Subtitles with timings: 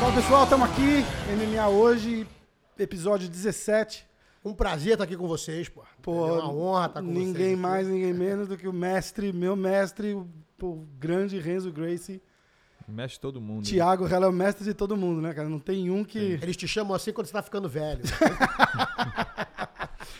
[0.00, 1.04] Fala pessoal, estamos aqui,
[1.36, 2.26] MMA hoje,
[2.78, 4.06] episódio 17.
[4.42, 5.82] Um prazer estar aqui com vocês, pô.
[6.00, 7.26] Pô, é uma honra estar com vocês.
[7.26, 10.26] ninguém mais, ninguém menos do que o mestre, meu mestre, o,
[10.62, 12.22] o grande Renzo Gracie.
[12.88, 13.64] Mexe todo mundo.
[13.64, 15.48] Thiago, ela é o mestre de todo mundo, né, cara?
[15.48, 16.18] Não tem um que.
[16.42, 18.02] Eles te chamam assim quando você tá ficando velho.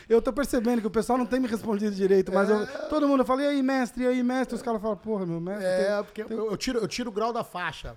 [0.07, 3.25] Eu tô percebendo que o pessoal não tem me respondido direito, mas eu, todo mundo
[3.25, 4.55] fala, e aí, mestre, e aí, mestre?
[4.55, 5.65] Os caras falam, porra, meu mestre.
[5.65, 7.95] é, tem- porque eu, eu tiro, eu tiro o grau da faixa.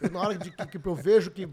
[0.00, 1.48] Eu, na hora de que, que eu vejo que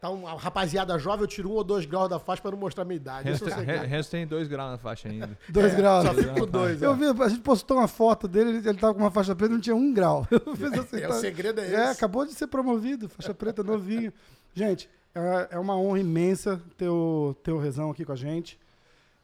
[0.00, 2.82] tá uma rapaziada jovem, eu tiro um ou dois graus da faixa pra não mostrar
[2.82, 3.38] a minha idade.
[3.38, 3.86] Cara.
[3.86, 5.36] Renzo tem dois graus na faixa ainda.
[5.48, 6.06] Dois graus.
[6.06, 6.82] Só fico com dois.
[6.82, 6.96] Eu é.
[6.96, 9.60] vi, a gente postou uma foto dele, ele, tava com uma faixa preta e não
[9.60, 10.26] tinha um grau.
[10.30, 11.74] Eu fiz assim, É, tá- o segredo é esse.
[11.74, 14.12] É, acabou de ser promovido, faixa preta novinho.
[14.54, 18.58] Gente, é, é uma honra imensa ter o, ter o Rezão aqui com a gente.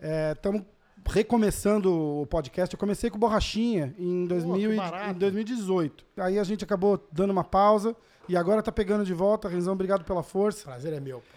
[0.00, 0.62] Estamos
[1.08, 2.74] recomeçando o podcast.
[2.74, 5.10] Eu comecei com Borrachinha em, 2000 e- barato.
[5.10, 6.04] em 2018.
[6.18, 7.94] Aí a gente acabou dando uma pausa
[8.28, 9.48] e agora tá pegando de volta.
[9.48, 10.64] Rezão, obrigado pela força.
[10.64, 11.36] Prazer é meu, pô.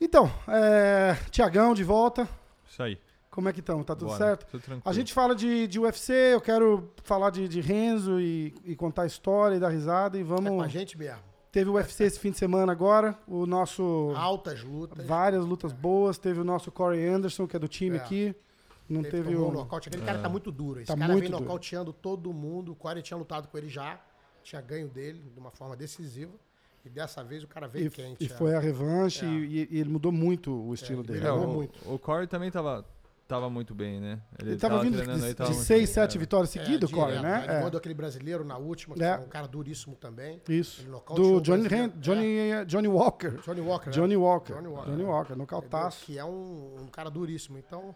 [0.00, 2.28] Então, é, Tiagão de volta.
[2.68, 2.98] Isso aí.
[3.30, 3.82] Como é que estão?
[3.84, 4.18] Tá tudo Bora.
[4.18, 4.46] certo?
[4.50, 4.82] Tudo tranquilo.
[4.84, 9.02] A gente fala de, de UFC, eu quero falar de, de Renzo e, e contar
[9.02, 10.72] a história e dar risada e É com a vamos...
[10.72, 11.29] gente mesmo.
[11.52, 14.12] Teve o UFC esse fim de semana agora, o nosso...
[14.14, 15.04] Altas lutas.
[15.04, 18.00] Várias lutas boas, teve o nosso Corey Anderson, que é do time É.
[18.00, 18.34] aqui.
[18.88, 19.52] Não Teve, teve, um o...
[19.52, 19.88] nocaute.
[19.88, 20.80] Aquele cara tá muito duro.
[20.80, 21.42] Esse Tá cara muito vem duro.
[21.44, 22.72] nocauteando todo mundo.
[22.72, 24.00] O Corey tinha lutado com ele já.
[24.42, 26.32] Tinha ganho dele de uma forma decisiva.
[26.84, 28.24] E dessa vez o cara veio E, quente.
[28.24, 28.28] e é.
[28.30, 29.28] foi a revanche É.
[29.28, 31.18] e, e ele mudou muito o estilo É, dele.
[31.18, 31.78] É, melhorou o, muito.
[31.94, 32.84] o Corey também tava,
[33.30, 34.20] tava muito bem, né?
[34.38, 35.86] Ele tava vindo treinando aí, de, tava de seis, bem.
[35.86, 36.20] sete É.
[36.20, 37.44] vitórias seguidas, É, o Corey, direto, né?
[37.44, 37.62] Ele É.
[37.62, 39.06] mandou aquele brasileiro na última, que É.
[39.10, 40.42] é um cara duríssimo também.
[40.48, 40.82] Isso.
[40.82, 41.68] Ele Do o Johnny.
[41.68, 43.30] Ren- Johnny, Johnny Walker.
[43.44, 43.86] Johnny Walker.
[43.86, 43.92] né?
[43.92, 44.52] Johnny Walker.
[44.54, 44.90] Johnny Walker.
[44.90, 46.04] Johnny Walker, nocautaço.
[46.04, 47.56] Que é um, um cara duríssimo.
[47.56, 47.94] Então,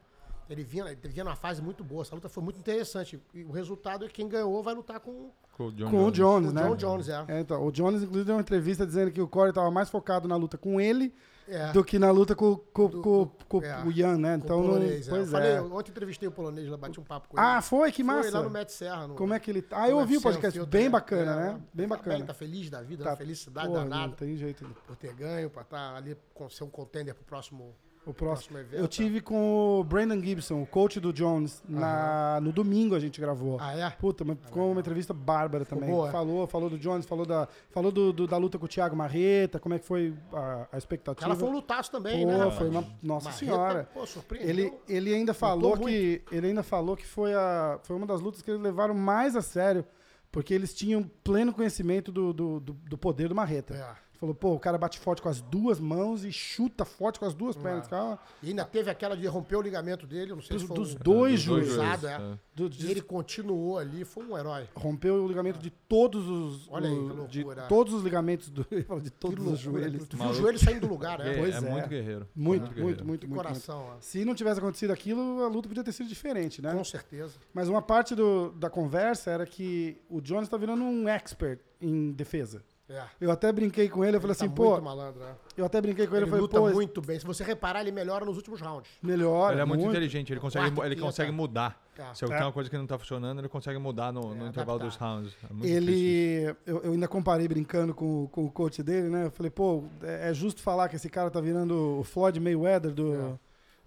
[0.49, 2.03] ele vinha, ele vinha numa fase muito boa.
[2.03, 3.21] Essa luta foi muito interessante.
[3.35, 6.11] E o resultado é que quem ganhou vai lutar com Com o John Com o
[6.13, 6.63] Jones, o né?
[6.63, 7.25] John Jones, é.
[7.29, 10.27] É, então, o Jones, inclusive, deu uma entrevista dizendo que o Corey estava mais focado
[10.29, 11.13] na luta com ele
[11.47, 11.73] É.
[11.73, 14.35] do que na luta com, com, Do- com, com é, o Ian, né?
[14.37, 15.11] Então, o não, polonês, é.
[15.11, 15.61] pois eu falei, é.
[15.61, 17.47] ontem entrevistei o polonês, lá bati um papo com ele.
[17.47, 17.93] Ah, foi?
[17.93, 18.31] Que massa.
[18.31, 19.07] Foi lá no Met Serra.
[19.09, 19.83] No, Como é que ele tá?
[19.83, 20.59] Ah, eu no ouvi o podcast.
[20.59, 20.89] Unfiltered, Bem né?
[20.91, 21.61] bacana, É, né?
[21.75, 22.25] Bem tá bacana.
[22.25, 24.65] tá feliz da vida, Tá- felicidade Porra, danada Não tem jeito.
[24.87, 27.75] por ter ganho, pra estar ali, com, ser um contender pro próximo.
[28.07, 28.59] O próximo.
[28.59, 33.01] Evento, Eu tive com o Brandon Gibson, o coach do Jones, na, no domingo a
[33.01, 33.57] gente gravou.
[33.61, 33.91] Ah, é?
[33.91, 35.89] Puta, mas ficou uma entrevista bárbara também.
[35.89, 36.11] boa?
[36.11, 39.59] Falou, falou do Jones, falou da, falou do, do- da luta com o Thiago Marreta,
[39.59, 41.27] como é que foi a, a O expectativa.
[41.29, 42.37] cara foi um lutaço também, Pô, né?
[42.39, 42.55] rapaz?
[42.59, 43.89] foi uma- nossa Marreta, senhora.
[43.95, 44.51] Pô, surpreendeu.
[44.51, 48.43] Ele, ele ainda falou que ele ainda falou que foi, a, foi uma das lutas
[48.43, 49.85] que eles levaram mais a sério,
[50.31, 53.75] porque eles tinham pleno conhecimento do, do, do, do poder do Marreta.
[53.75, 54.04] É.
[54.25, 57.35] Falou, pô, o cara bate forte com as duas mãos e chuta forte com as
[57.35, 57.87] duas pernas.
[57.87, 60.69] Cara, E ainda teve aquela de romper o ligamento dele, eu não sei Dos- se
[60.69, 61.75] foi dos um- dois Dos joelhos.
[61.75, 62.39] joelhos, é.
[62.55, 64.67] do- E de- ele continuou ali, foi um herói.
[64.75, 68.83] rompeu o ligamento de todos os Olha aí, o- de todos os ligamentos do ele
[68.85, 70.09] falou de todos os joelhos.
[70.09, 71.35] Tu viu o joelho saindo do lugar, né?
[71.35, 71.61] É, Pois é é.
[71.71, 72.29] muito guerreiro.
[72.35, 72.85] Muito, guerreiro.
[72.87, 73.91] muito, muito, muito, coração, ó.
[73.91, 74.05] muito.
[74.05, 76.73] Se não tivesse acontecido aquilo, a luta podia ter sido diferente, né?
[76.73, 77.35] Com certeza.
[77.53, 82.13] Mas uma parte do- da conversa era que o Jones tá virando um expert em
[82.13, 82.63] defesa.
[82.89, 83.03] É.
[83.19, 85.35] Eu até brinquei com ele, eu falei Ele tá assim, pô, muito malandro, né?
[85.57, 87.19] eu até brinquei com ele, Ele eu falei, luta pô, muito bem.
[87.19, 88.91] Se você reparar, ele melhora nos últimos rounds.
[89.03, 91.83] melhor, Ele é muito, inteligente, ele consegue, Quarto, ele consegue mudar.
[91.97, 92.15] Tá.
[92.15, 94.81] Se tem uma coisa que não tá funcionando, ele consegue mudar no, no É, intervalo
[94.81, 95.35] dos rounds.
[95.49, 95.67] É muito.
[95.67, 99.27] Ele, eu, eu ainda comparei brincando com, com o coach dele, né?
[99.27, 102.93] Eu falei, pô, é, é justo falar que esse cara tá virando o Floyd Mayweather
[102.93, 103.39] do, É.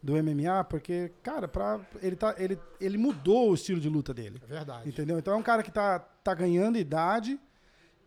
[0.02, 4.42] do MMA, porque, cara, pra, ele, tá, ele, ele mudou o estilo de luta dele.
[4.44, 4.90] É verdade.
[4.90, 5.20] Entendeu?
[5.20, 7.40] Então é um cara que tá, tá ganhando idade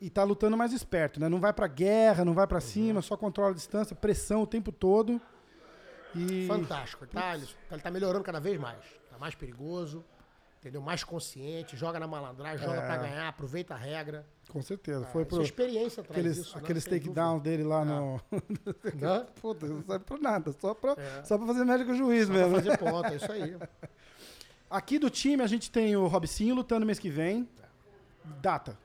[0.00, 1.28] e tá lutando mais esperto, né?
[1.28, 4.72] Não vai pra guerra, não vai pra cima, só controla a distância, pressão o tempo
[4.72, 5.21] todo.
[6.15, 7.06] E Fantástico.
[7.06, 8.78] Tá, ele, ele tá melhorando cada vez mais.
[9.11, 10.05] Tá mais perigoso,
[10.59, 10.81] entendeu?
[10.81, 12.87] Mais consciente, joga na malandragem, joga É.
[12.87, 14.27] pra ganhar, aproveita a regra.
[14.50, 16.62] com certeza, Ah, foi pro é experiência traz aqueles, isso, né?
[16.65, 18.21] aqueles Sem takedowns dele lá no
[18.65, 19.19] dúvida.
[19.21, 19.27] Né?
[19.41, 21.22] Puta, não serve pra nada, só pra, É.
[21.22, 22.56] só pra fazer médico juiz Só pra mesmo.
[22.56, 23.56] fazer ponta, é isso aí.
[24.69, 27.49] Aqui do time a gente tem o Robicinho lutando mês que vem.
[28.41, 28.76] Data.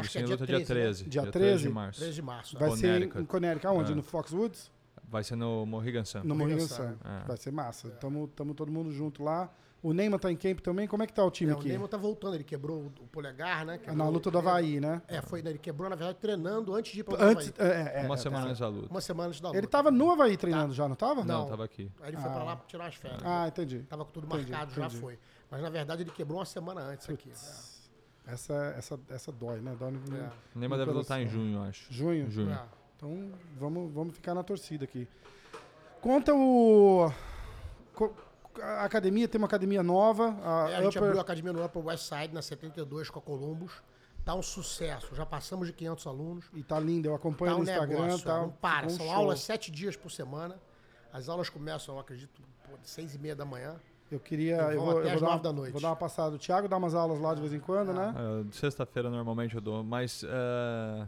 [0.00, 0.80] Acho que é dia luta dia 13, né?
[0.84, 1.04] 13.
[1.08, 1.62] Dia 13 13?
[1.62, 2.00] de março.
[2.00, 2.58] 13 de março.
[2.58, 2.76] Vai né?
[2.76, 3.92] ser em- Connecticut, aonde?
[3.92, 3.94] É.
[3.94, 4.70] No Foxwoods?
[5.08, 6.22] Vai ser no Mohegan Sun.
[6.24, 6.94] No Mohegan Sun.
[7.04, 7.24] É.
[7.26, 7.88] Vai ser massa.
[7.90, 9.50] Tamo, tamo todo mundo junto lá.
[9.82, 10.88] O Neymar tá em camp também.
[10.88, 11.68] Como é que tá o time É, o aqui?
[11.68, 13.74] Neymar tá voltando, ele quebrou o, o polegar, né?
[13.74, 14.38] Ah, Quebrou Na o luta do.
[14.38, 15.02] Havaí, né?
[15.06, 15.50] É, foi, né?
[15.50, 17.70] ele quebrou, na verdade, treinando antes de ir pro Antes, Havaí.
[17.70, 18.48] é, é, Uma é, semana é.
[18.48, 18.88] antes da luta.
[18.90, 19.58] Uma semana antes da luta.
[19.58, 21.22] Ele tava no Havaí treinando já, não tava?
[21.22, 21.48] Não, Não.
[21.50, 21.92] tava aqui.
[22.00, 22.32] Aí ele foi Ah.
[22.32, 23.20] pra lá tirar as férias.
[23.22, 23.80] Ah, entendi.
[23.80, 25.00] Tava com tudo Entendi, marcado, já entendi.
[25.02, 25.18] foi.
[25.50, 27.30] Mas na verdade ele quebrou uma semana antes aqui.
[28.26, 29.76] Essa, essa, essa dói, né?
[29.78, 30.30] Dói no, no- É.
[30.54, 31.92] O Neymar deve lutar em junho, eu acho.
[31.92, 32.30] junho.
[32.30, 32.52] Junho.
[32.52, 32.62] É.
[32.96, 35.06] Então vamos, vamos ficar na torcida aqui.
[36.00, 37.10] Conta o,
[37.94, 38.14] co-
[38.62, 40.36] a academia tem uma academia nova.
[40.42, 43.18] A, É, a gente Upper- abriu a academia no Upper West Side, na 72, com
[43.18, 43.72] a Columbus.
[44.24, 45.14] Tá um sucesso.
[45.14, 46.46] Já passamos de 500 alunos.
[46.54, 48.00] E tá lindo, eu acompanho Tá um no Instagram.
[48.04, 48.86] negócio, tá, não para.
[48.86, 49.14] um São show.
[49.14, 50.58] aulas sete dias por semana.
[51.12, 53.76] As aulas começam, eu acredito, pô, de seis e meia da manhã.
[54.10, 54.56] Eu queria.
[54.72, 55.72] E Eu vou, até eu vou às dar, uma, da noite.
[55.72, 56.36] vou dar uma passada.
[56.36, 58.14] O Thiago dá umas aulas lá de vez em quando, né?
[58.16, 61.06] É, de Sexta-feira normalmente eu dou, mas é,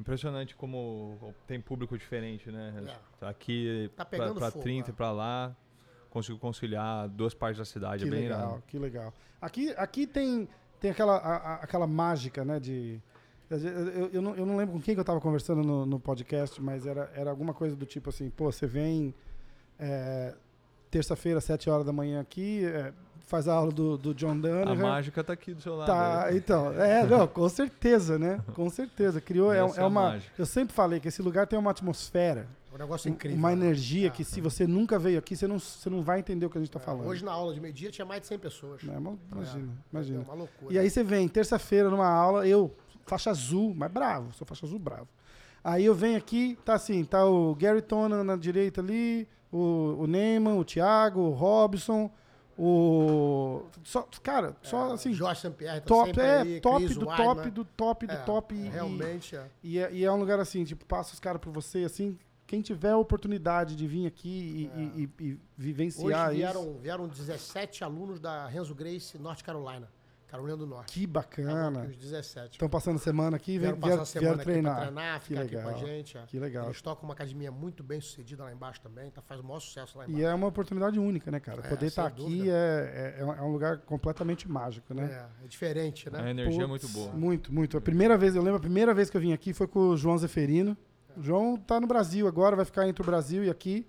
[0.00, 2.72] impressionante como tem público diferente, né?
[3.20, 3.26] É.
[3.26, 4.94] Aqui Tá pra, pegando pra fogo, 30 e é.
[4.94, 5.54] pra lá,
[6.10, 8.62] consigo conciliar duas partes da cidade, Que é bem legal, irado.
[8.66, 9.12] que legal.
[9.40, 10.48] Aqui, aqui tem,
[10.80, 12.58] tem aquela, a- a- aquela mágica, né?
[12.60, 13.00] De.
[13.50, 16.00] Eu, eu- eu não, eu não lembro com quem que eu tava conversando no, no
[16.00, 19.14] podcast, mas era, era alguma coisa do tipo assim, pô, você vem
[19.78, 20.34] é,
[20.92, 22.92] terça-feira, sete horas da manhã aqui, é,
[23.26, 24.78] faz a aula do, do John A Danaher.
[24.78, 25.86] mágica tá aqui do seu lado.
[25.86, 26.36] Tá, né?
[26.36, 28.40] então, é, não, com certeza, né?
[28.54, 29.20] Com certeza.
[29.20, 30.10] Criou, é, é é a uma.
[30.10, 30.32] mágica.
[30.38, 33.38] Eu sempre falei que esse lugar tem uma atmosfera, É um negócio incrível.
[33.38, 33.54] uma né?
[33.54, 34.10] energia É.
[34.10, 36.60] que se você nunca veio aqui, você não, você não vai entender o que a
[36.60, 37.06] gente tá É, falando.
[37.06, 38.82] Hoje, na aula de meio-dia, tinha mais de 100 pessoas.
[38.82, 38.98] né?
[39.00, 40.20] Mas Imagina, É imagina.
[40.20, 40.74] uma loucura.
[40.74, 42.70] E aí você vem, terça-feira, numa aula, eu,
[43.06, 45.08] faixa azul, mas bravo, sou faixa azul bravo.
[45.64, 50.06] Aí eu venho aqui, tá assim, tá o Gary Tonan na direita ali, o, o
[50.06, 52.10] Neyman, o Thiago, o Robson,
[52.58, 53.62] o.
[53.84, 57.64] Só, cara, só assim, Jorge Sampierre tá top, sempre é, ali, top do top, do
[57.64, 58.54] top, do É, top.
[58.54, 59.46] e- Realmente, é.
[59.62, 62.60] E, é, e é um lugar assim, tipo, passa os caras pra você, assim, quem
[62.60, 64.28] tiver a oportunidade de vir aqui
[64.74, 66.52] e, e- e- e vivenciar Hoje isso.
[66.52, 69.88] vieram, vieram 17 alunos da Renzo Grace, North Carolina.
[70.32, 70.98] Carolina do Norte.
[70.98, 71.82] Que bacana.
[71.90, 72.52] Os 17.
[72.52, 74.80] Estão passando semana aqui, vem, Vieram passar vieram, a semana vieram aqui pra treinar.
[74.80, 75.86] treinar, Que ficar aqui com a legal.
[75.86, 76.16] gente.
[76.16, 76.22] é.
[76.26, 76.64] Que legal.
[76.66, 79.98] Eles tocam uma academia muito bem sucedida lá embaixo também, tá, faz o maior sucesso
[79.98, 80.26] lá E embaixo.
[80.26, 81.60] é uma oportunidade única, né, cara?
[81.62, 85.28] É, Poder estar sem aqui é, é, é um- é um lugar completamente mágico, né?
[85.42, 86.30] É, é diferente, A né?
[86.30, 87.12] energia é Putz, muito boa.
[87.12, 87.76] Muito, muito.
[87.76, 89.96] A primeira vez, eu lembro, a primeira vez que eu vim aqui foi com o
[89.98, 90.74] João Zeferino.
[91.14, 93.86] O João tá no Brasil agora, vai ficar entre o Brasil e aqui.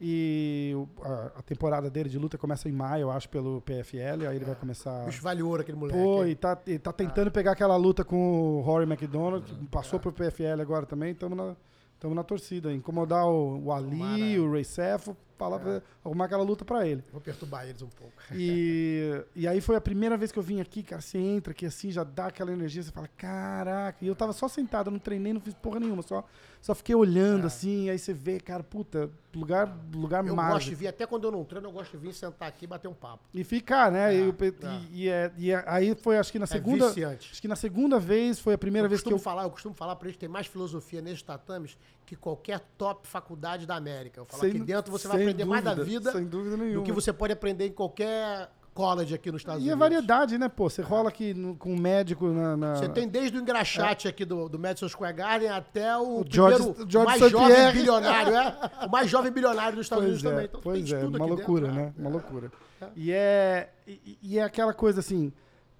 [0.00, 4.28] E a, temporada dele de luta começa em maio, eu acho, pelo PFL.
[4.28, 5.06] Aí ele vai começar.
[5.06, 5.98] Bicho vale ouro aquele moleque.
[5.98, 9.98] Pô, e tá, e tá tentando pegar aquela luta com o Rory McDonald, que passou
[9.98, 11.12] pro PFL agora também.
[11.12, 11.56] Estamos na,
[11.98, 12.72] tamo na torcida.
[12.72, 14.42] Incomodar o, o Ali, Tomara.
[14.42, 17.04] o Ray Sefo, falar pra- arrumar aquela luta pra ele.
[17.12, 18.12] Vou perturbar eles um pouco.
[18.32, 21.00] E, e aí foi a primeira vez que eu vim aqui, cara.
[21.02, 24.04] Você entra aqui assim, já dá aquela energia, você fala, caraca.
[24.04, 26.24] E eu tava só sentado, não treinei, não fiz porra nenhuma, só,
[26.60, 27.46] só fiquei olhando É.
[27.46, 30.76] assim, aí você vê, cara, puta, lugar, lugar Eu gosto de mágico.
[30.76, 32.94] vir, até quando eu não treino, eu gosto de vir sentar aqui e bater um
[32.94, 33.22] papo.
[33.34, 34.14] E ficar, né?
[34.14, 34.80] É, e, eu é.
[34.92, 36.86] e- e é- é- aí foi, acho que na segunda.
[36.98, 39.18] é acho que na segunda vez foi a primeira eu vez que eu.
[39.18, 41.76] falar, eu costumo falar pra eles que tem mais filosofia nesses tatames
[42.06, 44.20] que qualquer top faculdade da América.
[44.20, 46.62] Eu falo sem- aqui dentro você vai aprender mais da dúvida, vida Sem dúvida do
[46.62, 46.84] nenhuma.
[46.84, 49.78] que você pode aprender em qualquer college aqui nos Estados E a Unidos.
[49.80, 50.68] variedade, né, pô?
[50.70, 52.56] Você rola aqui no- com um médico na.
[52.56, 56.24] na- Você tem desde o engraxate aqui do, do Madison Square Garden até o, O
[56.28, 58.56] George- primeiro, George mais jovem bilionário, é?
[58.86, 60.44] O mais jovem bilionário dos Estados Pois Unidos é, também.
[60.46, 61.94] Então pois é, uma loucura, dentro, né?
[61.98, 62.12] Uma É.
[62.12, 62.52] loucura.
[62.94, 65.32] E é, e, e é aquela coisa assim,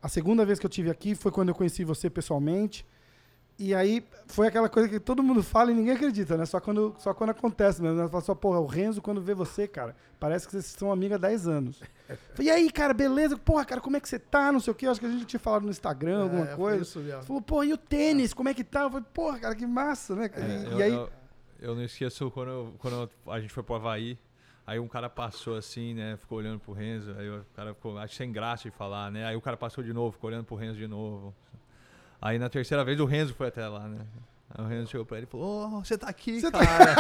[0.03, 2.85] a segunda vez que eu tive aqui foi quando eu conheci você pessoalmente.
[3.59, 6.45] E aí foi aquela coisa que todo mundo fala e ninguém acredita, né?
[6.45, 7.97] Só quando, só quando acontece mesmo.
[8.03, 8.07] Né?
[8.09, 11.19] Fala só, porra, o Renzo, quando vê você, cara, parece que vocês são amigos há
[11.19, 11.81] 10 anos.
[12.35, 13.35] Falei, e aí, cara, beleza?
[13.39, 14.53] Porra, cara, como é que você tá?
[14.53, 14.87] Não sei o quê.
[14.87, 16.83] Acho que a gente tinha falado no Instagram, alguma É, foi coisa.
[16.83, 17.03] isso.
[17.27, 18.35] Falou, pô, e o tênis?
[18.35, 18.83] Como é que tá?
[18.83, 20.31] Eu falei, porra, cara, que massa, né?
[20.35, 20.93] É, e, eu, e aí.
[20.93, 21.11] eu,
[21.61, 24.19] eu não esqueço quando, eu- quando a gente foi pro Havaí.
[24.67, 26.17] Aí um cara passou assim, né?
[26.17, 27.15] Ficou olhando pro Renzo.
[27.17, 29.25] Aí o cara ficou, acho sem graça de falar, né?
[29.25, 31.33] Aí o cara passou de novo, ficou olhando pro Renzo de novo.
[32.21, 34.07] Aí na terceira vez o Renzo foi até lá, né?
[34.51, 36.93] Aí o Renzo chegou pra ele e falou: Ô, você tá aqui, Você tá- cara.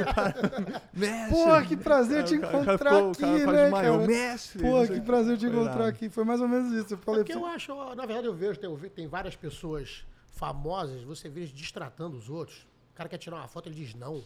[0.00, 1.30] O cara, mestre.
[1.34, 3.98] Porra, que prazer te cara- encontrar aqui, cara né, cara?
[4.06, 4.62] Mestre.
[4.62, 6.08] Pô, que prazer te encontrar aqui.
[6.08, 6.94] Foi mais ou menos isso.
[6.94, 11.28] Eu falei, Porque eu acho, na verdade, eu vejo, tem, tem várias pessoas famosas, você
[11.28, 12.66] vê eles destratando os outros.
[12.92, 14.22] O cara quer tirar uma foto, ele diz não.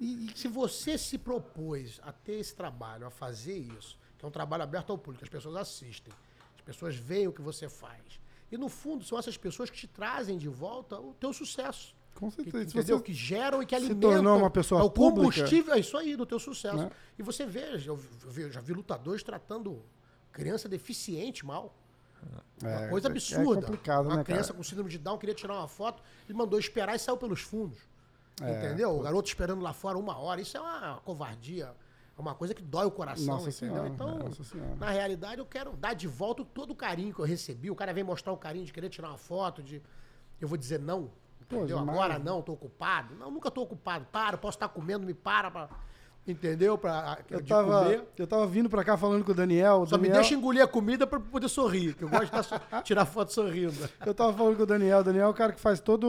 [0.00, 4.28] E, e se você se propôs a ter esse trabalho, a fazer isso, que é
[4.28, 6.12] um trabalho aberto ao público, as pessoas assistem,
[6.56, 8.20] as pessoas veem o que você faz.
[8.50, 11.94] E no fundo, são essas pessoas que te trazem de volta o teu sucesso.
[12.14, 12.70] com Que, certeza.
[12.70, 13.00] Se entendeu?
[13.00, 14.10] que geram e que se alimentam.
[14.10, 15.34] tornou uma pessoa é o pública.
[15.36, 16.76] combustível, é isso aí, do teu sucesso.
[16.76, 16.90] Né?
[17.18, 17.98] E você vê, eu,
[18.36, 19.82] eu já vi lutadores tratando
[20.32, 21.74] criança deficiente mal.
[22.60, 23.60] Uma É, coisa é absurda.
[23.62, 24.56] complicado, uma né, criança cara?
[24.56, 27.78] com síndrome de Down queria tirar uma foto, ele mandou esperar e saiu pelos fundos.
[28.42, 28.90] É, entendeu?
[28.96, 30.40] O garoto esperando lá fora uma hora.
[30.40, 31.72] Isso é uma covardia.
[32.18, 33.76] É uma coisa que dói o coração, Nossa entendeu?
[33.76, 37.70] Senhora, então, na realidade, eu quero dar de volta todo o carinho que eu recebi.
[37.70, 39.80] O cara vem mostrar o carinho de querer tirar uma foto, de.
[40.40, 41.10] Eu vou dizer não.
[41.40, 41.78] Entendeu?
[41.78, 43.14] Agora não, tô ocupado.
[43.14, 44.04] Não, nunca tô ocupado.
[44.10, 45.68] Para, posso estar comendo, me para pra.
[46.26, 46.76] Entendeu?
[46.76, 48.04] Pra, Eu tava, comer.
[48.18, 49.82] eu tava vindo pra cá falando com o Daniel.
[49.82, 52.30] o Só me Daniel- deixa engolir a comida pra poder sorrir, que eu gosto de
[52.32, 53.88] tá so- tirar foto sorrindo.
[54.04, 54.98] Eu tava falando com o Daniel.
[54.98, 56.04] O Daniel é o cara que faz todo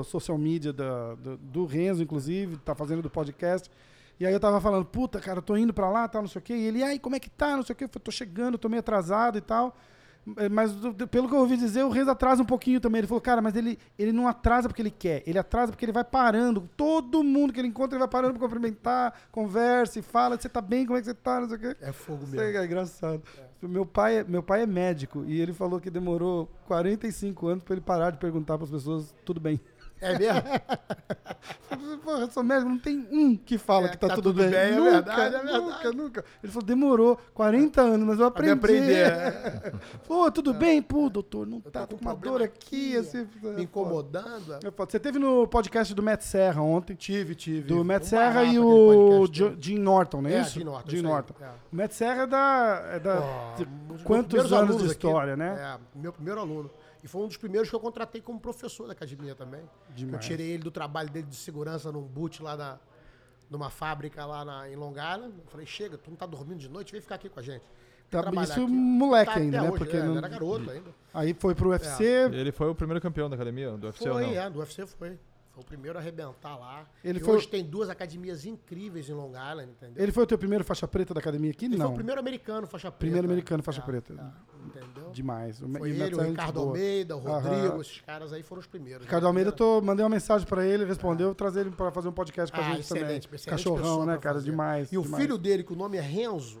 [0.00, 3.68] o social media da- do, do Renzo, inclusive, tá fazendo do podcast.
[4.18, 6.38] E aí eu tava falando, puta, cara, eu tô indo pra lá, tal, não sei
[6.38, 6.54] o quê.
[6.54, 7.84] E ele, ai, como é que tá, não sei o quê.
[7.84, 9.76] Eu falei, tô chegando, tô meio atrasado e tal.
[10.38, 10.72] É, Mas
[11.10, 12.98] pelo que eu ouvi dizer, o Reis atrasa um pouquinho também.
[13.00, 15.22] Ele falou, cara, mas ele, ele não atrasa porque ele quer.
[15.26, 16.68] Ele atrasa porque ele vai parando.
[16.76, 20.60] Todo mundo que ele encontra, ele vai parando pra cumprimentar, conversa e fala, você tá
[20.62, 21.76] bem, como é que você tá, não sei o quê.
[21.80, 22.40] É fogo mesmo.
[22.40, 23.22] é engraçado.
[23.62, 27.74] Meu, pai, é- meu pai é médico e ele falou que demorou 45 anos pra
[27.74, 29.60] ele parar de perguntar pras pessoas, tudo bem.
[30.00, 30.42] É mesmo?
[32.04, 34.42] Porra, eu sou médico, não tem um que fala É, que tá, tá tudo, tudo
[34.42, 34.50] bem.
[34.50, 35.96] bem, é nunca, verdade, é Nunca, verdade.
[35.96, 36.24] nunca.
[36.42, 38.52] Ele falou, demorou 40 anos, mas eu aprendi.
[38.52, 39.06] aprender.
[39.10, 39.72] é.
[40.06, 40.80] Pô, tudo bem?
[40.82, 43.26] Pô, doutor, não Eu tá, com uma dor aqui, aqui, assim.
[43.42, 44.54] Me incomodando.
[44.54, 44.58] É.
[44.86, 46.94] Você teve no podcast do Matt Serra ontem.
[46.94, 47.66] Tive, tive.
[47.66, 49.58] Do Matt Um Serra e o Jo- dele.
[49.60, 50.58] Jim Norton, não é, É, isso?
[50.58, 51.34] Jim Norton, Jim Norton.
[51.40, 51.48] é.
[51.72, 52.82] O Matt Serra é da.
[52.92, 53.54] É da
[53.88, 54.92] dos quantos anos de aqui.
[54.92, 55.76] história, né?
[55.94, 56.70] É, meu primeiro aluno.
[57.02, 59.62] E foi um dos primeiros que eu contratei como professor da academia também.
[59.94, 60.14] Demais.
[60.14, 62.78] Eu tirei ele do trabalho dele de segurança num boot lá na,
[63.50, 65.34] numa fábrica lá na, em Long Island.
[65.38, 67.64] Eu falei, chega, tu não tá dormindo de noite, vem ficar aqui com a gente.
[68.10, 68.66] Tá, isso aqui.
[68.66, 69.68] moleque Tá ainda, né?
[69.68, 70.90] hoje, Porque é, não- era garoto ainda.
[71.12, 72.04] Aí foi pro UFC.
[72.32, 75.18] Ele foi o primeiro campeão da academia, do UFC ou Foi, é, do UFC foi.
[75.52, 76.86] Foi o primeiro a arrebentar lá.
[77.02, 80.02] Ele e foi- hoje tem duas academias incríveis em Long Island, entendeu?
[80.02, 81.64] Ele foi o teu primeiro faixa preta da academia aqui?
[81.64, 81.86] Ele não.
[81.86, 82.98] foi o primeiro americano faixa preta.
[82.98, 84.34] Primeiro americano faixa É, preta.
[84.66, 85.10] Entendeu?
[85.12, 85.60] Demais.
[85.62, 86.60] O- Foi ele, o Ricardo.
[86.60, 87.38] Almeida, o Aham.
[87.40, 89.04] Rodrigo, esses caras aí foram os primeiros.
[89.04, 89.28] Ricardo né?
[89.28, 92.54] Almeida, eu tô, mandei uma mensagem pra ele, respondeu, trazer ele pra fazer um podcast
[92.54, 93.02] com a Ah, gente também.
[93.04, 94.36] excelente, excelente Cachorrão, né, cara?
[94.36, 94.50] fazer.
[94.50, 94.92] Demais.
[94.92, 95.22] E o demais.
[95.22, 96.58] filho dele, que o nome é Renzo,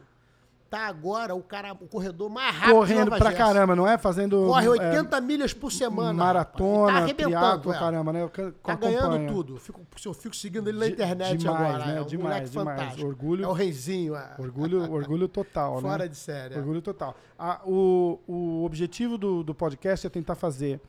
[0.70, 3.36] tá agora o cara, o corredor mais rápido correndo pra Jersey.
[3.36, 3.96] caramba, não é?
[3.96, 6.12] Fazendo Corre é, 80 milhas por semana.
[6.12, 7.62] maratona, rapaz.
[7.62, 7.78] Tá é.
[7.78, 8.22] caramba, né?
[8.22, 8.78] Eu Tá acompanho.
[9.00, 9.56] ganhando tudo.
[9.58, 11.86] Fico, eu fico seguindo ele na internet demais, agora.
[11.86, 11.98] né?
[11.98, 12.78] É um Demais, moleque demais.
[12.80, 13.06] fantástico.
[13.08, 14.14] Orgulho- É o reizinho.
[14.16, 14.34] É.
[14.38, 15.88] Orgulho, orgulho total, né?
[15.88, 16.54] Fora de série.
[16.54, 16.58] é.
[16.58, 17.16] Orgulho total.
[17.38, 20.80] Ah, o, o objetivo do, do podcast é tentar fazer.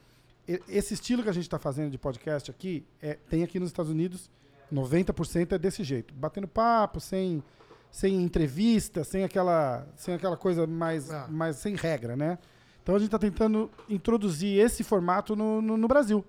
[0.68, 3.92] Esse estilo que a gente está fazendo de podcast aqui, é, tem aqui nos Estados
[3.92, 4.30] Unidos,
[4.74, 6.14] 90% é desse jeito.
[6.14, 7.44] Batendo papo, sem,
[7.92, 11.28] sem entrevista, sem aquela, sem aquela coisa mais, Ah.
[11.30, 12.38] mais sem regra, né?
[12.84, 16.24] Então a gente está tentando introduzir esse formato no, no, no Brasil.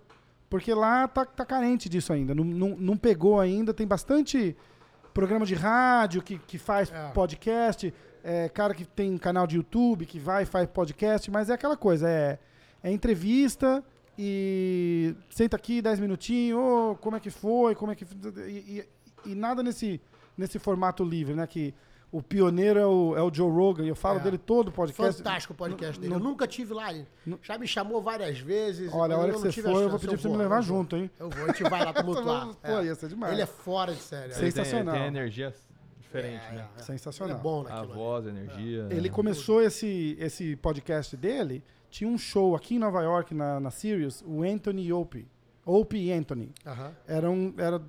[0.50, 2.35] Porque lá tá, tá carente disso ainda.
[2.35, 3.75] Não, não, não pegou ainda.
[3.75, 4.57] Tem bastante
[5.12, 7.09] programa de rádio que, que faz É.
[7.11, 7.93] podcast,
[8.25, 11.77] é, cara que tem canal de YouTube que vai e faz podcast, mas é aquela
[11.77, 12.38] coisa, é,
[12.83, 13.85] é entrevista
[14.17, 18.05] e senta aqui 10 minutinhos, ô, como é que foi, como é que
[18.49, 20.00] e, e- e nada nesse,
[20.38, 21.47] nesse formato livre, né?
[21.47, 21.75] Que
[22.11, 24.23] o pioneiro é o, é o Joe Rogan, e eu falo É.
[24.23, 25.18] dele todo o podcast.
[25.18, 26.14] Fantástico o podcast dele.
[26.14, 26.87] Eu nunca tive lá.
[27.42, 28.90] Já me chamou várias vezes.
[28.95, 30.37] Olha, a hora eu que você tive a for, eu vou pedir pra você me
[30.38, 31.11] levar junto, hein?
[31.18, 32.47] Eu vou, a gente vai lá, tamo lá.
[32.62, 33.33] Pô, ia ser demais.
[33.35, 34.33] Ele é fora de série.
[34.33, 34.95] Ele tem- Sensacional.
[34.95, 35.54] Ele tem energia
[36.00, 36.68] diferente, É, né?
[36.76, 36.83] é, é.
[36.83, 37.30] Sensacional.
[37.37, 37.83] Ele é bom A naquilo.
[37.83, 37.92] ali.
[37.92, 38.87] voz, a energia.
[38.90, 39.14] Ele né?
[39.14, 44.25] começou esse, esse podcast dele, tinha um show aqui em Nova York, na, na Sirius,
[44.26, 45.28] o Anthony Opie.
[45.66, 46.50] Opie Anthony.
[46.66, 46.92] Aham.
[47.07, 47.83] Era um, era,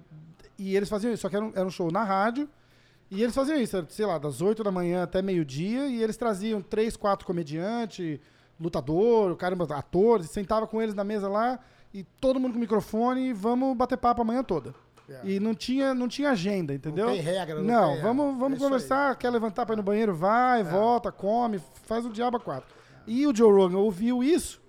[0.59, 2.47] e eles faziam isso, só que era um, era um show na rádio.
[3.09, 5.87] E eles faziam isso, sei lá, das 8 da manhã até meio-dia.
[5.87, 8.19] E eles traziam três, quatro comediantes,
[8.59, 11.59] lutador, caramba, atores, sentava com eles na mesa lá.
[11.91, 14.75] E todo mundo com microfone e vamos bater papo a manhã toda.
[15.09, 15.21] É.
[15.23, 17.07] E não tinha, não tinha agenda, entendeu?
[17.07, 18.01] Não tem regra, não Não, tem, é.
[18.03, 18.63] vamos, É vamos aí.
[18.63, 19.15] conversar.
[19.15, 20.13] Quer levantar para ir no banheiro?
[20.13, 22.69] Vai, volta, come, faz o diabo a quatro.
[23.07, 24.61] E o Joe Rogan ouviu isso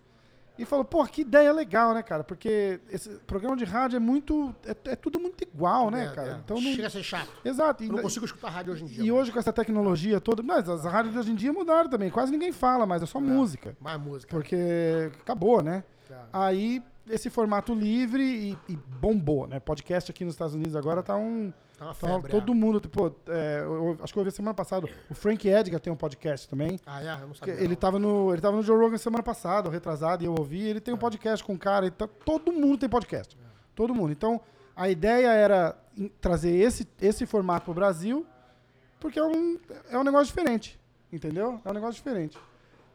[0.62, 2.23] e falou: pô, que ideia legal, né, cara?
[2.23, 4.55] Porque esse programa de rádio é muito.
[4.64, 6.33] É, é tudo muito igual, né, É, cara?
[6.33, 6.40] é.
[6.45, 6.73] Então não.
[6.73, 7.31] Chega a ser chato.
[7.45, 7.83] Exato.
[7.83, 9.05] E, Eu não consigo escutar rádio hoje em dia.
[9.05, 10.43] e hoje com essa tecnologia toda.
[10.43, 12.11] Mas as rádios de hoje em dia mudaram também.
[12.11, 13.76] Quase ninguém fala, mas é só música.
[13.81, 14.31] Mais música.
[14.35, 15.83] Porque acabou, né?
[16.11, 16.14] É.
[16.33, 19.61] Aí, esse formato livre e, e bombou, né?
[19.61, 21.52] Podcast aqui nos Estados Unidos agora tá um.
[21.80, 22.30] Tá uma tá febre.
[22.30, 22.54] todo é.
[22.54, 24.87] mundo, tipo, é, eu- acho que eu ouvi semana passada.
[25.08, 26.78] O Frank Edgar tem um podcast também.
[26.84, 27.22] Ah, é?
[27.22, 27.54] Eu não sabia.
[27.54, 27.75] Ele não.
[27.75, 30.60] tava, no, ele tava no Joe Rogan semana passada, retrasado, e eu ouvi.
[30.60, 30.80] Ele É.
[30.82, 31.87] tem um podcast com um cara.
[31.87, 33.34] Então, todo mundo tem podcast.
[33.75, 34.12] Todo mundo.
[34.12, 34.38] Então,
[34.76, 35.75] a ideia era
[36.20, 38.26] trazer esse, esse formato pro Brasil,
[39.00, 39.58] porque é um,
[39.88, 40.78] é um negócio diferente.
[41.10, 41.62] Entendeu?
[41.64, 42.37] É um negócio diferente.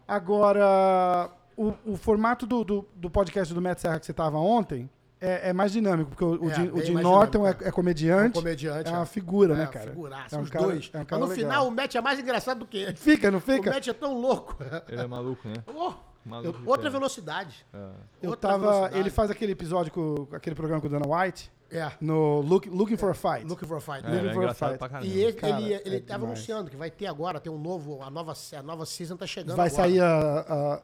[0.07, 4.87] Agora, o, o formato do, do, do podcast do Matt Serra que você tava ontem
[5.25, 7.70] é, é mais dinâmico, porque o, o É, o Jim Norton dinâmico, é, é É
[7.70, 8.34] um comediante.
[8.39, 8.89] comediante.
[8.89, 9.05] É uma é.
[9.05, 9.89] figura, né, É, cara?
[9.91, 10.89] Figuraça, É um os cara- dois.
[10.94, 11.44] é um Mas cara no legal.
[11.50, 12.96] final, o Matt é mais engraçado do que ele.
[12.96, 13.72] Fica, não O fica?
[13.72, 14.55] Matt é tão louco.
[14.88, 15.55] Ele é maluco, né?
[15.67, 15.94] Oh,
[16.25, 17.65] Maluco de outra velocidade.
[17.74, 17.77] É.
[18.24, 18.98] Eu outra tava, velocidade.
[19.00, 21.91] ele faz aquele episódio com aquele programa com o Dana White É.
[22.01, 23.46] no Look, Looking for a Fight.
[23.46, 24.00] Looking for a Fight.
[24.05, 24.79] É, Looking ele é for a engraçado fight.
[24.79, 25.08] pra caramba.
[25.08, 26.38] E ele, Cara, ele, é ele tava demais.
[26.39, 29.55] anunciando que vai ter agora, tem um novo, a nova, a nova season tá chegando
[29.55, 29.84] Vai agora.
[29.84, 30.82] sair a, a-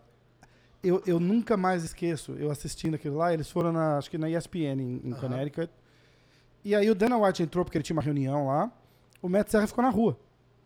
[0.84, 4.30] eu, eu nunca mais esqueço, eu assistindo aquilo lá, eles foram na, acho que na
[4.30, 5.12] ESPN em, em.
[5.12, 5.72] Connecticut.
[6.64, 8.72] E aí o Dana White entrou porque ele tinha uma reunião lá.
[9.22, 10.18] O Matt Serra ficou na rua.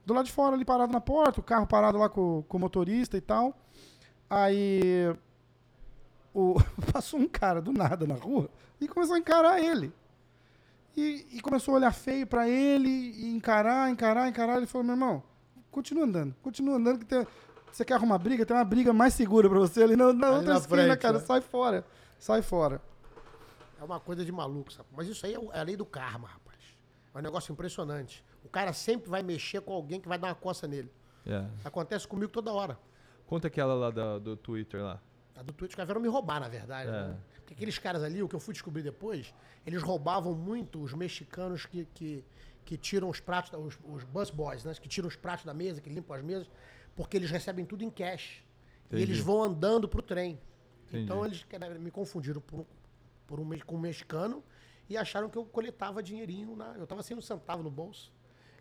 [0.05, 2.59] Do lado de fora, ali parado na porta, o carro parado lá com, com o
[2.59, 3.57] motorista e tal.
[4.29, 5.13] Aí
[6.33, 6.55] o,
[6.91, 9.91] passou um cara do nada na rua e começou a encarar ele.
[10.95, 14.57] E, e começou a olhar feio pra ele, e encarar, encarar, encarar.
[14.57, 15.23] Ele falou, meu irmão,
[15.69, 17.25] continua andando, continua andando que tem...
[17.75, 18.45] Você quer arrumar briga?
[18.45, 20.97] Tem uma briga mais segura pra você ali na, na Ali outra na esquina, frente,
[20.97, 21.19] cara.
[21.19, 21.25] né?
[21.25, 21.85] Sai fora.
[22.17, 22.81] Sai fora.
[23.77, 24.87] É uma coisa de maluco, sabe?
[24.95, 26.57] Mas isso aí é é a lei do karma, rapaz.
[27.13, 28.23] É um negócio impressionante.
[28.45, 30.89] O cara sempre vai mexer com alguém que vai dar uma coça nele.
[31.25, 31.43] É.
[31.65, 32.79] Acontece comigo toda hora.
[33.27, 35.01] Conta aquela lá da- do Twitter lá.
[35.35, 36.87] A do Twitch que vieram me roubar, na verdade.
[36.87, 36.91] É.
[36.93, 37.17] né?
[37.39, 39.33] Porque aqueles caras ali, o que eu fui descobrir depois,
[39.65, 42.23] eles roubavam muito os mexicanos que, que,
[42.63, 44.73] que tiram os pratos, os, os bus boys, né?
[44.75, 46.49] Que tiram os pratos da mesa, que limpam as mesas,
[46.95, 48.43] porque eles recebem tudo em cash.
[48.87, 49.01] Entendi.
[49.01, 50.39] E eles vão andando pro trem.
[50.87, 51.03] Entendi.
[51.03, 51.45] Então eles
[51.79, 52.65] me confundiram por, um-
[53.27, 54.43] por um, com um mexicano
[54.89, 56.55] e acharam que eu coletava dinheirinho.
[56.55, 58.13] Na, eu tava sem um centavo no bolso.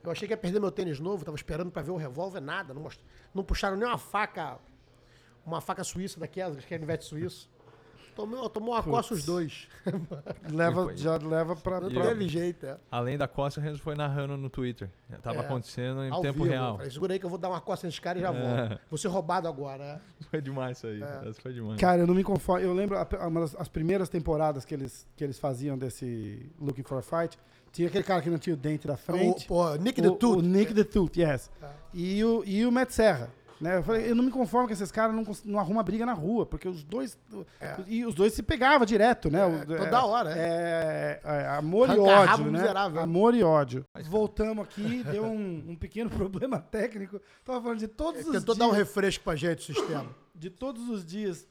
[0.03, 2.75] Eu achei que ia perder meu tênis novo, tava esperando pra ver o revólver, nada.
[2.75, 3.03] Não, most-
[3.35, 4.59] não puxaram nem uma faca,
[5.47, 7.49] uma faca suíça daquelas, que é canivete suíço.
[8.15, 9.67] Tomou, tomou uma coça os dois.
[10.51, 11.81] Leva, já leva pra...
[11.81, 12.77] Não teve jeito, é.
[12.91, 14.89] Além da costa, o Renzo foi narrando no Twitter.
[15.23, 15.41] Tava É.
[15.41, 16.51] acontecendo em Ao tempo vivo.
[16.51, 16.77] real.
[16.77, 18.33] Falei, segura aí que eu vou dar uma coça nesse cara e já É.
[18.69, 18.81] volto.
[18.91, 19.85] Vou ser roubado agora.
[20.21, 20.25] é.
[20.31, 21.03] Foi demais isso aí.
[21.03, 21.29] É.
[21.29, 21.81] Essa foi demais.
[21.81, 22.65] Cara, eu não me conformo.
[22.65, 26.83] Eu lembro a- uma das as primeiras temporadas que eles, que eles faziam desse Looking
[26.83, 27.39] for a Fight.
[27.73, 29.45] Tinha aquele cara que não tinha o dente da frente.
[29.45, 30.43] O, pô, Nick o, the o Tooth.
[30.43, 31.51] Nick the Tooth, yes.
[31.61, 31.73] Tá.
[31.93, 33.31] E, o, e o Matt Serra.
[33.61, 33.79] Né?
[33.79, 36.45] Eu, falei, eu não me conformo que esses caras não, não arrumam briga na rua,
[36.45, 37.17] porque os dois.
[37.87, 39.47] E os dois se pegavam direto, né?
[39.47, 41.21] O- toda hora, é.
[41.25, 42.59] é, amor e ódio, né?
[42.59, 43.01] miserável.
[43.01, 43.85] Amor e ódio.
[44.05, 47.21] Voltamos aqui, deu um, um pequeno problema técnico.
[47.45, 50.15] Tava falando de todos os Tentou dias dar um refresco pra gente, o sistema.
[50.35, 51.47] de todos os dias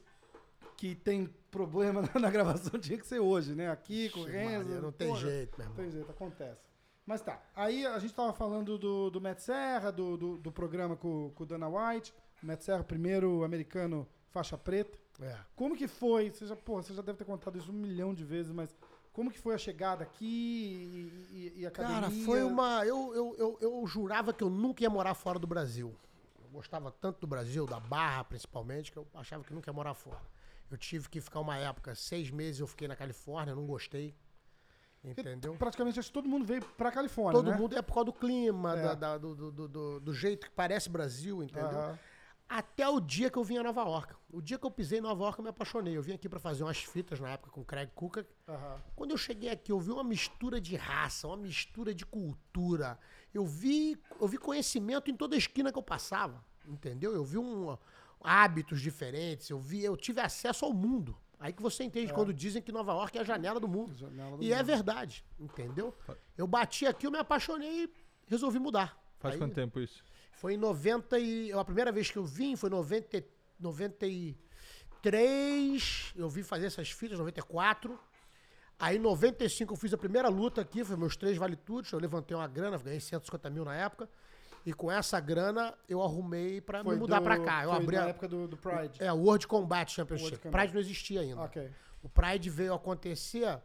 [0.76, 3.70] que tem problema na, na gravação, tinha que ser hoje, né?
[3.70, 4.68] Aqui, com o Renzo.
[4.80, 5.84] Não tem porra, jeito, meu Não irmão.
[5.84, 6.60] tem jeito, acontece.
[7.06, 7.40] Mas tá.
[7.54, 11.42] Aí a gente tava falando do, do Matt Serra, do, do, do programa com, com
[11.42, 12.14] o Dana White.
[12.42, 14.98] O Matt Serra, primeiro americano faixa preta.
[15.20, 15.36] É.
[15.54, 16.30] Como que foi?
[16.30, 18.74] Você já, porra, você já deve ter contado isso um milhão de vezes, mas
[19.12, 20.24] como que foi a chegada aqui
[21.30, 22.00] e, e- e a academia?
[22.00, 22.84] Cara, foi uma.
[22.84, 25.94] Eu, eu, eu, eu jurava que eu nunca ia morar fora do Brasil.
[26.42, 29.94] Eu gostava tanto do Brasil, da Barra principalmente, que eu achava que nunca ia morar
[29.94, 30.20] fora.
[30.70, 34.14] Eu tive que ficar uma época, seis meses eu fiquei na Califórnia, não gostei.
[35.04, 35.54] Entendeu?
[35.56, 37.56] Praticamente acho que todo mundo veio pra Califórnia, Todo né?
[37.58, 38.82] mundo é por causa do clima, É.
[38.82, 41.68] da- da- do, do, do- do- jeito que parece Brasil, entendeu?
[41.68, 41.98] Aham.
[42.48, 44.14] Até o dia que eu vim a Nova York.
[44.30, 45.96] O dia que eu pisei em Nova York, eu me apaixonei.
[45.96, 48.26] Eu vim aqui pra fazer umas fitas na época com o Craig Cooker.
[48.46, 48.82] Aham.
[48.94, 52.98] Quando eu cheguei aqui, eu vi uma mistura de raça, uma mistura de cultura.
[53.32, 57.14] Eu vi, eu vi conhecimento em toda esquina que eu passava, entendeu?
[57.14, 57.76] Eu vi um,
[58.20, 61.16] hábitos diferentes, eu vi, eu tive acesso ao mundo.
[61.44, 63.92] Aí que você entende quando dizem que Nova York é a janela do mundo.
[63.94, 64.64] Janela do E é mundo.
[64.66, 65.94] verdade, entendeu?
[66.38, 67.90] Eu bati aqui, eu me apaixonei e
[68.26, 68.98] resolvi mudar.
[69.18, 70.02] Faz Aí- quanto tempo isso?
[70.32, 71.52] foi em 90 e...
[71.52, 73.24] A primeira vez que eu vim foi em 90, e-
[73.60, 76.14] 93.
[76.16, 78.00] Eu vim fazer essas fitas, 94.
[78.78, 81.92] Aí em 95 eu fiz a primeira luta aqui, foi meus três valitudes.
[81.92, 84.08] Eu levantei uma grana, ganhei 150 mil na época.
[84.66, 87.64] E com essa grana eu arrumei pra me mudar do- pra cá.
[87.64, 89.02] Eu foi abri na a, época do, do Pride.
[89.02, 90.24] é, o World Combat Championship.
[90.30, 90.58] World Combat.
[90.62, 91.42] Pride não existia ainda.
[91.42, 91.70] Ok.
[92.02, 93.60] O Pride veio acontecer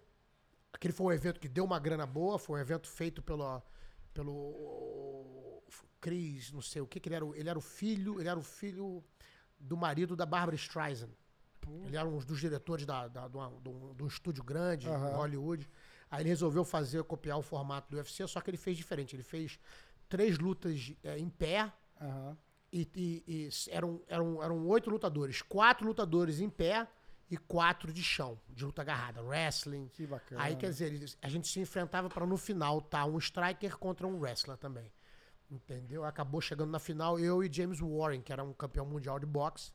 [0.74, 3.62] aquele foi um evento que deu uma grana boa, foi um evento feito pelo,
[4.14, 5.51] pelo
[6.00, 7.26] Chris, não sei o que, que ele era.
[7.26, 9.04] o- Ele era o filho, ele era o filho
[9.60, 11.10] do marido da Barbara Streisand.
[11.86, 15.16] Ele era um dos diretores da, da, de, um, de um estúdio grande em Aham.
[15.18, 15.70] Hollywood.
[16.10, 19.16] Aí ele resolveu fazer, copiar o formato do UFC, só que ele fez diferente.
[19.16, 19.60] Ele fez
[20.10, 22.36] três lutas eh, em pé Aham.
[22.74, 25.42] e, e- e eram, eram, eram oito lutadores.
[25.44, 26.88] Quatro lutadores em pé
[27.30, 29.88] e quatro de chão, de luta agarrada, wrestling.
[29.90, 30.42] Que bacana.
[30.42, 34.20] Aí, quer dizer, a gente se enfrentava para no final tá um striker contra um
[34.20, 34.92] wrestler também.
[35.52, 36.06] Entendeu?
[36.06, 39.72] Acabou chegando na final eu e James Warren, que era um campeão mundial de boxe.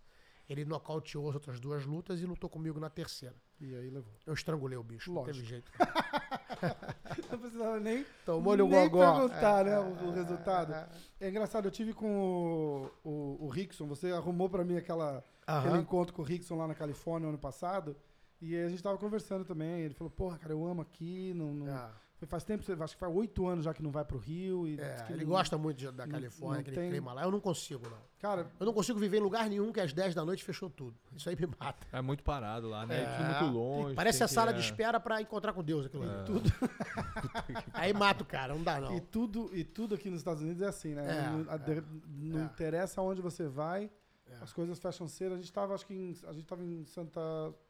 [0.49, 3.35] Ele nocauteou as outras duas lutas e lutou comigo na terceira.
[3.61, 4.13] E aí levou.
[4.25, 5.49] Eu estrangulei o bicho, não teve Lógico.
[5.51, 5.73] jeito.
[7.31, 9.13] Não precisava nem, Tomou-lhe o nem gogó.
[9.13, 10.73] perguntar, É, né, é, o, resultado.
[10.73, 10.89] é,
[11.21, 15.59] É engraçado, eu tive com o, o, o Rickson, você arrumou pra mim aquela, Aham.
[15.61, 17.95] aquele encontro com o Rickson lá na Califórnia ano passado,
[18.41, 21.53] e aí a gente tava conversando também, ele falou, porra, cara, eu amo aqui, não,
[21.53, 21.91] não- É.
[22.19, 24.67] foi- faz tempo, acho que faz oito anos já que não vai pro Rio.
[24.67, 27.23] E É, ele não- gosta muito de- da Califórnia, aquele tem- clima lá.
[27.25, 27.99] Eu não consigo, não.
[28.19, 30.97] Cara, Eu não consigo viver em lugar nenhum que às 10 da noite fechou tudo.
[31.15, 31.87] Isso aí me mata.
[31.93, 33.03] É muito parado lá, né?
[33.03, 33.17] É.
[33.17, 33.95] Tudo muito longe.
[33.95, 34.55] Parece tem a sala é.
[34.55, 36.21] de espera pra encontrar com Deus aquilo ali.
[36.21, 36.25] É.
[36.25, 36.51] Tudo.
[37.75, 38.97] aí mata o cara, não dá não.
[38.97, 41.03] E tudo, e tudo aqui nos Estados Unidos é assim, né?
[41.27, 42.45] É, não a- de- não é.
[42.45, 43.91] interessa aonde você vai,
[44.27, 44.37] É.
[44.43, 45.35] as coisas fecham cedo.
[45.35, 47.21] A gente tava, acho que em, a gente tava em Santa,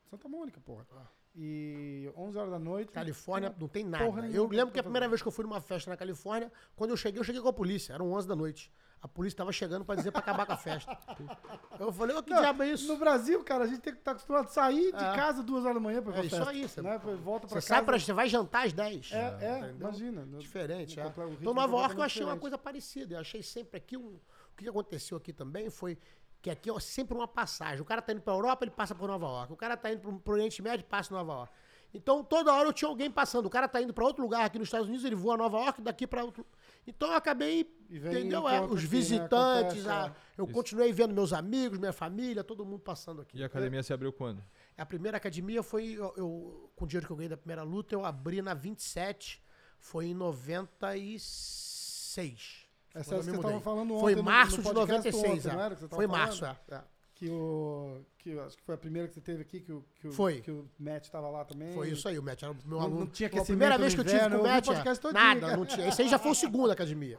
[0.08, 0.86] Santa Mônica, porra.
[0.92, 1.06] Ah.
[1.36, 2.90] E 11 horas da noite.
[2.92, 4.22] Califórnia não tem porra nada.
[4.22, 4.82] nenhuma Eu lembro que a fazer.
[4.84, 7.48] primeira vez que eu fui numa festa na Califórnia, quando eu cheguei, eu cheguei com
[7.48, 7.92] a polícia.
[7.92, 8.72] Eram 11 da noite.
[9.02, 10.90] A polícia tava chegando pra dizer pra acabar com a festa.
[11.78, 12.88] Eu falei, ô, que Não, diabo é isso?
[12.88, 15.14] No Brasil, cara, a gente tem que estar acostumado a sair de É.
[15.14, 16.92] casa duas horas da manhã pra ir pra É isso festa, aí, você- Né?
[16.92, 17.66] Depois Volta pra Você casa.
[17.66, 19.12] sai pra, você vai jantar às 10.
[19.12, 20.24] É, é, imagina.
[20.24, 21.06] no- Diferente, no é.
[21.26, 22.40] um Então, Nova York eu achei uma diferente.
[22.40, 23.14] coisa parecida.
[23.16, 24.14] Eu achei sempre aqui um.
[24.14, 25.98] O que aconteceu aqui também foi
[26.46, 27.82] que aqui é sempre uma passagem.
[27.82, 29.52] O cara tá indo pra Europa, ele passa por Nova York.
[29.52, 31.52] O cara tá indo pro, pro Oriente Médio, passa em Nova York.
[31.92, 33.46] Então, toda hora eu tinha alguém passando.
[33.46, 35.58] O cara tá indo pra outro lugar aqui nos Estados Unidos, ele voa a Nova
[35.58, 36.46] York, daqui pra outro.
[36.86, 37.68] Então, eu acabei.
[37.90, 38.48] Entendeu?
[38.48, 38.88] É, os né?
[38.88, 40.40] visitantes, Acontece, a- é.
[40.40, 43.36] eu continuei vendo meus amigos, minha família, todo mundo passando aqui.
[43.38, 44.40] E a academia se abriu quando?
[44.78, 47.92] A primeira academia foi, eu, eu- com o dinheiro que eu ganhei da primeira luta,
[47.92, 49.42] eu abri na 27,
[49.80, 52.65] foi em 96.
[53.00, 53.60] Essa eu que vocês estavam mudei.
[53.64, 55.68] falando Foi ontem no- março no de podcast 96, ontem, é.
[55.68, 56.10] não que Foi falando?
[56.10, 56.56] março, é.
[56.70, 56.80] é.
[57.14, 58.00] Que o.
[58.18, 60.12] Que eu acho que foi a primeira que você teve aqui, que o, que o,
[60.12, 60.40] Foi.
[60.42, 61.72] que o Matt tava lá também.
[61.72, 63.00] Foi isso aí, o Matt era o meu Não- aluno.
[63.00, 64.64] não tinha Foi a primeira vez que eu tive inverno, com o Matt.
[64.68, 64.72] é.
[64.74, 65.56] podcast todinho, Nada, cara.
[65.56, 65.88] não tinha.
[65.88, 67.18] Esse aí já foi o segundo academia.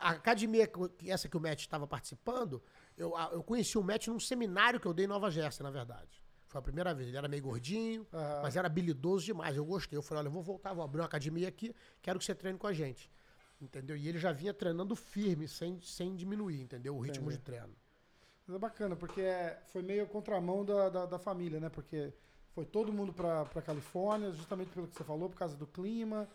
[0.00, 2.62] A academia, que- essa que o Matt estava participando,
[2.96, 6.22] eu, eu conheci o Matt num seminário que eu dei em Nova Jersey, na verdade.
[6.46, 7.08] Foi a primeira vez.
[7.08, 8.40] Ele era meio gordinho, Aham.
[8.42, 9.56] mas era habilidoso demais.
[9.56, 9.96] Eu gostei.
[9.98, 12.58] Eu falei, olha, eu vou voltar, vou abrir uma academia aqui, quero que você treine
[12.58, 13.10] com a gente.
[13.60, 13.96] Entendeu?
[13.96, 16.94] E ele já vinha treinando firme, sem, sem diminuir, entendeu?
[16.96, 17.38] O ritmo Entendi.
[17.38, 17.74] de treino.
[18.46, 21.68] Mas é bacana, porque é- foi meio contramão da, da, da família, né?
[21.68, 22.12] Porque
[22.54, 26.28] foi todo mundo pra Califórnia, justamente pelo que você falou, por causa do clima.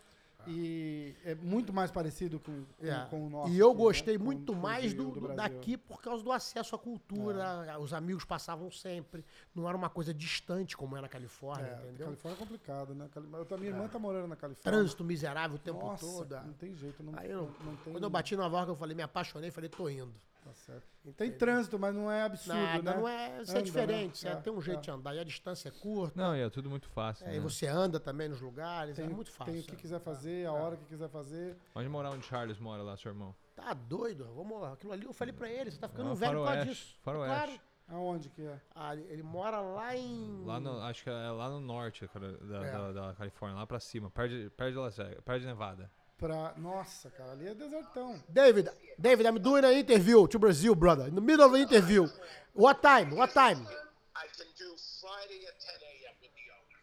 [0.46, 3.06] E é muito mais parecido com, com, É.
[3.10, 3.50] com o nosso.
[3.52, 3.74] E eu né?
[3.76, 7.42] gostei Com- muito com mais Rio, do, do- daqui por causa do acesso à cultura.
[7.68, 7.78] É.
[7.78, 9.24] Os amigos passavam sempre.
[9.54, 12.06] Não era uma coisa distante como é na Califórnia, É, entendeu?
[12.06, 13.08] Califórnia é complicado, né?
[13.14, 14.72] Eu, a minha irmã tá morando na Califórnia.
[14.80, 16.34] Trânsito miserável o tempo Nossa, todo.
[16.34, 16.42] é.
[16.42, 17.02] não tem jeito.
[17.02, 19.50] Não, Aí eu- não tem, Quando eu bati em Nova York, eu falei, me apaixonei,
[19.50, 20.12] falei, tô indo.
[20.44, 20.84] Tá certo.
[21.16, 22.96] Tem trânsito, mas não é absurdo, Nada, né?
[22.96, 23.42] não é.
[23.42, 24.24] Isso Anda, é diferente.
[24.24, 24.30] né?
[24.32, 24.82] Você É, tem um jeito é.
[24.82, 25.14] de andar.
[25.14, 26.20] E a distância é curta.
[26.20, 27.24] Não, e é tudo muito fácil.
[27.26, 27.36] é, né?
[27.36, 28.96] E você anda também nos lugares.
[28.96, 29.52] Tem, é muito fácil.
[29.52, 29.76] tem o que é.
[29.76, 31.56] quiser fazer, a hora que quiser fazer.
[31.76, 33.34] Onde morar onde Charles mora lá, seu irmão?
[33.54, 34.24] Tá doido?
[34.34, 34.72] Vamos lá.
[34.72, 35.70] Aquilo ali eu falei pra ele.
[35.70, 36.98] Você tá ficando Ah, velho por causa faroeste, disso.
[37.02, 37.36] faroeste.
[37.36, 37.60] Claro.
[37.88, 38.60] Aonde que é?
[38.74, 40.44] Ah, ele mora lá em.
[40.44, 42.08] Lá no, acho que é lá no norte
[42.48, 42.72] da, É.
[42.72, 45.90] da, da Califórnia, lá pra cima, perto de, perto de Las Vegas, perto de Nevada.
[46.22, 46.54] Pra...
[46.56, 48.22] Nossa, cara, ali é desertão.
[48.28, 51.08] David, David, I'm doing an interview to Brazil, brother.
[51.08, 52.06] In the middle of the interview.
[52.54, 53.10] What time?
[53.16, 53.66] What time?
[54.14, 56.14] I can do Friday at 10 a.m.
[56.22, 56.78] with the owner.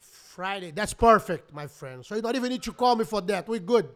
[0.00, 0.70] Friday.
[0.70, 2.06] That's perfect, my friend.
[2.06, 3.48] So you don't even need to call me for that.
[3.48, 3.88] We're good.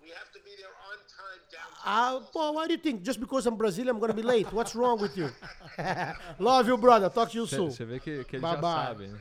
[0.00, 1.82] We have to be there on time downtown.
[1.84, 3.02] Ah, pô, what do you think?
[3.02, 4.52] Just because I'm Brazilian, I'm gonna be late.
[4.52, 5.30] What's wrong with you?
[6.38, 7.08] Love you, brother.
[7.08, 7.70] Talk to you soon.
[7.72, 8.86] Você vê que, que ele Bye já bye.
[8.86, 9.20] sabe, né?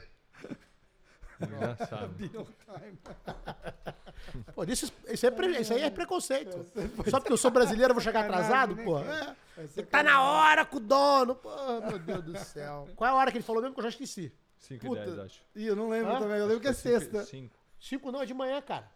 [1.42, 2.32] Ele já sabe.
[4.56, 6.66] Pô, isso, isso, é pre- isso aí é preconceito.
[7.10, 9.00] Só porque eu sou brasileiro eu vou chegar atrasado, né, pô.
[9.00, 9.36] É.
[9.58, 11.36] É Tem que tá na hora com o dono.
[11.36, 11.50] Pô,
[11.88, 12.88] meu Deus do céu.
[12.96, 14.32] Qual é a hora que ele falou mesmo que eu já esqueci?
[14.60, 15.06] 5 e Puta.
[15.06, 15.42] 10, acho.
[15.56, 16.20] Ih, eu não lembro Hã?
[16.20, 16.38] também.
[16.38, 17.24] Eu lembro que é sexta.
[17.26, 17.56] 5.
[17.80, 18.90] Cinco não, é de manhã, cara.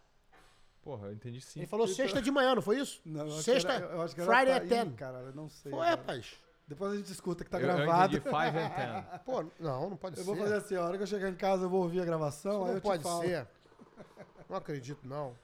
[0.82, 1.58] Porra, eu entendi 5.
[1.58, 3.00] Ele falou sexta de manhã, não foi isso?
[3.04, 4.86] Não, eu acho sexta, que era, eu acho que era Friday tá- at 10.
[4.86, 5.70] Ih, cara, eu não sei.
[5.72, 5.90] Foi, cara.
[5.90, 6.34] rapaz.
[6.68, 8.16] Depois a gente escuta que tá eu, eu gravado.
[8.16, 9.22] entendi 5 and 10.
[9.26, 10.26] Pô, não, não pode Eu ser.
[10.26, 12.62] vou fazer assim, a hora que eu chegar em casa eu vou ouvir a gravação,
[12.62, 13.22] aí não eu pode te falo.
[13.22, 13.46] ser.
[14.48, 15.36] Não acredito, não.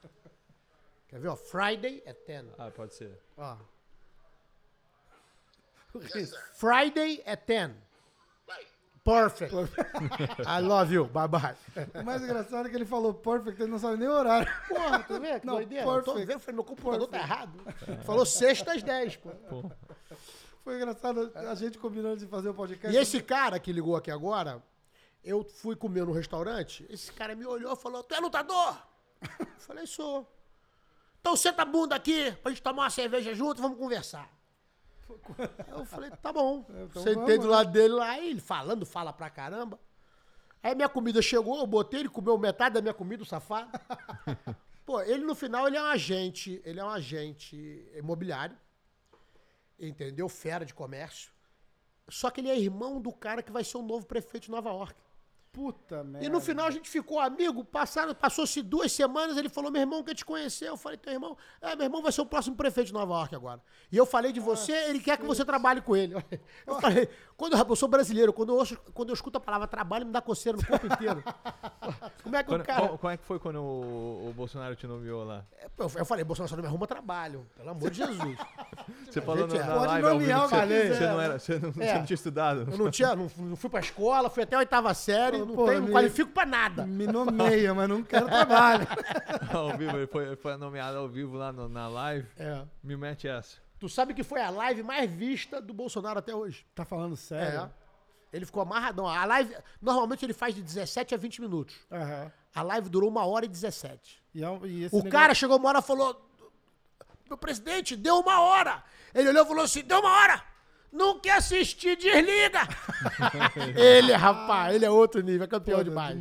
[1.08, 1.36] Quer ver, ó?
[1.36, 2.46] Friday at 10.
[2.58, 3.18] Ah, pode ser.
[3.36, 3.56] Ó.
[6.14, 6.32] Yes.
[6.54, 7.72] Friday at 10.
[8.48, 8.66] Right.
[9.04, 9.52] Perfect.
[10.46, 11.04] I love you.
[11.06, 11.54] Bye bye.
[11.94, 14.50] O mais engraçado é que ele falou perfect, ele não sabe nem o horário.
[14.68, 15.84] Porra, tu vê que Não, doideira?
[15.84, 16.26] Eu tô perfect.
[16.26, 17.60] vendo, falei, meu computador tá errado.
[18.04, 19.30] Falou sexta às 10, pô.
[20.64, 22.96] Foi engraçado a gente combinando de fazer o podcast.
[22.96, 24.62] E esse cara que ligou aqui agora,
[25.22, 28.78] eu fui comer no restaurante, esse cara me olhou e falou, tu é lutador?
[29.58, 30.30] Falei, sou.
[31.20, 34.30] Então senta a bunda aqui pra gente tomar uma cerveja junto e vamos conversar.
[35.68, 36.66] Eu falei, tá bom.
[36.68, 37.50] então Sentei vamos, do né?
[37.50, 39.78] lado dele lá, ele falando, fala pra caramba.
[40.62, 43.68] Aí minha comida chegou, eu botei, ele comeu metade da minha comida, o safado.
[44.86, 47.56] Pô, ele no final, ele é um agente, ele é um agente
[47.94, 48.56] imobiliário,
[49.78, 50.28] entendeu?
[50.28, 51.32] Fera de comércio.
[52.08, 54.70] Só que ele é irmão do cara que vai ser o novo prefeito de Nova
[54.70, 54.94] York.
[55.52, 56.26] Puta merda.
[56.26, 60.02] E no final a gente ficou amigo, passaram, passou-se duas semanas, ele falou, meu irmão
[60.02, 60.68] quer te conhecer.
[60.68, 61.36] Eu falei, teu irmão?
[61.60, 63.60] É, meu irmão vai ser o próximo prefeito de Nova York agora.
[63.90, 66.14] E eu falei de você, ele quer que você trabalhe com ele.
[66.66, 70.06] Eu falei, quando eu, sou brasileiro, quando eu, ouço- quando eu escuto a palavra trabalho,
[70.06, 71.22] me dá coceira no corpo inteiro.
[72.22, 72.80] Como é que Quando, o cara...
[72.86, 75.44] qual- como é que foi quando o, o Bolsonaro te nomeou lá?
[75.76, 78.38] Eu, eu falei, Bolsonaro só não me arruma trabalho, pelo amor de Jesus.
[79.10, 79.68] Você falou gente na, é.
[79.68, 81.24] na Pode live ao nomear vivo você, quiser, você não, né?
[81.24, 81.94] era, você, não, você É.
[81.98, 82.60] não tinha estudado.
[82.70, 85.66] Eu não, tinha, não, não fui pra escola, fui até a oitava série, não, Pô,
[85.66, 86.86] tenho, não me- qualifico pra nada.
[86.86, 88.86] Me nomeia, mas não quero trabalho.
[89.52, 92.26] ao vivo, ele foi, foi nomeado ao vivo lá no- na live.
[92.36, 92.62] É.
[92.82, 93.56] Me mete essa.
[93.78, 96.64] Tu sabe que foi a live mais vista do Bolsonaro até hoje.
[96.74, 97.60] Tá falando sério?
[97.62, 97.70] É.
[98.32, 99.06] Ele ficou amarradão.
[99.06, 101.74] A live, normalmente ele faz de 17 a 20 minutos.
[101.90, 102.30] Aham.
[102.54, 104.22] A live durou uma hora e 17.
[104.34, 106.28] E, é e esse O negócio- cara chegou uma hora e falou:
[107.28, 108.82] Meu presidente, deu uma hora.
[109.14, 110.42] Ele olhou e falou assim: Deu uma hora.
[110.92, 112.60] Não quer assistir, desliga.
[113.76, 116.18] ele, rapaz, ele é outro nível, é campeão Pô, demais.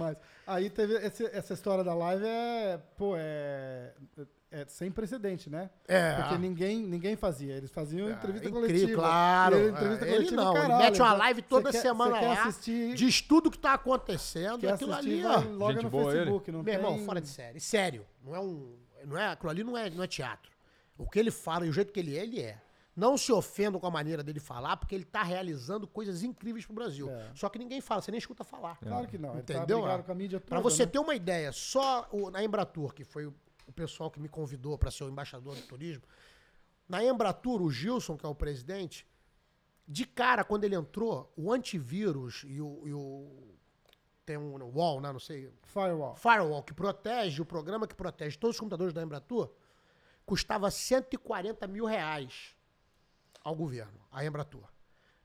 [0.47, 3.91] Aí teve esse- essa história da live é, pô, é,
[4.49, 5.69] é sem precedente, né?
[5.87, 6.13] É.
[6.15, 7.53] Porque ninguém, ninguém fazia.
[7.55, 9.01] Eles faziam entrevista É incrível, coletiva.
[9.01, 9.55] Claro.
[9.55, 12.19] E ele, entrevista É, ele coletiva, não, caralho, ele mete uma live toda quer- semana
[12.19, 15.51] quer lá, assistir, diz tudo que tá acontecendo, quer aquilo assistir, ali, ó.
[15.57, 16.51] logo Gente no boa Facebook.
[16.51, 17.59] Não Meu irmão, tem- fora de série.
[17.59, 18.75] Sério, não é um.
[19.05, 20.51] Não é, aquilo ali não é, não é teatro.
[20.97, 22.57] O que ele fala e o jeito que ele é, ele é.
[22.95, 26.75] Não se ofendam com a maneira dele falar, porque ele tá realizando coisas incríveis pro
[26.75, 27.09] Brasil.
[27.09, 27.31] É.
[27.33, 28.77] Só que ninguém fala, você nem escuta falar.
[28.79, 29.33] Claro que não.
[29.33, 29.79] Ele tá Entendeu?
[29.79, 30.91] brigado com a mídia toda, Pra você né?
[30.91, 33.33] ter uma ideia, só o- na Embratur, que foi o,
[33.65, 36.03] o pessoal que me convidou para ser o embaixador do turismo,
[36.89, 39.07] na Embratur, o Gilson, que é o presidente,
[39.87, 42.83] de cara, quando ele entrou, o antivírus e o.
[42.85, 43.51] e o-
[44.25, 45.11] tem um wall, né?
[45.11, 45.49] Não sei.
[45.63, 46.15] Firewall.
[46.15, 49.49] Firewall, que protege, o programa que protege todos os computadores da Embratur,
[50.25, 52.55] custava 140 mil reais
[53.43, 54.63] ao governo, a Embratur.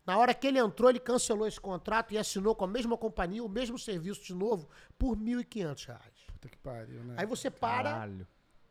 [0.06, 3.42] Na hora que ele entrou, ele cancelou esse contrato e assinou com a mesma companhia
[3.42, 6.14] o mesmo serviço de novo por 1.500 reais.
[6.32, 7.14] Puta que pariu, né?
[7.18, 8.12] Aí você para, Caralho.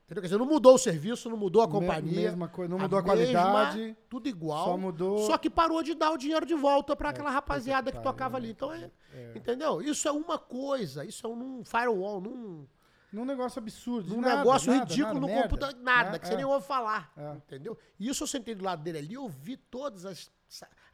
[0.05, 0.21] entendeu?
[0.21, 2.21] Quer dizer, não mudou o serviço, não mudou a companhia.
[2.21, 4.65] mesma coisa, não mudou a qualidade, tudo igual.
[4.65, 7.97] só mudou- Só que parou de dar o dinheiro de volta para aquela rapaziada que
[7.97, 8.51] pariu, tocava ali.
[8.51, 8.89] Então é,
[9.35, 9.81] entendeu?
[9.81, 12.65] Isso é uma coisa, isso é um firewall, num
[13.11, 14.13] Num negócio absurdo.
[14.13, 16.19] num nada, negócio nada, ridículo nada, no computador, nada, Né?
[16.19, 16.37] que você É.
[16.37, 17.11] nem ouve falar.
[17.15, 17.33] É.
[17.35, 17.77] Entendeu?
[17.99, 20.29] E isso eu sentei do lado dele ali, eu vi todas as,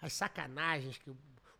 [0.01, 1.09] as sacanagens que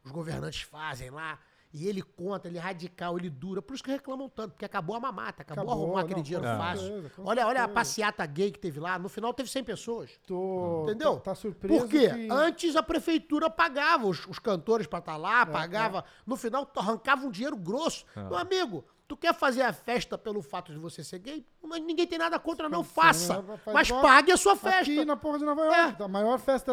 [0.04, 1.40] os governantes fazem lá.
[1.74, 3.62] E ele conta, ele é radical, ele dura.
[3.62, 6.46] Por isso que reclamam tanto, porque acabou a mamata, acabou, Acabou, arrumar aquele não, dinheiro
[6.46, 7.12] com fácil.
[7.20, 9.00] olha, olha a passeata gay que teve lá.
[9.00, 10.12] No final teve 100 pessoas.
[10.28, 11.14] Tô, Entendeu?
[11.16, 12.10] Tá, tá surpreso Por quê?
[12.10, 16.04] que- Antes a prefeitura pagava os, os cantores pra estar É, lá, pagava.
[16.26, 18.04] No final arrancava um dinheiro grosso.
[18.18, 21.46] Meu amigo, tu quer fazer a festa pelo fato de você ser gay?
[21.62, 23.44] Mas ninguém tem nada contra, não faça.
[23.74, 24.80] Mas pague a sua festa.
[24.80, 26.02] Aqui na porra de Nova York.
[26.02, 26.06] É.
[26.06, 26.72] A maior festa,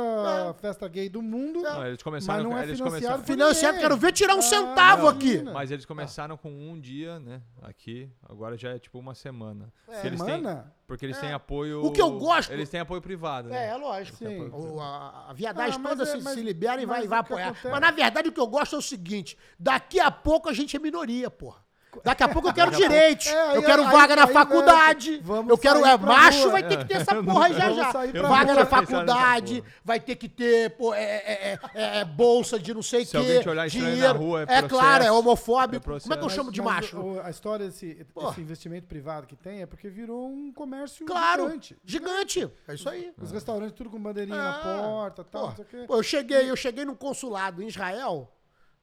[0.61, 1.61] festa gay do mundo.
[1.63, 5.09] Não, eles começaram, mas não é eles financiado Financiado, quero ver tirar um Ah, centavo
[5.09, 5.27] aqui.
[5.33, 5.53] imagina.
[5.53, 7.43] mas eles começaram com um dia, né?
[7.63, 9.73] Aqui, agora já é tipo uma semana.
[9.89, 10.07] É.
[10.07, 10.73] Eles têm- Semana?
[10.87, 11.85] porque eles têm apoio.
[11.85, 13.69] O que eu gosto- Eles têm apoio privado, É, né?
[13.71, 14.17] é lógico.
[14.17, 14.49] Sim.
[14.53, 17.55] O- a, a viadagem Ah, toda é- se, mas- se libera e vai, vai apoiar.
[17.65, 20.77] Mas na verdade o que eu gosto é o seguinte: daqui a pouco a gente
[20.77, 21.67] é minoria, porra.
[22.05, 23.27] Daqui a pouco eu quero direitos.
[23.27, 25.23] É, aí- eu quero aí- vaga na aí, faculdade.
[25.49, 25.85] eu quero.
[25.85, 26.53] É, macho rua.
[26.53, 27.93] vai ter que ter essa porra aí já já.
[28.29, 32.83] Vaga na faculdade, vai ter que ter pô, é, é, é, é, bolsa de não
[32.83, 33.17] sei o Se quê.
[33.17, 34.19] alguém te olhar estranho na dinheiro.
[34.19, 34.69] rua, é É processo.
[34.69, 35.83] claro, é É homofóbico.
[35.85, 36.05] processo.
[36.09, 37.01] Como é que eu Mas- chamo de Mas macho?
[37.01, 41.45] o- a história desse esse investimento privado que tem é porque virou um comércio Claro,
[41.45, 41.77] gigante.
[41.85, 42.51] gigante.
[42.67, 43.13] É isso aí.
[43.21, 45.55] Os restaurantes tudo com bandeirinha na Ah, porta, tal,
[45.87, 48.31] pô, eu cheguei, eu cheguei num consulado em Israel,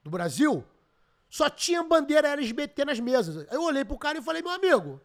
[0.03, 0.63] do Brasil,
[1.29, 3.47] só tinha bandeira LGBT nas mesas.
[3.51, 5.01] Eu olhei pro cara e falei, meu amigo,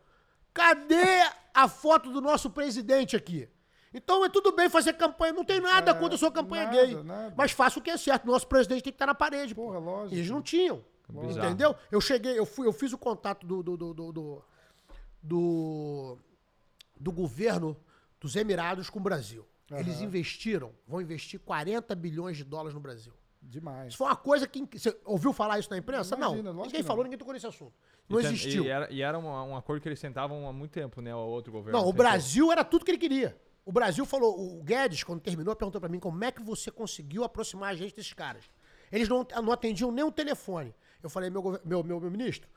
[0.55, 1.23] cadê
[1.55, 3.49] a foto do nosso presidente aqui?
[3.93, 6.77] Então é tudo bem fazer campanha, não tem nada É, contra a sua campanha nada,
[6.87, 7.03] gay.
[7.03, 7.35] nada.
[7.37, 8.25] Mas faça o que é certo.
[8.27, 9.53] Nosso presidente tem que estar na parede.
[9.55, 9.65] pô.
[9.67, 10.15] Porra, lógico.
[10.15, 10.85] Eles não tinham.
[11.09, 11.47] Bizarro.
[11.49, 11.75] Entendeu?
[11.91, 14.43] Eu cheguei, eu fui, eu fiz o contato do, do, do, do, do,
[15.21, 16.19] do,
[17.01, 17.77] do governo
[18.21, 19.45] dos Emirados com o Brasil.
[19.73, 23.13] Eles investiram, vão investir 40 bilhões de dólares no Brasil.
[23.43, 23.89] Demais.
[23.89, 24.67] Isso foi uma coisa que.
[24.79, 26.15] Você ouviu falar isso na imprensa?
[26.15, 26.63] Imagina, não.
[26.65, 27.05] Ninguém que falou, não.
[27.05, 27.73] ninguém tocou nesse assunto.
[28.09, 28.65] Não E tem- existiu.
[28.65, 31.15] E era, e era um, um acordo que eles tentavam há muito tempo, né?
[31.15, 31.73] O outro governo.
[31.79, 32.05] Não, o tentou.
[32.05, 33.37] Brasil era tudo que ele queria.
[33.65, 37.25] O Brasil falou, o Guedes, quando terminou, perguntou pra mim como é que você conseguiu
[37.25, 38.45] aproximar a gente desses caras.
[38.91, 40.75] Eles não, não atendiam nem o telefone.
[41.03, 42.49] Eu falei, meu, meu, meu, meu ministro,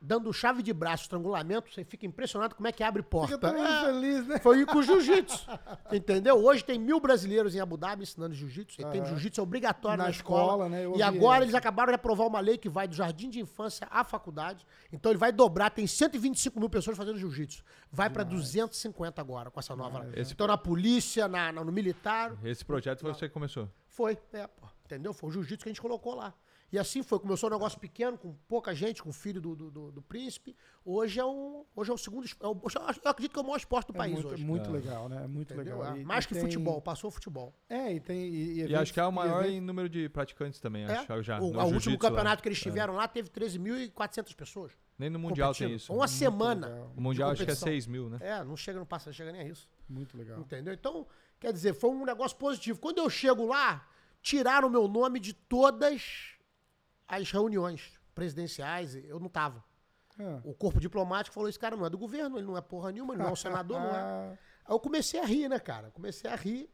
[0.00, 3.34] dando chave de braço, estrangulamento, você fica impressionado como é que abre porta.
[3.34, 4.38] Fica todo É, feliz, né?
[4.38, 5.46] Foi com o jiu-jitsu.
[5.92, 6.36] Entendeu?
[6.44, 8.80] Hoje tem mil brasileiros em Abu Dhabi ensinando jiu-jitsu.
[8.80, 10.42] E tem jiu-jitsu é obrigatório na, Na escola.
[10.42, 10.84] escola, né?
[10.96, 14.04] E agora eles acabaram de aprovar uma lei que vai do jardim de infância à
[14.04, 14.64] faculdade.
[14.92, 15.70] Então ele vai dobrar.
[15.70, 17.62] Tem 125 mil pessoas fazendo jiu-jitsu.
[17.90, 20.12] Vai pra 250 agora com essa nova lei.
[20.20, 22.32] Esse- Então na polícia, na, na- no militar.
[22.44, 23.68] Esse projeto foi você que começou.
[23.86, 25.12] Foi, é, pô, entendeu?
[25.12, 26.32] Foi o jiu-jitsu que a gente colocou lá.
[26.70, 27.18] E assim foi.
[27.18, 30.54] Começou um negócio pequeno, com pouca gente, com o filho do, do, do- do príncipe.
[30.84, 32.26] Hoje é, um, hoje é o segundo.
[32.40, 32.60] é o-
[33.02, 34.44] eu acredito que é o maior esporte do É país muito, hoje.
[34.44, 35.24] muito legal, né?
[35.24, 35.78] É muito Entendeu?
[35.78, 35.96] legal.
[35.96, 37.54] É, E- Mais e que tem- futebol, passou o futebol.
[37.70, 38.20] É, e tem.
[38.28, 40.92] E, E acho que é o maior em número de praticantes também, É.
[40.98, 41.22] acho.
[41.22, 42.10] Já, o no a último jiu-jitsu lá.
[42.10, 44.72] campeonato que eles tiveram lá teve 13.400 pessoas.
[44.98, 45.92] Nem no Mundial tem isso.
[45.92, 46.66] Uma semana.
[46.68, 46.92] legal.
[46.96, 47.68] O Mundial acho que é competição.
[47.68, 48.18] 6 mil, né?
[48.20, 49.68] É, não chega, não passa, não chega nem a isso.
[49.88, 50.38] Muito legal.
[50.40, 50.74] Entendeu?
[50.74, 51.06] Então,
[51.40, 52.78] quer dizer, foi um negócio positivo.
[52.78, 53.88] Quando eu chego lá,
[54.20, 56.36] tiraram o meu nome de todas
[57.08, 59.64] as reuniões presidenciais, eu não tava.
[60.18, 60.40] É.
[60.44, 63.14] O corpo diplomático falou: esse cara não é do governo, ele não é porra nenhuma,
[63.14, 64.00] ele não é um senador, não é.
[64.00, 65.90] Ah, Aí eu comecei a rir, né, cara?
[65.90, 66.68] Comecei a rir.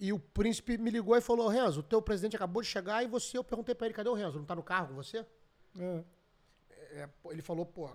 [0.00, 3.06] E o príncipe me ligou e falou: Renzo, o teu presidente acabou de chegar e
[3.06, 4.38] você, eu perguntei pra ele: cadê o Renzo?
[4.38, 5.24] Não tá no carro com você?
[5.78, 6.04] É.
[6.70, 7.90] É, ele falou: pô.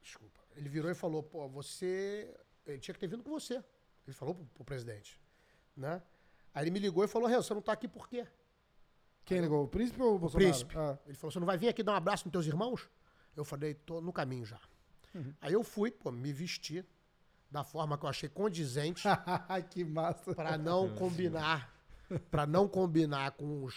[0.00, 0.40] Desculpa.
[0.56, 2.34] Ele virou e falou: pô, você.
[2.66, 3.62] Ele tinha que ter vindo com você.
[4.06, 5.20] Ele falou pro, pro presidente.
[5.76, 6.00] Né?
[6.54, 8.26] Aí ele me ligou e falou: Renzo, você não tá aqui por quê?
[9.24, 9.64] Quem ligou?
[9.64, 10.50] O príncipe ou o O Bolsonaro?
[10.50, 10.76] príncipe.
[10.76, 10.98] Ah.
[11.06, 12.88] Ele falou: você não vai vir aqui dar um abraço nos teus irmãos?
[13.36, 14.58] Eu falei: tô no caminho já.
[15.40, 16.84] Aí eu fui, pô, me vesti
[17.50, 19.02] da forma que eu achei condizente.
[19.70, 20.34] que massa.
[20.34, 21.70] Pra não combinar.
[22.30, 23.74] Pra não combinar com os,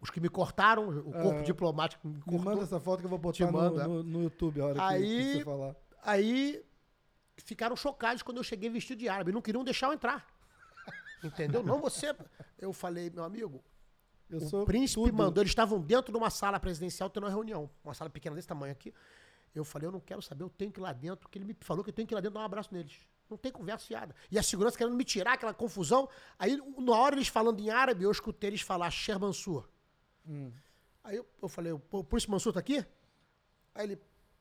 [0.00, 1.42] os que me cortaram, o corpo É.
[1.42, 2.40] diplomático que me Me cortou.
[2.40, 4.94] manda essa foto que eu vou botar no, no, no YouTube a hora que- que,
[4.94, 5.76] Aí- você falar.
[6.02, 6.64] Aí
[7.38, 9.32] ficaram chocados quando eu cheguei vestido de árabe.
[9.32, 10.26] Não queriam deixar eu entrar.
[11.22, 11.62] Entendeu?
[11.62, 12.14] Não você.
[12.58, 13.62] Eu falei, meu amigo,
[14.30, 15.14] Eu o príncipe tudo.
[15.16, 15.42] mandou.
[15.42, 17.70] Eles estavam dentro de uma sala presidencial tendo uma reunião.
[17.82, 18.92] Uma sala pequena desse tamanho aqui.
[19.54, 21.56] Eu falei, eu não quero saber, eu tenho que ir lá dentro, porque ele me
[21.60, 22.98] falou que eu tenho que ir lá dentro dar um abraço neles.
[23.28, 24.14] Não tem conversa fiada.
[24.30, 26.08] E a segurança querendo me tirar aquela confusão.
[26.38, 29.68] Aí, na hora eles falando em árabe, eu escutei eles falar Sher Mansur.
[30.26, 30.52] Hum.
[31.02, 32.84] Aí eu, eu falei, o Príncipe Mansur tá aqui?
[33.74, 33.98] Aí ele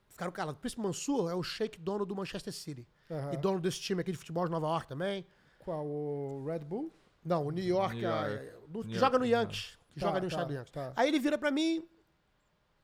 [0.09, 0.57] ficaram calados.
[0.57, 2.87] O Príncipe Mansur é o sheik dono do Manchester City.
[3.09, 3.33] Aham.
[3.33, 5.25] E dono desse time aqui de futebol de Nova York também.
[5.59, 5.85] Qual?
[5.85, 6.93] O Red Bull?
[7.27, 8.51] Não, o New York, New é- York.
[8.67, 9.77] do- que New joga no York, Yankees.
[9.93, 10.71] Que Tá, joga no tá, estado Yankees.
[10.71, 10.93] tá.
[10.95, 11.85] Aí ele vira pra mim.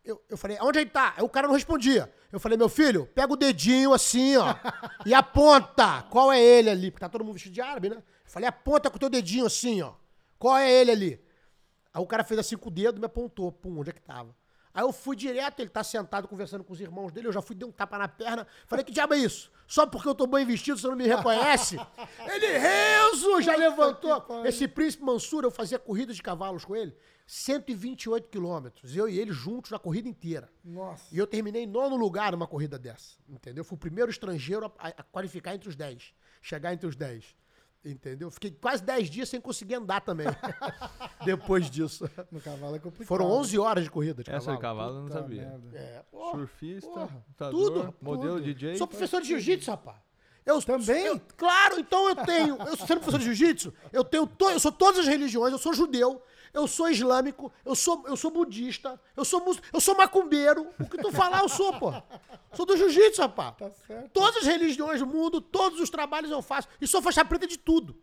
[0.04, 1.14] Eu, eu falei, onde ele tá?
[1.16, 2.12] Aí o cara não respondia.
[2.32, 4.48] Eu falei, meu filho, pega o dedinho assim, ó,
[5.06, 6.04] e aponta.
[6.10, 6.92] Qual é ele ali?
[6.92, 7.96] Porque tá todo mundo vestido de árabe, né?
[7.98, 9.94] Eu falei, aponta com o teu dedinho assim, ó.
[10.38, 11.22] Qual é ele ali?
[11.94, 13.50] Aí o cara fez assim com o dedo e me apontou.
[13.52, 14.36] Pum, onde é que tava?
[14.74, 17.56] Aí eu fui direto, ele tá sentado conversando com os irmãos dele, eu já fui,
[17.56, 18.48] dei um tapa na perna.
[18.66, 19.52] Falei, que diabo é isso?
[19.68, 21.78] Só porque eu tô bem vestido, você não me reconhece?
[22.34, 24.46] ele, Renzo, já levantou.
[24.46, 26.96] Esse príncipe Mansur, eu fazia corrida de cavalos com ele,
[27.28, 28.96] 128 quilômetros.
[28.96, 30.50] Eu e ele juntos na corrida inteira.
[30.64, 31.04] Nossa.
[31.12, 33.18] E eu terminei em nono lugar numa corrida dessa.
[33.30, 33.64] Entendeu?
[33.64, 36.14] Fui o primeiro estrangeiro a, a qualificar entre os 10.
[36.42, 37.36] Chegar entre os 10.
[37.86, 38.32] Entendeu?
[38.32, 40.28] Fiquei quase 10 dias sem conseguir andar também.
[41.26, 42.10] Depois disso.
[42.32, 43.08] No cavalo é complicado.
[43.08, 44.56] Foram 11 horas de corrida de Essa cavalo.
[44.58, 45.42] de cavalo eu não sabia.
[45.42, 45.78] merda.
[45.78, 48.46] É, porra, Surfista, porra, tudo, modelo tudo.
[48.46, 48.78] DJ.
[48.78, 49.98] Sou professor de jiu-jitsu, rapaz.
[50.46, 51.06] Eu, Também?
[51.06, 52.58] eu- claro, então eu tenho.
[52.58, 55.74] Eu sendo professor de jiu-jitsu, eu tenho to, eu sou todas as religiões, eu sou
[55.74, 56.22] judeu,
[56.54, 60.68] eu sou islâmico, eu sou, eu sou budista, eu sou mus- eu sou macumbeiro.
[60.80, 61.92] O que tu falar, eu sou, pô.
[62.54, 63.56] Sou do jiu-jitsu, rapaz.
[63.58, 64.12] Tá certo.
[64.12, 66.68] Todas as religiões do mundo, todos os trabalhos eu faço.
[66.80, 67.96] E sou faixa preta de tudo.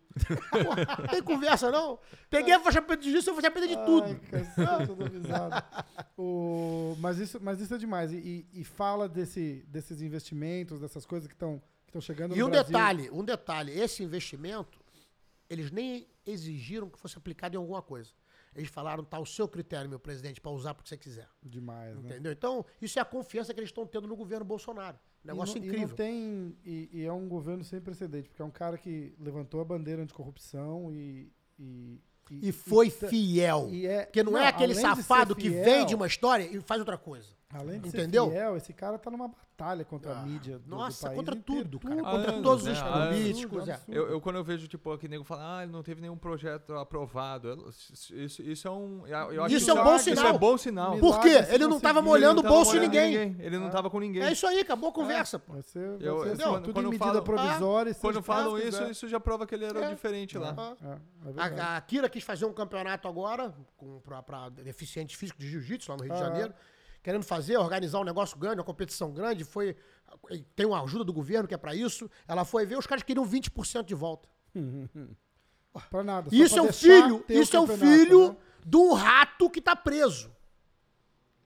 [0.99, 1.97] Não tem conversa, não.
[2.29, 4.07] Peguei a faixa preta de jiu-jitsu, sou faixa preta de tudo.
[4.07, 6.23] Ai, cacete, eu.
[6.23, 8.11] O, mas, isso, mas isso é demais.
[8.11, 12.67] E, e- fala desse, desses investimentos, dessas coisas que estão que chegando E um Brasil.
[12.71, 14.79] detalhe, um detalhe, esse investimento,
[15.49, 18.11] eles nem exigiram que fosse aplicado em alguma coisa.
[18.55, 21.27] Eles falaram, tá o seu critério, meu presidente, para usar porque você quiser.
[21.41, 22.09] Demais, né?
[22.11, 22.31] Entendeu?
[22.33, 24.99] Então, isso é a confiança que eles estão tendo no governo Bolsonaro.
[25.23, 25.93] Negócio e não, incrível.
[25.93, 29.61] E, tem, e, e é um governo sem precedente, porque é um cara que levantou
[29.61, 31.31] a bandeira anticorrupção e.
[31.59, 33.67] E, E foi tá- fiel.
[33.71, 36.43] e é- Porque não, é não, aquele de ser safado que fiel- vende uma história
[36.43, 37.27] e faz outra coisa.
[37.53, 38.25] Além de Entendeu?
[38.25, 40.57] ser fiel, esse cara tá numa batalha contra a mídia.
[40.59, 41.63] Do, Nossa, do país contra inteiro.
[41.63, 41.95] tudo, cara.
[42.01, 42.71] Contra anos, todos né?
[42.71, 43.67] os políticos.
[43.67, 43.79] é.
[43.87, 46.73] Eu, eu, quando eu vejo, tipo, aqui nego fala, ah, ele não teve nenhum projeto
[46.75, 47.69] aprovado.
[48.13, 49.05] Isso, isso é um.
[49.05, 50.25] eu- acho Isso que é um bom sinal.
[50.25, 50.97] Isso é bom sinal.
[50.97, 51.45] Por quê?
[51.49, 53.35] Ele não tava molhando o bolso de molhando ninguém.
[53.39, 54.23] Ele não tava com ninguém.
[54.23, 55.53] É isso aí, acabou a conversa, pô.
[55.53, 56.53] Vai ser, vai Eu- ser entendeu?
[56.61, 57.91] tudo Quando em medida falo- provisória.
[57.91, 59.89] e Quando falam isso, isso já prova que ele era É.
[59.93, 60.55] diferente lá.
[60.57, 60.97] Ah.
[61.25, 61.61] É, é.
[61.61, 65.97] A, Kira quis fazer um campeonato agora com, pra, pra deficiente físico de jiu-jitsu lá
[65.97, 66.53] no Rio de Ah, Janeiro.
[67.03, 69.43] Querendo fazer, organizar um negócio grande, uma competição grande.
[69.43, 69.75] Foi,
[70.55, 72.09] tem uma ajuda do governo que é pra isso.
[72.27, 74.29] Ela foi ver, os caras queriam 20% de volta.
[75.89, 76.29] Pra nada.
[76.29, 78.37] só Isso é um filho, isso é um filho né?
[78.65, 80.31] de um rato que tá preso.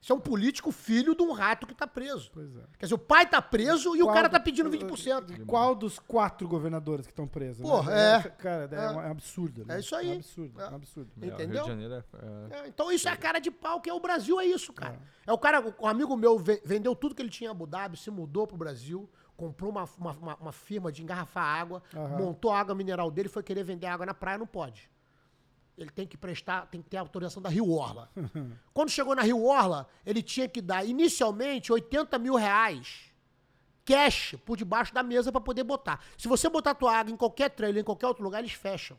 [0.00, 2.30] Isso é um político filho de um rato que tá preso.
[2.32, 2.60] Pois é.
[2.78, 5.44] Quer dizer, o pai tá preso e o cara tá pedindo 20%.
[5.46, 7.58] Qual dos quatro governadores que estão presos?
[7.64, 7.68] né?
[7.68, 8.22] Porra, é.
[8.22, 8.90] Cara, é, É.
[8.90, 9.64] um, é um absurdo.
[9.64, 9.76] né?
[9.76, 10.10] É isso aí.
[10.10, 10.74] É um absurdo, é um É.
[10.74, 11.10] absurdo.
[11.10, 11.62] É, o Rio Entendeu?
[11.62, 13.98] de Janeiro é- é- É, então isso é a cara de pau que é o
[14.00, 14.98] Brasil, é isso, cara.
[15.26, 17.96] É, o cara, um amigo meu ve- vendeu tudo que ele tinha em Abu Dhabi,
[17.96, 22.16] se mudou pro Brasil, comprou uma, uma, uma- uma firma de engarrafar água, Aham.
[22.18, 24.88] montou a água mineral dele, foi querer vender água na praia, não pode.
[25.76, 28.10] Ele tem que prestar, tem que ter a autorização da Rio Orla.
[28.72, 33.12] Quando chegou na Rio Orla, ele tinha que dar inicialmente 80 mil reais
[33.84, 36.00] cash por debaixo da mesa para poder botar.
[36.18, 38.98] Se você botar tua água em qualquer trailer, em qualquer outro lugar, eles fecham.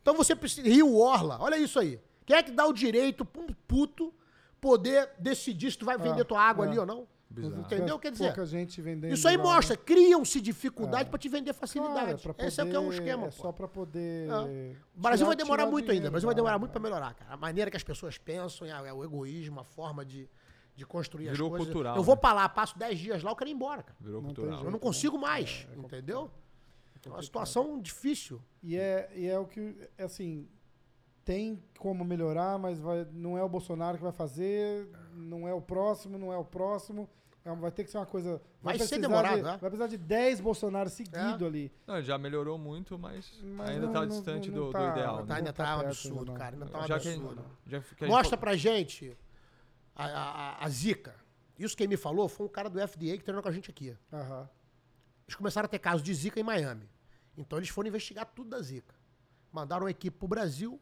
[0.00, 0.68] Então você precisa.
[0.68, 2.00] Rio Orla, olha isso aí.
[2.24, 4.14] Quem é que dá o direito pra um puto
[4.60, 6.68] poder decidir se tu vai vender tua água é.
[6.68, 7.08] ali ou não?
[7.30, 7.62] Bizarro.
[7.62, 7.96] Entendeu?
[7.98, 9.12] Quer dizer, Pouca gente vendendo.
[9.14, 9.82] isso aí lá, mostra, né?
[9.86, 12.22] criam-se dificuldade pra te vender Claro, facilidade.
[12.22, 13.32] pra Esse é o que é um esquema, É pô.
[13.32, 14.28] só pra poder.
[14.28, 14.76] É.
[14.96, 16.08] O Brasil tirar- vai demorar muito dinheiro, ainda.
[16.08, 16.90] O Brasil vai demorar vai, muito pra vai.
[16.90, 17.32] melhorar, cara.
[17.32, 20.28] A maneira que as pessoas pensam, é é o egoísmo, a forma de,
[20.74, 21.66] de construir Virou as coisas.
[21.68, 22.20] cultural, Eu vou né?
[22.20, 23.96] pra lá, passo 10 dias lá, eu quero ir embora, cara.
[24.00, 24.52] Virou Não cultural.
[24.54, 24.66] jeito.
[24.66, 26.30] Eu não consigo mais, entendeu?
[27.06, 28.42] É uma situação difícil.
[28.62, 30.48] E é, e é o que, é assim,
[31.24, 35.60] tem como melhorar, mas vai, não é o Bolsonaro que vai fazer, não é o
[35.60, 37.08] próximo, não é o próximo.
[37.44, 38.40] É, vai ter que ser uma coisa.
[38.62, 39.50] Vai ser precisar demorado, de, né?
[39.52, 41.48] Vai precisar de 10 Bolsonaro seguido É.
[41.48, 41.72] ali.
[41.86, 44.72] Não, já melhorou muito, mas, Mas ainda não- tá não- distante não- do, não do
[44.72, 45.16] tá- ideal.
[45.18, 45.34] Tá, né?
[45.36, 46.54] ainda Não tá tá um absurdo, cara.
[46.54, 47.44] Ainda tá um já que, absurdo.
[47.66, 49.16] já que a gente Mostra falou- pra gente
[49.96, 51.14] a, a, a Zika.
[51.58, 53.96] Isso quem me falou foi um cara do FDA que treinou com a gente aqui.
[54.12, 54.48] Aham.
[55.26, 56.88] Eles começaram a ter casos de Zika em Miami.
[57.38, 58.94] Então eles foram investigar tudo da Zika.
[59.50, 60.78] Mandaram uma equipe pro Brasil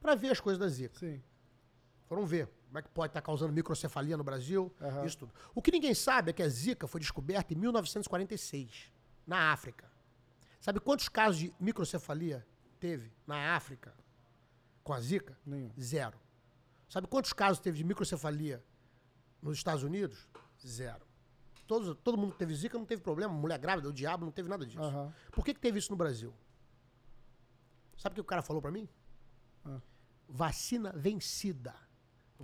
[0.00, 0.98] pra ver as coisas da Zika.
[0.98, 1.22] Sim.
[2.06, 5.04] Foram ver como é que pode estar causando microcefalia no Brasil, Aham.
[5.04, 5.32] isso tudo.
[5.52, 8.92] O que ninguém sabe é que a Zika foi descoberta em 1946,
[9.26, 9.90] na África.
[10.60, 12.46] Sabe quantos casos de microcefalia
[12.78, 13.92] teve na África
[14.84, 15.36] com a Zika?
[15.44, 15.72] Nenhum.
[15.80, 16.16] Zero.
[16.88, 18.62] Sabe quantos casos teve de microcefalia
[19.42, 20.28] nos Estados Unidos?
[20.64, 21.04] Zero.
[21.66, 23.32] Todos, todo mundo que teve Zika não teve problema.
[23.34, 24.80] Mulher grávida, o diabo, não teve nada disso.
[24.80, 25.12] Aham.
[25.32, 26.32] Por que, que teve isso no Brasil?
[27.96, 28.88] Sabe o que o cara falou pra mim?
[29.64, 29.80] Ah.
[30.28, 31.74] Vacina vencida.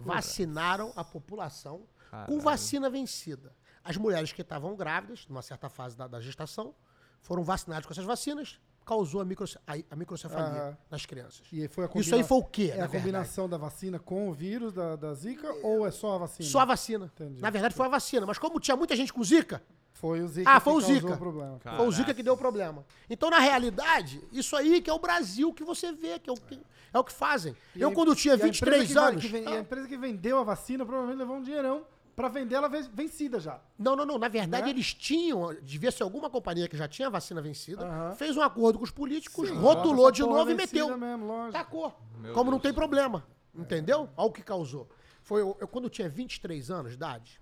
[0.05, 2.41] Vacinaram a população com Caralho.
[2.41, 3.53] vacina vencida.
[3.85, 6.75] As mulheres que estavam grávidas, numa certa fase da, da gestação,
[7.23, 10.79] foram vacinadas com essas vacinas, causou a, microce- a- a microcefalia Aham.
[10.91, 11.43] nas crianças.
[11.53, 12.99] E foi a Isso aí foi o quê, É na a verdade?
[12.99, 16.49] combinação da vacina com o vírus da, da Zika ou é só a vacina?
[16.49, 17.11] Só a vacina.
[17.15, 17.41] Entendi.
[17.41, 18.25] Na verdade, foi a vacina.
[18.27, 19.61] Mas como tinha muita gente com Zika,
[20.01, 20.77] Foi o Zika Ah, que foi o
[21.15, 21.59] o problema.
[21.59, 21.77] Cara.
[21.79, 22.15] foi o Zika Caraca.
[22.15, 22.85] que deu o problema.
[23.09, 26.37] Então, na realidade, isso aí que é o Brasil que você vê, que é o
[26.37, 26.61] que,
[26.93, 27.57] é o que fazem.
[27.75, 29.25] E Eu, a- quando tinha e a empresa 23 que vai- anos.
[29.25, 31.83] que e Ah, a empresa que vendeu a vacina provavelmente levou um dinheirão
[32.15, 33.59] pra vender ela ven- vencida já.
[33.79, 34.19] Não, não, não.
[34.19, 34.71] Na verdade, Né?
[34.71, 38.85] eles tinham, devia ser alguma companhia que já tinha vacina vencida, fez um acordo com
[38.85, 40.99] os políticos, Sim, rotulou de novo e vencida meteu.
[40.99, 41.53] Mesmo, lógico.
[41.53, 41.95] Tacou.
[42.19, 42.63] Meu Como não Deus.
[42.65, 43.25] tem problema.
[43.55, 44.11] Entendeu?
[44.15, 44.87] Olha o que causou.
[45.23, 47.41] Foi eu, eu, quando eu tinha 23 anos de idade,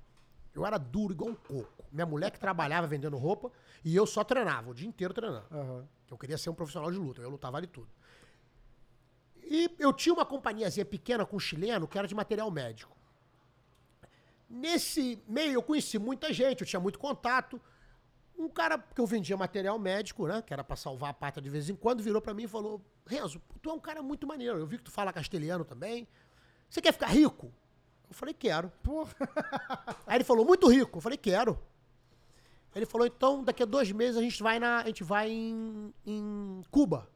[0.55, 1.85] eu era duro igual um coco.
[1.91, 3.51] Minha mulher que trabalhava vendendo roupa
[3.85, 5.47] e eu só treinava, o dia inteiro treinando.
[5.51, 5.87] Aham.
[6.11, 7.89] Eu queria ser um profissional de luta, eu lutava ali tudo.
[9.43, 12.97] E eu tinha uma companhiazinha pequena com um chileno que era de material médico.
[14.49, 17.61] Nesse meio eu conheci muita gente, eu tinha muito contato.
[18.37, 21.49] Um cara que eu vendia material médico, né, que era pra salvar a pata de
[21.49, 24.59] vez em quando, virou pra mim e falou: "Renzo, tu é um cara muito maneiro.
[24.59, 26.07] Eu vi que tu fala castelhano também.
[26.69, 27.53] Você quer ficar rico?"
[28.09, 28.71] Eu falei: "Quero".
[28.83, 29.15] Porra.
[30.07, 30.99] Aí ele falou, muito rico.
[30.99, 31.59] Eu falei, quero.
[32.75, 35.95] Ele falou, então, daqui a dois meses a gente vai, na, a gente vai em,
[36.05, 37.09] em Cuba.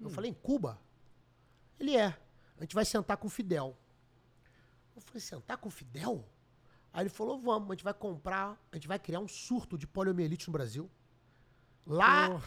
[0.00, 0.78] Eu falei, em Cuba?
[1.78, 2.16] Ele é.
[2.56, 3.76] A gente vai sentar com o Fidel.
[4.96, 6.24] Eu falei, sentar com o Fidel?
[6.92, 9.86] Aí ele falou, vamos, a gente vai comprar, a gente vai criar um surto de
[9.86, 10.90] poliomielite no Brasil.
[11.86, 12.42] Lá,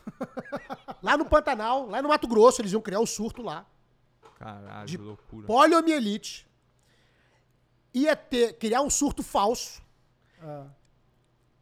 [1.02, 3.66] lá no Pantanal, lá no Mato Grosso, eles iam criar o surto lá
[4.38, 5.48] Caralho, de que loucura.
[5.48, 6.48] poliomielite.
[7.94, 9.82] Ia ter, criar um surto falso.
[10.42, 10.68] Ah,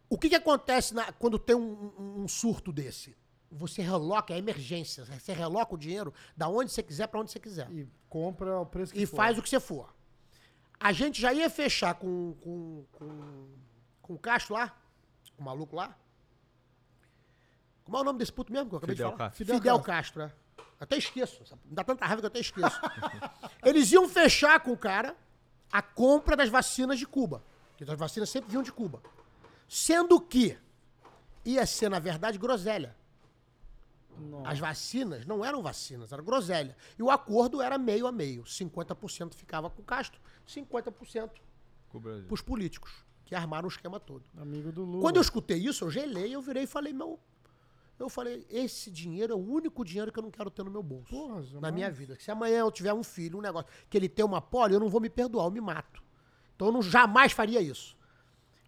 [0.09, 3.15] O que, que acontece na- quando tem um, um- um surto desse?
[3.51, 5.05] Você reloca, é emergência.
[5.05, 7.69] Você reloca o dinheiro da onde você quiser para onde você quiser.
[7.71, 9.15] e compra o preço que E for.
[9.17, 9.93] faz o que você for.
[10.79, 13.47] A gente já ia fechar com, com, com,
[14.01, 14.75] com o Castro lá,
[15.35, 15.95] com o maluco lá.
[17.83, 19.29] Como é o nome desse puto mesmo que eu acabei Fidel de falar?
[19.29, 19.37] Castro.
[19.45, 20.31] Fidel, Fidel Castro, é.
[20.79, 21.43] Até esqueço.
[21.65, 22.79] Me dá tanta raiva que eu até esqueço.
[23.65, 25.15] Eles iam fechar com o cara
[25.71, 27.43] a compra das vacinas de Cuba.
[27.69, 29.01] Porque as vacinas sempre vinham de Cuba.
[29.67, 30.57] Sendo que
[31.45, 32.95] ia ser, na verdade, groselha.
[34.17, 34.49] Nossa.
[34.49, 36.75] As vacinas não eram vacinas, era groselha.
[36.97, 38.43] E o acordo era meio a meio.
[38.43, 41.29] 50% ficava com o Castro, 50%
[41.89, 42.25] Com o Brasil.
[42.25, 42.91] para os políticos,
[43.23, 44.23] que armaram o esquema todo.
[44.37, 45.01] Amigo do Lula.
[45.01, 47.19] Quando eu escutei isso, eu gelei, eu virei e falei, meu.
[47.99, 50.81] Eu falei, esse dinheiro é o único dinheiro que eu não quero ter no meu
[50.81, 51.09] bolso.
[51.09, 51.73] Porra, na jamais.
[51.73, 52.17] minha vida.
[52.19, 54.89] Se amanhã eu tiver um filho, um negócio, que ele tem uma poli, eu não
[54.89, 56.01] vou me perdoar, eu me mato.
[56.55, 57.97] Então eu não, jamais faria isso.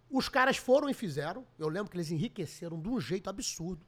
[0.09, 1.45] Os caras foram e fizeram.
[1.57, 3.85] Eu lembro que eles enriqueceram de um jeito absurdo.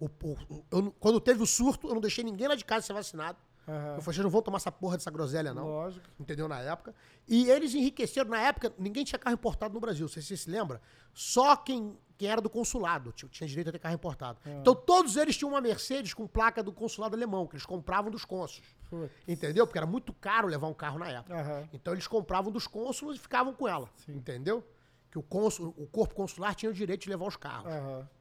[0.00, 2.84] O, o- o- eu quando teve o surto, eu não deixei ninguém lá de casa
[2.84, 3.38] ser vacinado.
[3.66, 3.94] Aham.
[3.96, 6.06] Eu falei, não vão tomar essa porra dessa groselha, não Lógico.
[6.18, 6.46] entendeu?
[6.48, 6.94] Na época.
[7.26, 8.30] E eles enriqueceram.
[8.30, 10.80] Na época, ninguém tinha carro importado no Brasil, se você se lembra.
[11.12, 14.38] Só quem, quem era do consulado tinha, tinha direito a ter carro importado.
[14.60, 18.24] Então, todos eles tinham uma Mercedes com placa do consulado alemão, que eles compravam dos
[18.24, 18.68] cônsulos.
[18.90, 19.12] Putz.
[19.26, 19.66] Entendeu?
[19.66, 21.34] Porque era muito caro levar um carro na época.
[21.34, 21.68] Aham.
[21.72, 23.88] Então, eles compravam dos cônsulos e ficavam com ela.
[24.04, 24.12] Sim.
[24.16, 24.62] Entendeu?
[25.10, 27.72] Que o, cônsul, o corpo consular tinha o direito de levar os carros.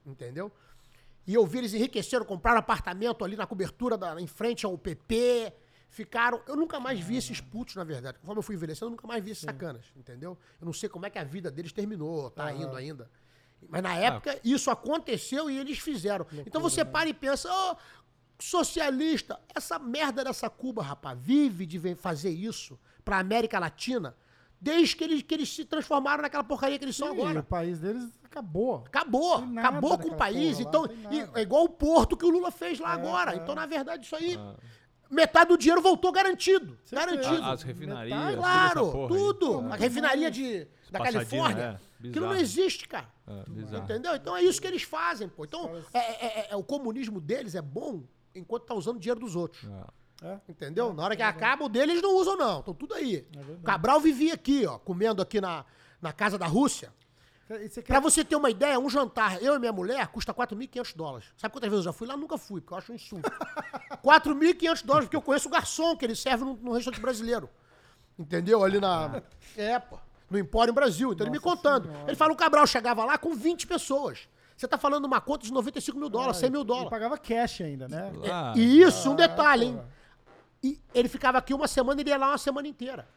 [0.06, 0.52] Entendeu?
[1.26, 5.54] E eu vi eles enriqueceram, compraram apartamento ali na cobertura, da, em frente ao PP.
[5.90, 6.42] Ficaram.
[6.48, 8.18] Eu nunca mais vi esses putos, na verdade.
[8.20, 10.38] Conforme eu fui envelhecendo, eu nunca mais vi esses sacanas, entendeu?
[10.60, 12.64] Eu não sei como é que a vida deles terminou, tá Aham.
[12.64, 13.10] indo ainda.
[13.70, 16.26] Mas na época, isso aconteceu e eles fizeram.
[16.46, 17.78] então você para e pensa, ô,
[18.40, 24.16] socialista, essa merda dessa Cuba, rapaz, vive de fazer isso pra América Latina
[24.64, 27.42] desde que eles, que eles se transformaram naquela porcaria que eles são E agora.
[27.42, 28.84] o país deles acabou.
[28.88, 30.58] Acabou, acabou com o país.
[30.60, 33.34] então, e é igual o Porto que o Lula fez lá É, agora.
[33.34, 33.36] é.
[33.36, 34.40] Então, na verdade, isso aí,
[35.10, 36.78] metade do dinheiro voltou garantido.
[36.90, 37.44] Garantido.
[37.44, 39.08] As refinarias, Metade, Claro, aí.
[39.10, 39.68] tudo.
[39.68, 39.74] É.
[39.74, 41.82] A refinaria de, da Passadinha, Califórnia.
[42.04, 43.08] é, Aquilo não existe, cara.
[43.28, 43.84] É, bizarro.
[43.84, 44.16] Entendeu?
[44.16, 45.44] Então é isso que eles fazem, pô.
[45.44, 48.04] Então, é, é- é- é- o comunismo deles é bom
[48.34, 49.64] enquanto tá usando dinheiro dos outros.
[49.66, 50.03] É.
[50.24, 50.38] É.
[50.48, 50.94] Entendeu?
[50.94, 52.60] Na hora que acaba, o deles não usam, não.
[52.60, 53.28] Estão tudo aí.
[53.64, 55.66] Cabral vivia aqui, ó, comendo aqui na,
[56.02, 56.92] na casa da Rússia.
[57.50, 60.34] E você quer- Pra você ter uma ideia, um jantar, eu e minha mulher, custa
[60.34, 61.28] 4.500 dólares.
[61.38, 62.16] Sabe quantas vezes eu já fui lá?
[62.16, 63.30] Nunca fui, porque eu acho um insulto.
[64.04, 67.50] 4.500 dólares, porque eu conheço o garçom que ele serve num, num restaurante brasileiro.
[68.18, 68.64] Entendeu?
[68.64, 69.22] Ali na...
[69.58, 69.98] É, pô.
[70.30, 71.12] No Empório Brasil.
[71.14, 71.90] Então ele me contando.
[72.08, 74.28] Ele fala, o Cabral chegava lá com 20 pessoas.
[74.56, 76.90] Você tá falando uma conta de 95 mil dólares, 100 mil E dólares.
[76.90, 78.12] pagava cash ainda, né?
[78.32, 79.82] Ah, E isso, um detalhe, hein?
[80.64, 83.08] E ele ficava aqui uma semana e ele ia lá uma semana inteira.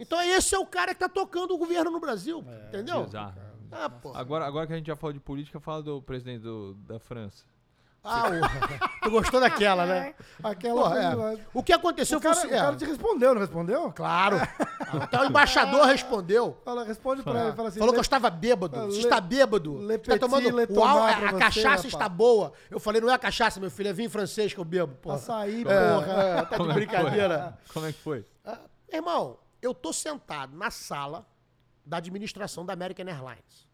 [0.00, 3.04] Então esse é o cara que tá tocando o governo no Brasil, entendeu?
[3.04, 3.34] bizarro.
[3.70, 3.90] Ah.
[4.14, 7.44] Agora, agora que a gente já falou de política, fala do presidente do- da França.
[8.04, 10.14] Ah, o- tu gostou daquela, né?
[10.42, 11.38] Aquela Pô, foi é.
[11.54, 13.92] O que aconteceu O cara, foi o cara é, te respondeu, não respondeu?
[13.92, 14.36] Claro.
[15.00, 16.60] Até o embaixador respondeu.
[16.64, 17.52] Fala, responde pra ele.
[17.56, 18.78] Fala assim, Falou que eu "Le- estava bêbado.
[18.86, 19.78] Le- Você está bêbado.
[19.78, 20.42] Le Você tá tomando.
[20.42, 22.52] petit, le Uau, tomar a, a você, cachaça rapaz." está boa.
[22.70, 24.94] Eu falei, não é a cachaça, meu filho, é vinho francês que eu bebo.
[24.96, 25.16] Porra.
[25.16, 26.12] Açaí, É, porra.
[26.12, 27.58] é, tá de é brincadeira.
[27.72, 28.24] Como é que foi?
[28.44, 28.58] Ah,
[28.92, 31.26] irmão, eu tô sentado na sala
[31.86, 33.66] da administração da American Airlines.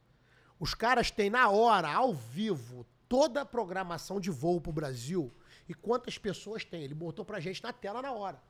[0.59, 5.35] Os caras têm na hora, ao vivo, toda a programação de voo pro Brasil
[5.69, 6.85] e quantas pessoas tem.
[6.85, 8.41] Ele botou pra gente na tela na hora.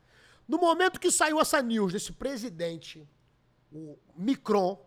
[0.46, 3.08] No momento que saiu essa news desse presidente,
[3.72, 4.78] o Micron,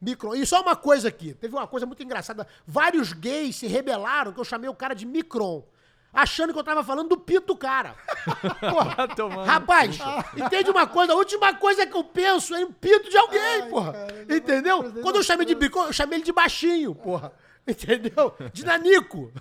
[0.00, 2.46] Micron, e só uma coisa aqui, teve uma coisa muito engraçada.
[2.64, 5.66] Vários gays se rebelaram que eu chamei o cara de Micron.
[6.12, 7.96] Achando que eu tava falando do pinto do cara.
[8.60, 9.98] Porra, rapaz,
[10.36, 11.12] entende uma coisa?
[11.12, 13.92] A última coisa que eu penso é em pinto de alguém, porra.
[13.92, 14.92] cara, Entendeu?
[15.02, 17.32] Quando eu chamei de bico, eu chamei ele de baixinho, porra.
[17.70, 18.34] Entendeu?
[18.52, 19.32] De nanico.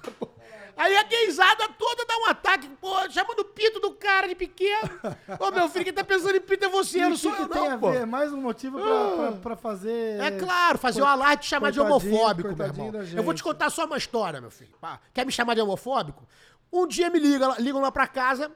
[0.78, 4.90] Aí a gaysada toda dá um ataque, pô, chamando o pinto do cara de pequeno.
[5.38, 7.42] Ô, meu filho, quem tá pensando em pinto é você, E não que, sou que
[7.42, 7.92] eu tem a não, pô.
[7.92, 8.06] ver?
[8.06, 10.22] Mais um motivo pra, pra, pra fazer...
[10.22, 12.92] É claro, fazer o alarde e chamar de homofóbico, meu irmão.
[13.14, 14.72] Eu vou te contar só uma história, meu filho.
[15.14, 16.26] Quer me chamar de homofóbico?
[16.72, 18.50] Um dia me liga, ligam lá pra casa,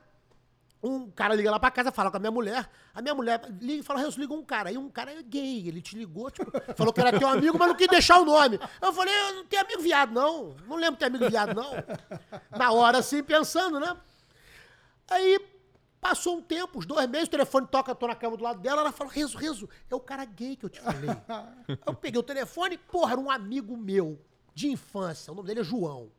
[0.84, 3.80] um cara liga lá pra casa, fala com a minha mulher, a minha mulher liga
[3.80, 4.70] e fala, Renzo, liga um cara.
[4.70, 7.70] Aí um cara é gay, ele te ligou, tipo, falou que era teu amigo, mas
[7.70, 8.60] não quis deixar o nome.
[8.82, 10.56] Eu falei, eu não tenho amigo viado, não.
[10.68, 11.72] Não lembro ter amigo viado, não.
[12.58, 13.96] Na hora, assim, pensando, né?
[15.10, 15.40] Aí
[16.02, 18.60] passou um tempo, uns dois meses, o telefone toca, eu tô na cama do lado
[18.60, 21.10] dela, ela fala, Renzo, Renzo, é o cara gay que eu te falei.
[21.88, 24.20] eu peguei o telefone, porra, era um amigo meu,
[24.54, 26.12] de infância, o nome dele é João.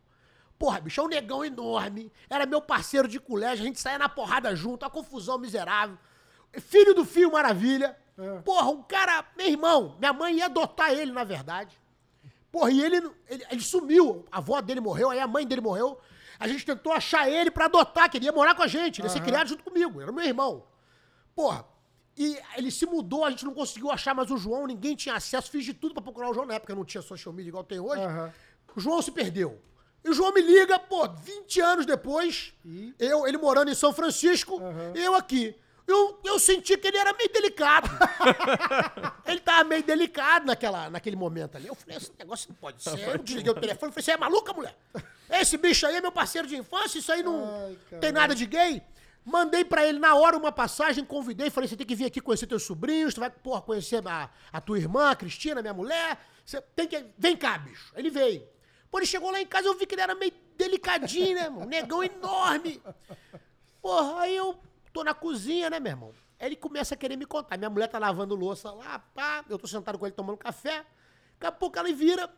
[0.64, 4.08] Porra, bicho, é um negão enorme, era meu parceiro de colégio, a gente saía na
[4.08, 5.98] porrada junto, a confusão miserável.
[6.58, 7.94] Filho do Fio Maravilha.
[8.16, 8.38] É.
[8.38, 11.78] Porra, um cara, meu irmão, minha mãe ia adotar ele, na verdade.
[12.50, 12.96] Porra, e ele,
[13.28, 14.24] ele, ele sumiu.
[14.32, 16.00] A avó dele morreu, aí a mãe dele morreu.
[16.40, 19.08] A gente tentou achar ele pra adotar, que ele ia morar com a gente, ele
[19.08, 20.64] ia ser criado junto comigo, era meu irmão.
[21.34, 21.66] Porra,
[22.16, 25.50] e ele se mudou, a gente não conseguiu achar mais o João, ninguém tinha acesso,
[25.50, 27.80] fiz de tudo pra procurar o João, na época não tinha social media igual tem
[27.80, 28.00] hoje.
[28.00, 28.32] Aham.
[28.74, 29.60] O João se perdeu.
[30.04, 32.94] E o João me liga, pô, 20 anos depois, E?
[32.98, 34.60] eu, ele morando em São Francisco,
[34.94, 35.56] eu aqui.
[35.86, 37.90] Eu, eu senti que ele era meio delicado.
[39.26, 41.68] ele tava meio delicado naquela, naquele momento ali.
[41.68, 42.98] Eu falei, esse negócio não pode ser.
[43.06, 44.74] Eu desliguei o telefone e falei, você é maluca, mulher?
[45.28, 48.46] Esse bicho aí é meu parceiro de infância, isso aí não Ai, tem nada de
[48.46, 48.82] gay.
[49.24, 52.46] Mandei pra ele na hora uma passagem, convidei, falei, você tem que vir aqui conhecer
[52.46, 56.18] teus sobrinhos, tu vai, porra, conhecer a, a tua irmã, a Cristina, minha mulher.
[56.44, 57.04] Você tem que.
[57.18, 57.92] Vem cá, bicho.
[57.96, 58.46] Ele veio.
[58.94, 61.50] Pô, ele chegou lá em casa, eu vi que ele era meio delicadinho, né?
[61.50, 62.80] Um negão enorme.
[63.82, 64.56] Porra, aí eu
[64.92, 66.14] tô na cozinha, né, meu irmão?
[66.38, 67.56] Aí ele começa a querer me contar.
[67.56, 69.44] Minha mulher tá lavando louça lá, pá.
[69.50, 70.86] Eu tô sentado com ele tomando café.
[71.40, 72.32] Daqui a pouco ela vira.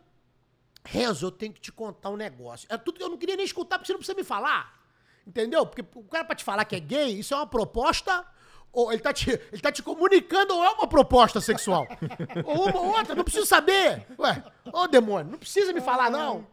[0.83, 2.67] Renzo, eu tenho que te contar um negócio.
[2.71, 4.81] É tudo que eu não queria nem escutar, porque você não precisa me falar.
[5.27, 5.63] Entendeu?
[5.63, 8.25] Porque o cara pra te falar que é gay, isso é uma proposta.
[8.71, 11.87] Ou ele tá te, ele tá te comunicando ou é uma proposta sexual?
[12.45, 14.05] ou uma ou outra, não preciso saber.
[14.19, 16.45] Ué, ô demônio, não precisa me falar, não.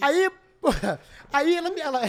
[0.00, 0.30] Aí,
[1.32, 2.02] aí ela, ela,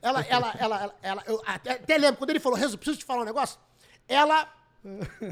[0.00, 3.26] ela, ela, ela, ela, eu até, lembro, quando ele falou, Renzo, preciso te falar um
[3.26, 3.58] negócio.
[4.06, 4.48] Ela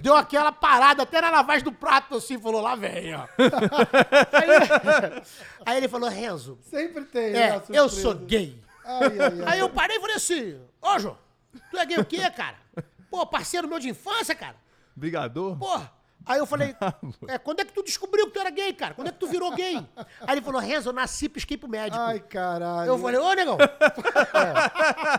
[0.01, 3.27] deu aquela parada até na lavagem do prato, assim, falou, lá vem, ó.
[4.33, 5.23] Aí,
[5.67, 8.61] aí ele falou, Renzo, Sempre tem, né, é, eu sou gay.
[8.85, 9.53] Ai, ai, ai.
[9.53, 11.19] Aí eu parei e falei assim, ô, João,
[11.71, 12.57] tu é gay o quê, cara?
[13.13, 14.57] Pô, parceiro meu de infância, cara.
[14.97, 15.59] Brigador?
[15.59, 15.93] Porra.
[16.25, 16.75] Aí eu falei,
[17.29, 18.95] é, quando é que tu descobriu que tu era gay, cara?
[18.95, 19.77] Quando é que tu virou gay?
[20.23, 22.03] Aí ele falou, Renzo, eu nasci e pisquei pro médico.
[22.03, 22.89] Ai, caralho.
[22.89, 23.59] Eu falei, ô, negão.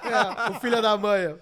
[0.03, 1.39] É, é, o filho da mãe.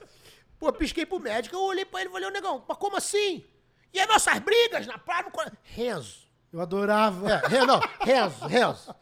[0.60, 3.46] Pô, pisquei pro médico, eu olhei pra ele e falei, ô, negão, mas como assim?
[3.94, 5.24] E as nossas brigas na praia...
[5.24, 5.52] No...
[5.64, 6.28] Renzo.
[6.52, 7.30] Eu adorava.
[7.30, 8.94] É, não, Renzo, Renzo.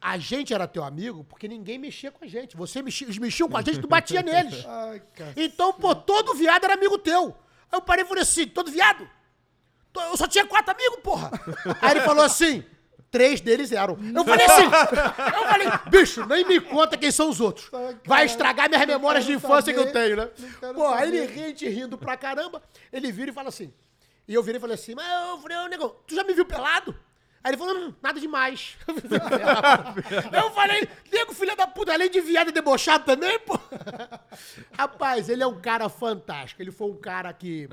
[0.00, 2.56] A gente era teu amigo porque ninguém mexia com a gente.
[2.56, 4.64] Você mexia, eles mexiam com a gente, tu batia neles.
[4.68, 5.02] Ai.
[5.36, 7.36] Então, pô, todo viado era amigo teu.
[7.72, 9.08] Aí eu parei e falei assim, todo viado?
[9.94, 11.30] Eu só tinha quatro amigos, porra.
[11.80, 12.62] Aí ele falou assim,
[13.10, 13.98] três deles eram.
[14.14, 17.70] Eu falei assim, eu falei, bicho, nem me conta quem são os outros.
[18.04, 20.30] Vai estragar minhas memórias de infância que eu saber, tenho, né?
[20.74, 21.32] Pô, aí ele saber.
[21.34, 23.72] ri, a gente rindo pra caramba, ele vira e fala assim,
[24.28, 26.44] e eu virei e falei assim, mas eu falei, ô, negão, tu já me viu
[26.44, 26.94] pelado?
[27.46, 28.76] Aí ele falou, hum, nada demais.
[30.32, 33.56] eu falei, nego, filha da puta, além de viado e debochado também, pô.
[34.76, 36.60] Rapaz, ele é um cara fantástico.
[36.60, 37.68] Ele foi um cara que,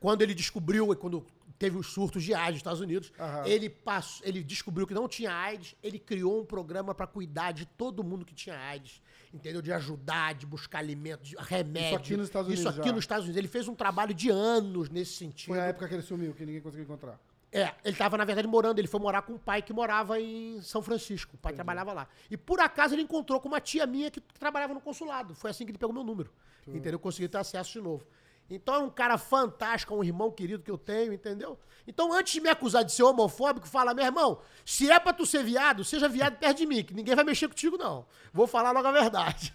[0.00, 1.26] quando ele descobriu, quando
[1.58, 3.46] teve os surtos de AIDS nos Estados Unidos, Aham.
[3.46, 7.66] ele, passou, ele descobriu que não tinha AIDS, ele criou um programa pra cuidar de
[7.66, 9.02] todo mundo que tinha AIDS.
[9.34, 9.60] Entendeu?
[9.60, 11.88] De ajudar, de buscar alimentos, de remédio.
[11.88, 12.94] Isso aqui nos Estados Isso Unidos aqui já.
[12.94, 13.36] nos Estados Unidos.
[13.38, 15.48] Ele fez um trabalho de anos nesse sentido.
[15.48, 17.20] Foi a época que ele sumiu, que ninguém conseguiu encontrar.
[17.56, 18.78] É, ele tava, na verdade, morando.
[18.78, 21.36] Ele foi morar com um pai que morava em São Francisco.
[21.36, 22.06] O pai trabalhava lá.
[22.30, 25.34] E por acaso ele encontrou com uma tia minha que trabalhava no consulado.
[25.34, 26.30] Foi assim que ele pegou meu número.
[26.66, 26.92] Entendeu?
[26.92, 28.06] Eu consegui ter acesso de novo.
[28.50, 31.58] Então é um cara fantástico, é um irmão querido que eu tenho, entendeu?
[31.86, 35.24] Então, antes de me acusar de ser homofóbico, fala, meu irmão, se é pra tu
[35.24, 38.06] ser viado, seja viado perto de mim, que ninguém vai mexer contigo, não.
[38.32, 39.52] Vou falar logo a verdade.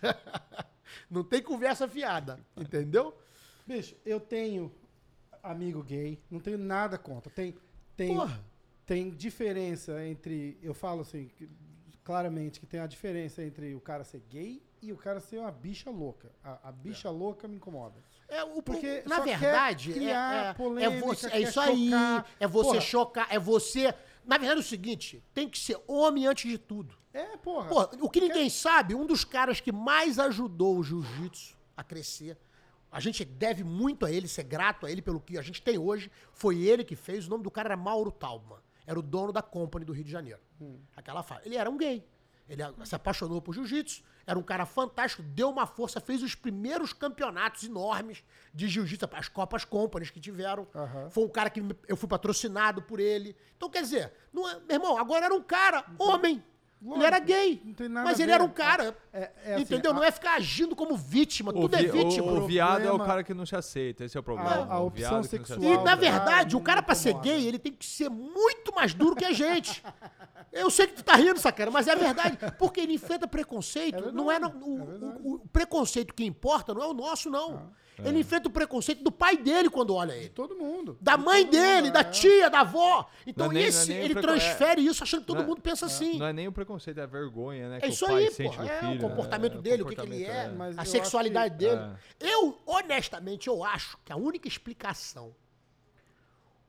[1.09, 3.13] não tem conversa fiada, entendeu?
[3.65, 4.73] Bicho, eu tenho
[5.43, 7.31] amigo gay, não tenho nada contra.
[7.31, 7.55] Tem,
[7.95, 8.43] tem, Porra.
[8.85, 10.57] tem diferença entre.
[10.61, 11.29] Eu falo assim,
[12.03, 15.51] claramente que tem a diferença entre o cara ser gay e o cara ser uma
[15.51, 16.31] bicha louca.
[16.43, 18.03] A, a bicha louca me incomoda.
[18.27, 21.59] É, o, Porque na quer verdade, é- criar é, é, polêmica, você, é quer isso
[21.59, 21.89] aí.
[21.89, 22.25] chocar.
[22.39, 22.81] É você Porra.
[22.81, 23.93] chocar, é você.
[24.25, 26.95] Na verdade, é o seguinte: tem que ser homem antes de tudo.
[27.13, 27.67] É, porra.
[27.67, 32.37] Pô, o que ninguém sabe, um dos caras que mais ajudou o jiu-jitsu a crescer,
[32.91, 35.77] a gente deve muito a ele, ser grato a ele pelo que a gente tem
[35.77, 37.25] hoje, foi ele que fez.
[37.27, 38.59] O nome do cara era Mauro Talman.
[38.85, 40.39] Era o dono da Company do Rio de Janeiro.
[40.95, 41.41] Aquela fala.
[41.45, 42.05] Ele era um gay.
[42.49, 46.91] Ele se apaixonou por jiu-jitsu, era um cara fantástico, deu uma força, fez os primeiros
[46.91, 50.67] campeonatos enormes de jiu-jitsu, as Copas Companies que tiveram.
[50.75, 51.09] Aham.
[51.09, 53.37] Foi um cara que eu fui patrocinado por ele.
[53.55, 56.43] Então, quer dizer, não é- meu irmão, agora era um cara, homem.
[56.83, 57.61] Ele era gay.
[57.63, 58.95] não tem nada mas ele era um cara.
[59.13, 59.91] É- é assim, entendeu?
[59.91, 61.53] a- Não é ficar agindo como vítima.
[61.53, 62.31] Tudo é vi- vítima.
[62.31, 64.49] o, o viado é o Problema- cara que não se aceita, esse é o problema.
[64.49, 67.71] A- a O opção sexual E, na verdade, o cara, pra ser gay, ele tem
[67.71, 69.83] que ser muito mais duro que a gente.
[70.51, 72.37] Eu sei que tu tá rindo, sacana, mas é a verdade.
[72.57, 73.95] Porque ele enfrenta preconceito.
[73.95, 76.93] É verdade, não é, no- é o, o- o preconceito que importa não é o
[76.93, 77.69] nosso, não.
[78.05, 80.29] Ele enfrenta o preconceito do pai dele quando olha ele.
[80.29, 80.97] Todo mundo.
[81.01, 82.03] Da mãe Todo mundo, dele, da é.
[82.05, 83.09] tia, da avó.
[83.25, 85.61] Então é nem- esse, é ele preco- transfere isso achando que todo Não é- mundo
[85.61, 86.17] pensa assim.
[86.17, 87.77] Não é nem o preconceito, é a vergonha, né?
[87.77, 88.63] É que isso o pai aí, sente pô.
[88.63, 89.59] É filho, o comportamento né?
[89.59, 91.97] O dele, o que, que ele comportamento, é, a eu sexualidade acho dele.
[92.19, 95.35] Eu, honestamente, eu acho que a única explicação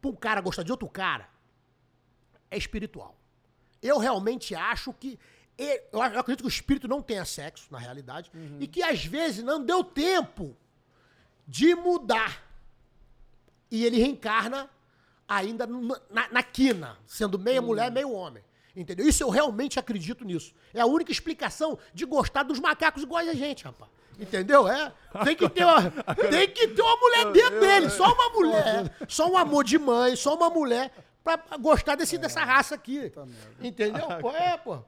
[0.01, 1.29] pra um cara gostar de outro cara
[2.51, 3.17] é espiritual.
[3.83, 5.19] Eu realmente acho que.
[5.59, 9.45] Eu eu acredito que o espírito não tenha sexo, na realidade, e que às vezes
[9.45, 10.57] não deu tempo
[11.47, 12.43] de mudar.
[13.71, 14.69] E ele reencarna
[15.27, 18.43] ainda na, na quina, sendo meia mulher, meio homem.
[18.75, 19.07] Entendeu?
[19.07, 20.55] Isso eu realmente acredito nisso.
[20.73, 23.91] É a única explicação de gostar dos macacos iguais a gente, rapaz.
[24.19, 24.69] Entendeu?
[24.69, 24.93] É.
[25.25, 25.91] Tem que ter uma,
[26.31, 27.91] tem que ter uma mulher dentro dele.
[27.91, 28.97] Só uma mulher.
[29.09, 33.13] Só um amor de mãe, só uma mulher pra gostar desse, dessa raça aqui.
[33.61, 34.07] Entendeu?
[34.21, 34.79] Pô, é, pô.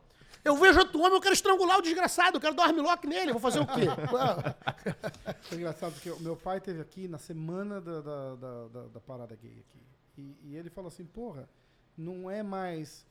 [0.45, 3.33] Eu vejo outro homem, eu quero estrangular o desgraçado, eu quero dar um armlock nele,
[3.33, 3.83] vou fazer o quê?
[5.51, 9.01] É engraçado porque o meu pai teve aqui na semana da, da, da, da- da
[9.01, 9.79] parada gay aqui.
[10.19, 11.49] E, e ele falou assim, porra,
[11.97, 13.07] não é mais,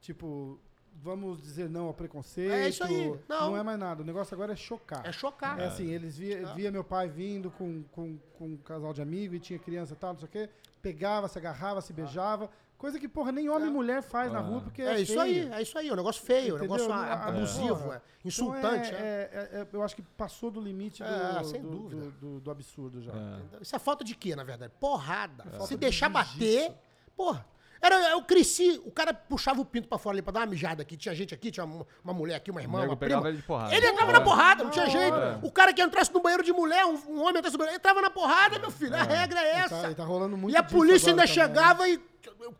[0.00, 0.58] tipo,
[1.02, 2.50] vamos dizer não ao preconceito.
[2.52, 3.56] É isso aí, não.
[3.56, 4.02] é mais nada.
[4.02, 5.06] O negócio agora é chocar.
[5.06, 5.60] É chocar.
[5.60, 9.36] É assim, eles via, via meu pai vindo com, com, com um casal de amigos
[9.36, 10.48] e tinha criança e tal, não sei o quê.
[10.82, 12.50] Pegava, se agarrava, se beijava.
[12.78, 15.22] Coisa que, porra, nem homem e mulher faz na rua porque é, É isso feio.
[15.22, 18.88] aí, é isso aí, é um negócio feio, é um negócio ah, abusivo, é, insultante.
[18.90, 19.02] Então é.
[19.02, 22.02] é- é- é- eu acho que passou do limite do, É, sem do- dúvida.
[22.02, 23.10] do- do- do absurdo já.
[23.12, 23.62] É.
[23.62, 24.72] Isso é falta de quê, na verdade?
[24.78, 25.44] Porrada.
[25.66, 26.72] Se de deixar bater,
[27.16, 27.44] porra.
[27.80, 30.82] Era, eu cresci, o cara puxava o pinto pra fora ali pra dar uma mijada
[30.82, 30.96] aqui.
[30.96, 33.28] Tinha gente aqui, tinha uma, uma mulher aqui, uma irmã, uma prima.
[33.28, 33.74] ele de porrada.
[33.74, 34.14] Ele entrava É.
[34.14, 35.16] na porrada, não tinha jeito.
[35.42, 38.00] O cara que entrasse no banheiro de mulher, um, um homem entrasse no banheiro, entrava
[38.02, 38.94] na porrada, meu filho.
[38.94, 39.82] A regra é E essa.
[39.82, 41.46] tá, e tá rolando muito E a polícia ainda também, né?
[41.48, 42.00] chegava e.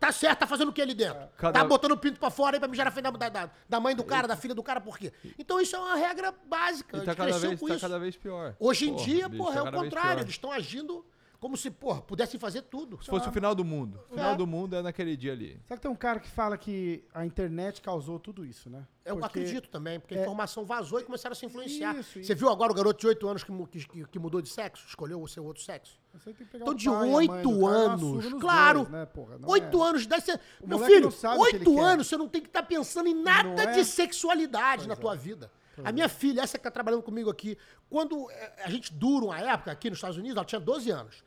[0.01, 1.19] Tá certo, tá fazendo o que ali dentro?
[1.37, 3.81] Cada- Tá botando o pinto pra fora aí pra mijar na frente da, da, da
[3.81, 5.13] mãe do cara, da filha do cara, por quê?
[5.39, 6.97] Então isso é uma regra básica.
[6.97, 7.81] E a tá cada cresceu vez, com tá isso.
[7.83, 8.55] cada vez pior.
[8.59, 10.21] Hoje em Porra, dia, bicho, porra, tá é o contrário.
[10.23, 11.05] Eles estão agindo
[11.41, 12.99] Como se, porra, pudessem fazer tudo.
[13.01, 14.01] Se fosse o final do mundo.
[14.11, 14.37] O final É.
[14.37, 15.53] do mundo é naquele dia ali.
[15.69, 18.85] Sabe que tem um cara que fala que a internet causou tudo isso, né?
[19.05, 21.97] Eu Porque- acredito também, porque a é- informação vazou e começaram a se influenciar.
[21.97, 23.53] Isso, Você viu agora o garoto de 8 anos que,
[23.87, 24.85] que- que- mudou de sexo?
[24.89, 25.97] Escolheu o seu outro sexo?
[26.53, 28.79] Então, de oito anos, claro.
[28.81, 29.39] dois, né, porra?
[29.39, 29.89] Não Oito é.
[29.89, 30.41] anos de você...
[30.67, 31.09] Meu filho,
[31.39, 31.81] oito quer.
[31.81, 33.73] anos, você não tem que estar pensando em nada Não é?
[33.73, 35.17] de sexualidade na Pois tua é.
[35.17, 35.53] vida.
[35.85, 37.57] A minha filha, essa que tá trabalhando comigo aqui,
[37.89, 41.25] quando eh, a gente dura uma época aqui nos Estados Unidos, ela tinha 12 anos.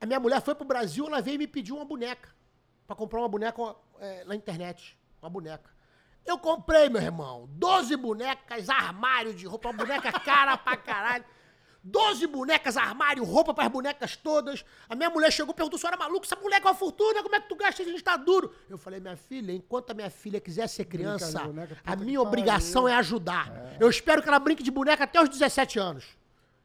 [0.00, 2.34] A minha mulher foi pro Brasil, ela veio e me pediu uma boneca.
[2.86, 4.98] Pra comprar uma boneca eh, na internet.
[5.20, 5.70] Uma boneca.
[6.24, 11.24] Eu comprei, meu irmão, 12 bonecas, armário de roupa, uma boneca cara pra caralho.
[11.86, 14.64] 12 bonecas, armário, roupa para as bonecas todas.
[14.88, 17.40] A minha mulher chegou e perguntou: senhora maluco, essa boneca é uma fortuna, como é
[17.40, 17.80] que tu gasta?
[17.80, 18.52] A gente tá duro.
[18.68, 22.18] Eu falei: minha filha, enquanto a minha filha quiser ser criança, de boneca, a minha
[22.18, 22.22] pariu.
[22.22, 23.76] obrigação é ajudar.
[23.78, 26.04] Eu espero que ela brinque de boneca até os 17 anos.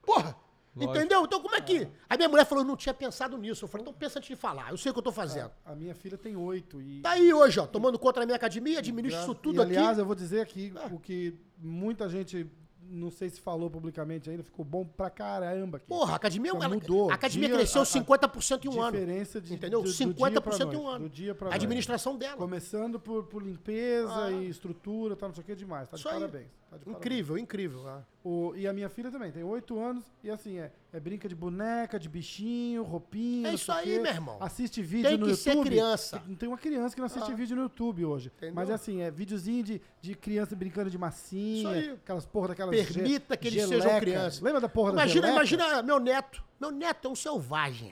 [0.01, 0.35] Porra!
[0.73, 0.95] Lógico.
[0.97, 1.23] Entendeu?
[1.25, 1.87] Então como é que.
[2.09, 3.65] A minha mulher falou: eu não tinha pensado nisso.
[3.65, 4.71] Eu falei: então pensa antes de falar.
[4.71, 5.51] Eu sei o que eu tô fazendo.
[5.65, 7.01] A minha filha tem oito e...
[7.01, 9.99] Tá aí hoje, ó, tomando conta da minha academia, administro isso e, tudo aliás, aqui.
[9.99, 12.49] eu vou dizer aqui o que muita gente,
[12.91, 15.87] não sei se falou publicamente ainda, ficou bom pra caramba aqui.
[15.87, 17.09] Porra, a academia, ela- mudou.
[17.09, 18.91] a academia Dia- cresceu a- a 50% em um ano.
[18.91, 19.81] diferença de- entendeu?
[19.81, 21.07] do- do 50% dia pra em um ano.
[21.07, 21.63] do dia pra a noite.
[21.63, 22.37] administração dela.
[22.37, 24.31] Começando por, por limpeza Ah.
[24.31, 25.87] e estrutura, tá, não sei o que demais.
[25.89, 26.45] Tá de Isso aí.
[26.79, 26.91] Tá.
[26.91, 27.87] Incrível, incrível.
[27.87, 28.03] ah.
[28.23, 31.33] O- e a minha filha também, tem oito anos, e assim, é, é brinca de
[31.35, 33.49] boneca, de bichinho, roupinha.
[33.49, 34.37] É isso aí, meu irmão.
[34.39, 35.53] Assiste vídeo Tem no que YouTube.
[35.55, 36.19] ser criança.
[36.19, 37.35] Tem- Não tem uma criança que não assiste Ah.
[37.35, 38.31] vídeo no YouTube hoje.
[38.37, 38.53] Entendeu?
[38.55, 41.89] Mas assim, é videozinho de, de criança brincando de massinha, Isso aí.
[42.03, 42.75] aquelas porra daquelas.
[42.75, 43.81] Permita ge- que eles geleca.
[43.83, 44.39] sejam crianças.
[44.39, 45.63] Lembra da porra Imagina, da geleca?
[45.65, 46.43] imagina meu neto.
[46.59, 47.91] Meu neto é um selvagem.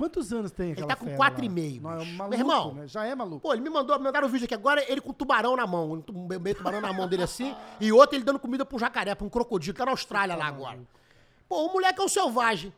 [0.00, 1.44] Quantos anos tem aquela tá com fera quatro lá?
[1.44, 2.74] e meio, Não, é um maluco, Meu irmão.
[2.74, 2.88] né?
[2.88, 3.40] Já é maluco.
[3.40, 6.02] Pô, ele me mandou, me mandaram um vídeo aqui agora, ele com tubarão na mão.
[6.10, 9.14] Um meio tubarão na mão dele assim, e outro ele dando comida pra um jacaré,
[9.14, 10.80] pra um crocodilo, tá na Austrália lá agora.
[11.48, 12.72] Pô, o moleque é um selvagem.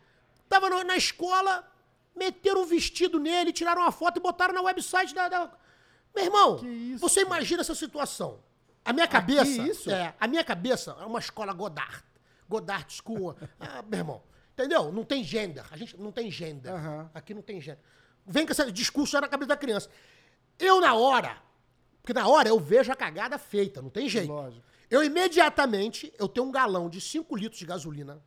[0.49, 1.65] Tava no- na escola,
[2.17, 5.29] meteram um vestido nele, tiraram uma foto e botaram na website da.
[5.29, 5.51] da-
[6.15, 6.61] Meu irmão,
[6.99, 8.39] você imagina essa situação.
[8.85, 9.49] A minha cabeça.
[9.63, 9.91] isso?
[9.91, 12.03] É, a minha cabeça é uma escola Godard.
[12.49, 13.37] Godard School.
[13.61, 14.23] ah, meu irmão.
[14.53, 14.93] Entendeu?
[14.93, 15.65] Não tem gender.
[15.71, 16.73] A gente não tem gender.
[16.73, 17.11] Aham.
[17.15, 17.83] Aqui não tem gender.
[18.27, 19.89] Vem com esse discurso já na cabeça da criança.
[20.59, 21.37] Eu, na hora,
[22.03, 24.29] porque na hora eu vejo a cagada feita, não tem jeito.
[24.31, 24.63] Lógico.
[24.91, 28.23] Eu imediatamente, eu tenho um galão de 5 litros de gasolina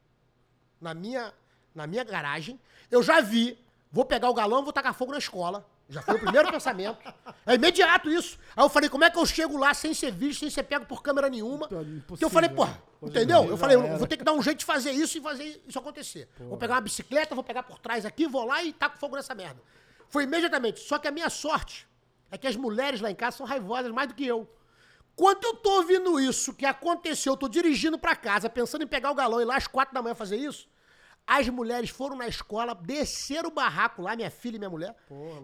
[0.82, 1.32] na minha,
[1.74, 2.60] na minha garagem.
[2.90, 3.58] Eu já vi,
[3.92, 5.66] vou pegar o galão e vou tacar fogo na escola.
[5.88, 6.98] Já foi o primeiro pensamento.
[7.46, 8.40] É imediato isso.
[8.56, 10.86] Aí eu falei, como é que eu chego lá sem ser visto, sem ser pego
[10.88, 11.68] por câmera nenhuma?
[11.68, 12.56] Então, Porque eu impossível, falei, né?
[12.56, 13.45] porra, Hoje entendeu?
[13.45, 13.97] Eu falei, eu era.
[13.97, 16.28] vou ter que dar um jeito de fazer isso e fazer isso acontecer.
[16.39, 19.36] Vou pegar uma bicicleta, vou pegar por trás aqui, vou lá e taco fogo nessa
[19.36, 19.62] merda.
[20.10, 20.80] Foi imediatamente.
[20.80, 21.88] Só que a minha sorte
[22.32, 24.49] é que as mulheres lá em casa são raivosas mais do que eu.
[25.16, 29.12] Quando eu tô ouvindo isso que aconteceu, eu tô dirigindo pra casa, pensando em pegar
[29.12, 30.68] o galão e lá às quatro da manhã fazer isso,
[31.28, 34.96] as mulheres foram na escola, desceram o barraco lá, minha filha e minha mulher,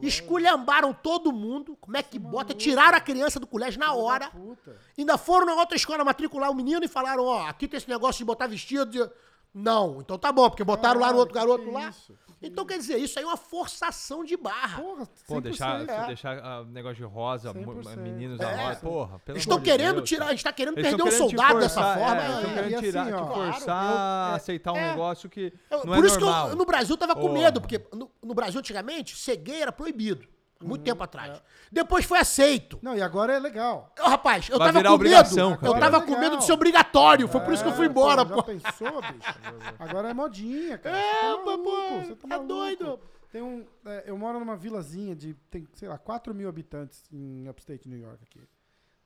[0.02, 4.78] esculhambaram todo mundo, como é que bota, tiraram a criança do colégio na hora, Puta.
[4.98, 8.20] ainda foram na outra escola matricular o menino e falaram, ó, aqui tem esse negócio
[8.20, 9.12] de botar vestido de...
[9.54, 11.90] Não, então tá bom, porque botaram lá no outro Caralho, garoto que lá.
[11.90, 12.18] isso?
[12.44, 14.82] Então quer dizer, isso aí é uma forçação de barra.
[14.82, 15.42] Porra, Pô, 100%.
[15.42, 16.08] deixar, é.
[16.08, 17.98] deixar ah, negócio de rosa, mu- 100%.
[17.98, 18.44] meninos É.
[18.46, 18.80] da rosa.
[18.80, 21.04] Porra, pelo Eles estão amor de querendo Deus, tirar, a gente tá querendo Eles perder
[21.04, 22.22] um querendo te soldado forçar, dessa forma.
[22.22, 22.40] É, eles é.
[22.40, 24.90] estão querendo E assim, tirar, ó, te forçar a é- aceitar um é.
[24.90, 26.46] negócio que Eu- não por é isso normal.
[26.48, 29.62] que eu, no Brasil eu tava com medo, porque no, no Brasil antigamente, ser gay
[29.62, 30.26] era proibido.
[30.62, 30.70] Uhum.
[30.70, 31.42] Muito tempo atrás.
[31.72, 32.80] Depois foi aceito.
[32.82, 33.94] Não, e agora é legal.
[33.98, 35.60] Eu, rapaz, eu Vai tava com obrigação, medo.
[35.62, 35.74] cara.
[35.74, 37.28] Eu tava é com medo de ser obrigatório.
[37.28, 38.44] Foi por isso que eu fui É, embora, pô.
[38.44, 38.54] pô.
[38.54, 39.40] Já pensou, bicho?
[39.80, 40.98] Agora é modinha, cara.
[40.98, 42.48] É, Você tá maluco, você tá é maluco.
[42.48, 43.00] doido.
[43.32, 47.48] Tem um, é, eu moro numa vilazinha de, tem, sei lá, 4 mil habitantes em
[47.48, 48.42] upstate New York aqui.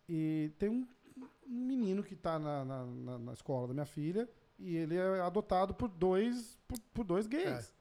[0.09, 0.87] E tem um,
[1.17, 4.27] um menino que tá na, na, na- na escola da minha filha
[4.57, 7.74] e ele é adotado por dois, por, por dois gays.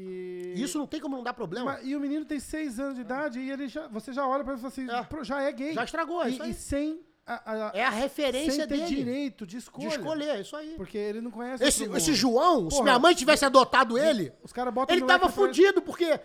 [0.00, 1.72] E, Isso não tem como não dar problema.
[1.72, 4.44] Mas- e o menino tem 6 anos de idade e ele já, você já olha
[4.44, 5.02] pra ele e fala assim, É.
[5.04, 5.74] "Pô, já é gay.
[5.74, 6.50] Já estragou, é e, isso aí.
[6.50, 8.86] e sem a, a- É a referência sem ter dele.
[8.86, 9.88] direito de De escolha.
[9.88, 10.74] escolher, é isso aí.
[10.76, 12.14] Porque ele não conhece Esse, esse.
[12.14, 12.84] João, se Porra.
[12.84, 16.18] minha mãe tivesse adotado ele, Os caras botam ele tava atrás- fudido, porque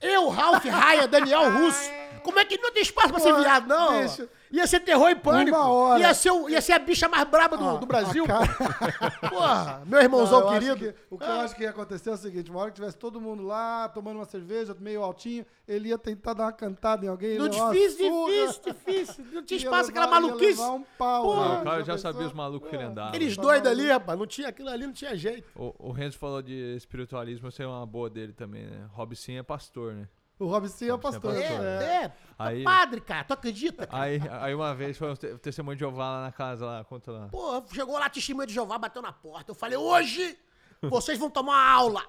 [0.00, 1.90] eu, Ralph, Raia, Daniel Russo,
[2.22, 3.98] como é que não tem espaço pra ser viado, não?
[3.98, 4.28] deixa.
[4.52, 5.56] Ia ser terror e pânico.
[5.56, 6.00] Uma hora.
[6.00, 8.24] Ia ser, o- ia ser a bicha mais braba do, Ah, do Brasil.
[8.24, 10.92] a cara- Porra, meu irmãozão Não, eu acho querido.
[10.92, 12.96] que- o que eu acho que ia acontecer é o seguinte: uma hora que tivesse
[12.96, 17.08] todo mundo lá, tomando uma cerveja, meio altinho, ele ia tentar dar uma cantada em
[17.08, 17.38] alguém.
[17.40, 19.24] Uma difícil, surra, difícil, difícil.
[19.32, 20.60] Não tinha ia espaço, aquela levar- ia maluquice.
[20.60, 21.48] levar um pau, Porra.
[21.48, 21.60] né?
[21.60, 22.12] O cara já pensou?
[22.12, 23.08] sabia os malucos que ele andava.
[23.08, 25.48] Aqueles tá doidos ali, rapaz, não tinha aquilo ali, não tinha jeito.
[25.56, 28.86] O, o Renzo falou de espiritualismo, eu sei uma boa dele também, né?
[28.92, 30.08] Robson é pastor, né?
[30.38, 31.34] O Robson é o Robson é pastor.
[31.34, 31.64] pastor.
[31.64, 31.84] é.
[31.84, 33.86] É, é, Aí- padre, cara, tu acredita?
[33.86, 34.02] cara?
[34.02, 36.84] Aí, aí uma vez foi o te- o testemunho de Jeová lá na casa, lá,
[36.84, 37.28] conta lá.
[37.28, 39.50] Pô, chegou lá, testemunha de Jeová, bateu na porta.
[39.50, 40.38] Eu falei, hoje
[40.82, 42.02] vocês vão tomar uma aula.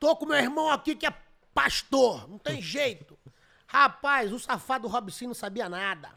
[0.00, 1.12] Tô com meu irmão aqui que é
[1.52, 3.18] pastor, não tem jeito.
[3.66, 6.08] Rapaz, o safado Robson não sabia nada.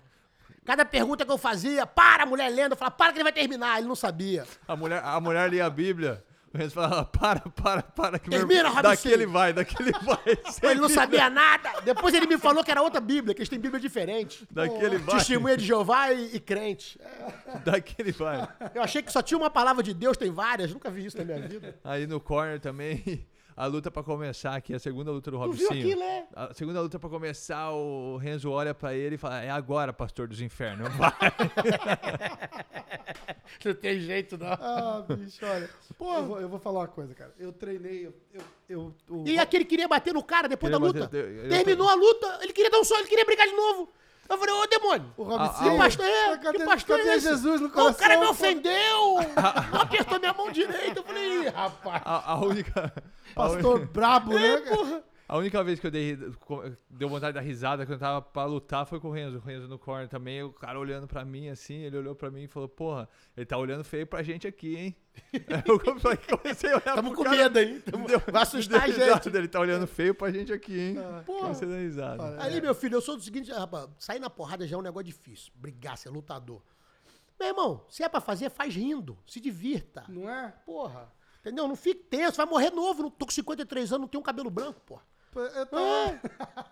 [0.63, 3.79] Cada pergunta que eu fazia, para, mulher lenda, eu falava, para que ele vai terminar,
[3.79, 4.47] ele não sabia.
[4.67, 6.23] A mulher, a mulher lia a Bíblia.
[6.53, 8.19] O Renzo falava, para, para, para.
[8.19, 8.83] Que meu Termina, Rabicinho.
[8.83, 10.71] Daqui ele vai, daqui ele vai.
[10.71, 11.81] Ele não sabia nada.
[11.81, 14.45] Depois ele me falou que era outra Bíblia, que eles têm Bíblia diferente.
[14.51, 15.17] Daqui ele vai.
[15.17, 16.99] Testemunha de Jeová e, e crente.
[17.63, 18.47] Daqui ele vai.
[18.75, 21.23] Eu achei que só tinha uma palavra de Deus, tem várias, nunca vi isso na
[21.23, 21.79] minha vida.
[21.83, 23.25] Aí no corner também,
[23.61, 26.25] a luta pra começar aqui, a segunda luta do Tu viu aquilo, é?
[26.35, 30.27] A segunda luta pra começar, o Renzo olha pra ele e fala: É agora, pastor
[30.27, 30.89] dos infernos.
[30.97, 31.11] Vai.
[33.63, 34.47] Não tem jeito, não.
[34.47, 35.69] Ah, bicho, olha.
[35.99, 37.33] eu, vou, eu vou falar uma coisa, cara.
[37.37, 38.07] Eu treinei.
[38.07, 40.99] Eu, eu, eu- o- E aquele queria bater no cara depois Queria da luta.
[41.01, 43.53] bater- eu- eu- Terminou a luta, ele queria dar um sonho, ele queria brigar de
[43.53, 43.91] novo.
[44.31, 45.13] Eu falei, ô demônio.
[45.17, 45.71] o Ah, Robicinho.
[45.71, 46.37] Que pastor é?
[46.37, 47.27] Cadê, que pastor cadê é esse?
[47.27, 47.91] Jesus no Não, coração?
[47.91, 49.15] o cara me ofendeu.
[49.73, 50.99] Não apertou minha mão direita.
[50.99, 52.01] Eu falei, Ih, rapaz.
[52.05, 52.93] A, a única.
[52.95, 54.53] A, Pastor brabo, né?
[54.53, 54.75] É, cara?
[54.77, 55.03] porra.
[55.33, 56.17] A única vez que eu dei,
[56.89, 59.37] deu vontade de dar risada quando eu tava pra lutar foi com o Renzo.
[59.37, 62.43] O Renzo no corner também, o cara olhando pra mim assim, ele olhou pra mim
[62.43, 63.07] e falou: Porra,
[63.37, 64.95] ele tá olhando feio pra gente aqui, hein?
[65.33, 67.81] Aí eu come- comecei a olhar Tamo pro com cara, medo, hein?
[67.89, 68.99] Tamo- deu- Vai assustar a gente.
[68.99, 70.95] risada, Ele tá olhando feio pra gente aqui, hein?
[71.25, 71.41] Porra.
[71.43, 72.43] Comecei a dar risada.
[72.43, 75.05] Aí, meu filho, eu sou do seguinte, rapaz, sair na porrada já é um negócio
[75.05, 75.51] difícil.
[75.55, 76.61] Brigar, ser lutador.
[77.39, 79.17] Meu irmão, se é pra fazer, faz rindo.
[79.25, 80.03] Se divirta.
[80.09, 80.53] Não é?
[80.65, 81.11] Porra.
[81.39, 81.67] Entendeu?
[81.67, 83.01] Não fique tenso, vai morrer novo.
[83.01, 85.01] Não tô com 53 anos, não tenho um cabelo branco, porra.
[85.31, 86.21] Tô- É.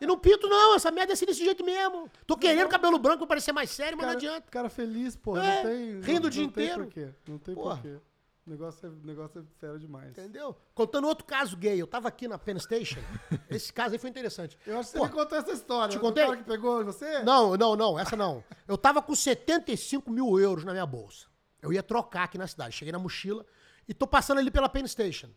[0.01, 0.75] E não pinto, não.
[0.75, 2.09] Essa merda é assim desse jeito mesmo.
[2.27, 4.51] Tô querendo cabelo branco pra parecer mais sério, mas não cara, adianta.
[4.51, 5.37] cara feliz, pô.
[5.37, 6.01] É, não tem.
[6.01, 6.83] rindo não, o dia não tem inteiro.
[6.85, 7.09] porquê.
[7.27, 7.75] Não tem Porra.
[7.75, 7.97] porquê.
[8.45, 10.09] O negócio é, o negócio é fera demais.
[10.09, 10.55] Entendeu?
[10.73, 11.79] Contando outro caso gay.
[11.79, 12.99] Eu tava aqui na Penn Station.
[13.49, 14.57] Esse caso aí foi interessante.
[14.65, 15.91] Eu acho que você Pô, me contou essa história.
[15.91, 16.25] Te contei?
[16.25, 17.19] cara que pegou você?
[17.23, 18.43] Não, não, não, essa não.
[18.67, 21.27] Eu tava com 75 mil euros na minha bolsa.
[21.61, 22.73] Eu ia trocar aqui na cidade.
[22.75, 23.45] Cheguei na mochila
[23.87, 25.29] e tô passando ali pela Penn Station.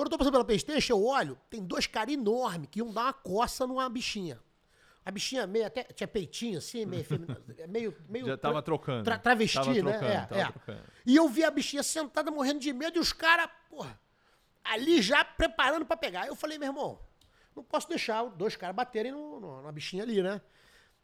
[0.00, 2.90] Quando eu tô passando pela Penn Station, eu olho, tem dois caras enormes que iam
[2.90, 4.40] dar uma coça numa bichinha.
[5.04, 5.82] A bichinha meio até.
[5.84, 7.04] Tinha peitinho assim, meio.
[7.68, 9.04] Meio, meio Já tava trocando.
[9.04, 9.80] tra- travesti, Tava né?
[9.82, 10.44] trocando, é, tava é.
[10.52, 10.82] trocando.
[11.04, 14.00] E eu vi a bichinha sentada morrendo de medo e os caras, porra,
[14.64, 16.26] ali já preparando pra pegar.
[16.26, 16.98] Eu falei, meu irmão,
[17.54, 20.40] não posso deixar os dois caras baterem no, no- na bichinha ali, né?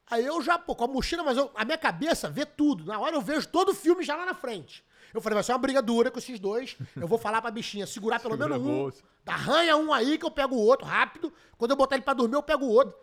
[0.08, 2.84] Aí eu já, pô, com a mochila, mas eu- a minha cabeça vê tudo.
[2.84, 4.84] Na hora eu vejo todo o filme já lá na frente.
[5.12, 6.76] Eu falei, vai ser uma briga dura com esses dois.
[6.94, 8.76] Eu vou falar pra bichinha segurar pelo Segura menos a um.
[8.82, 9.02] bolsa.
[9.26, 11.32] Arranha um aí que eu pego o outro rápido.
[11.58, 12.94] Quando eu botar ele pra dormir, eu pego o outro.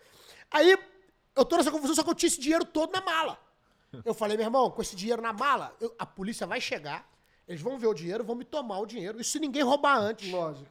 [0.52, 0.78] Aí
[1.36, 3.38] eu tô nessa confusão, só que eu tinha esse dinheiro todo na mala.
[4.06, 7.08] Eu falei, meu irmão, com esse dinheiro na mala, eu- a polícia vai chegar,
[7.48, 9.20] eles vão ver o dinheiro, vão me tomar o dinheiro.
[9.20, 10.32] Isso se ninguém roubar antes.
[10.32, 10.70] Lógico.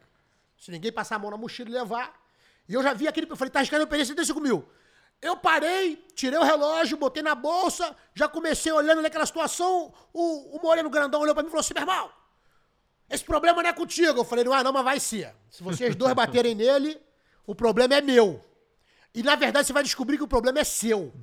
[0.57, 2.13] Se ninguém passar a mão na mochila e levar.
[2.67, 3.29] E eu já vi aquele.
[3.29, 4.65] Eu falei, tá arriscando, eu perdi 75 mil.
[5.23, 9.93] Eu parei, tirei o relógio, botei na bolsa, já comecei olhando naquela situação.
[10.11, 12.11] O, o Moreno Grandão olhou pra mim e falou assim: meu irmão,
[13.09, 14.19] esse problema não é contigo.
[14.19, 15.33] Eu falei, não é não, mas vai ser.
[15.49, 17.01] Se vocês dois baterem nele,
[17.47, 18.43] o problema é meu.
[19.15, 21.13] E na verdade você vai descobrir que o problema é seu.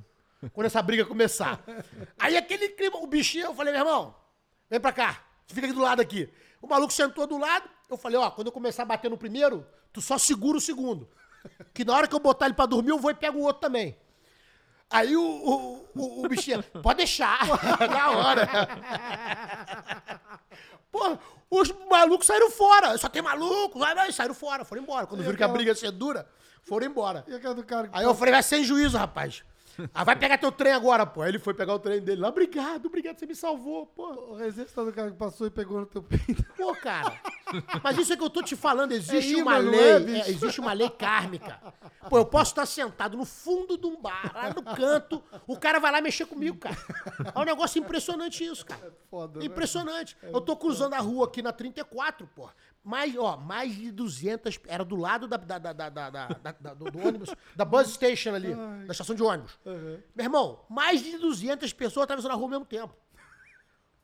[0.51, 1.63] Quando essa briga começar.
[2.17, 4.15] Aí aquele clima, o bichinho, eu falei, meu irmão,
[4.67, 5.23] vem pra cá.
[5.45, 6.27] Fica aqui do lado aqui.
[6.59, 7.69] O maluco sentou do lado.
[7.87, 11.07] Eu falei, ó, quando eu começar a bater no primeiro, tu só segura o segundo.
[11.73, 13.61] Que na hora que eu botar ele pra dormir, eu vou e pego o outro
[13.61, 13.97] também.
[14.89, 17.39] Aí o, o, o, o bichinho, pode deixar.
[17.89, 18.49] na hora.
[20.91, 21.17] Pô,
[21.49, 22.97] os malucos saíram fora.
[22.97, 23.79] Só tem maluco.
[23.79, 25.07] Vai, vai, saíram fora, foram embora.
[25.07, 26.27] Quando viram que a briga ia ser dura,
[26.63, 27.23] foram embora.
[27.27, 27.97] E aquela do cara que.
[27.97, 29.43] Aí eu falei, vai sem juízo, rapaz.
[29.93, 31.21] Ah, vai pegar teu trem agora, pô.
[31.21, 32.29] Aí ele foi pegar o trem dele lá.
[32.29, 34.07] Obrigado, obrigado, você me salvou, pô.
[34.31, 36.43] O resistente do cara que passou e pegou no teu peito.
[36.57, 37.19] Pô, cara.
[37.83, 40.59] Mas isso é que eu tô te falando, existe É uma lei, é, é, existe
[40.59, 41.59] uma lei kármica.
[42.09, 45.79] Pô, eu posso estar sentado no fundo de um bar, lá no canto, o cara
[45.79, 46.77] vai lá mexer comigo, cara.
[47.33, 48.95] É um negócio impressionante isso, cara.
[49.09, 49.45] Foda, né?
[49.45, 50.15] Impressionante.
[50.21, 52.49] Eu tô cruzando a rua aqui na 34, pô.
[52.83, 56.27] Mais, ó, mais de 200, era do lado da, da, da, da, da-
[56.59, 58.55] da- do, do ônibus, da bus station ali,
[58.85, 59.59] da estação de ônibus.
[59.65, 62.95] Meu irmão, mais de 200 pessoas atravessando a rua ao mesmo tempo.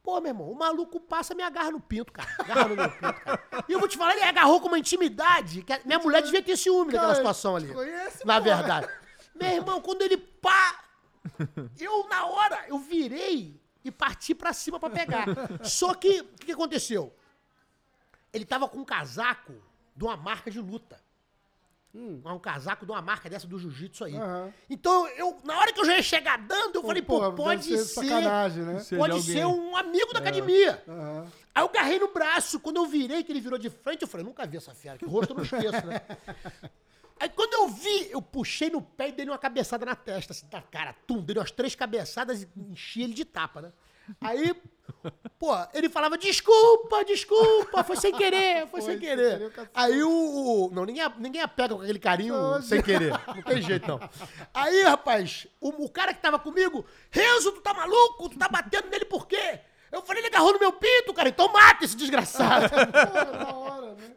[0.03, 2.30] Pô, meu irmão, o maluco passa e me agarra no pinto, cara.
[2.39, 3.43] Agarra no meu pinto, cara.
[3.67, 5.63] E eu vou te falar, ele agarrou com uma intimidade.
[5.63, 7.73] Que minha mulher devia ter ciúme daquela Cara, situação ali.
[7.73, 8.88] conhece, na verdade.
[9.36, 10.80] Meu irmão, quando ele pá.
[11.80, 15.25] Eu, na hora, eu virei e parti pra cima pra pegar.
[15.63, 17.13] Só que, o que, que aconteceu?
[18.34, 19.53] Ele tava com um casaco
[19.95, 20.99] de uma marca de luta.
[21.93, 24.15] Um casaco de uma marca dessa do jiu-jitsu aí.
[24.15, 24.53] Aham.
[24.69, 27.63] Então, eu, na hora que eu já ia chegar dando, eu falei, pô, deve pode
[27.63, 27.93] ser ser.
[28.07, 28.86] sacanagem, né?
[28.95, 30.84] Pode ser um amigo da academia.
[30.88, 31.25] Aham.
[31.55, 32.59] Aí eu agarrei no braço.
[32.59, 35.05] Quando eu virei, que ele virou de frente, eu falei, nunca vi essa fera, que
[35.05, 36.01] rosto eu não esqueço, né?
[37.19, 40.45] Aí quando eu vi, eu puxei no pé e dei uma cabeçada na testa, assim,
[40.51, 43.71] da cara, tum, dei umas três cabeçadas e enchi ele de tapa, né?
[44.21, 44.55] Aí
[45.39, 49.51] Pô, ele falava, desculpa, desculpa, foi sem querer, foi, Foi sem sem querer.
[49.51, 49.69] querer.
[49.73, 53.13] Aí o, o- Não, ninguém, ninguém apega com aquele carinho Não, sem querer.
[53.27, 53.99] Não tem jeito, não.
[54.53, 58.27] Aí, rapaz, o, o cara que tava comigo, Renzo, tu tá maluco?
[58.29, 59.59] Tu tá batendo nele por quê?
[59.91, 62.65] Eu falei, ele agarrou no meu pinto, cara, então mata esse desgraçado.
[63.55, 64.15] Hora, né?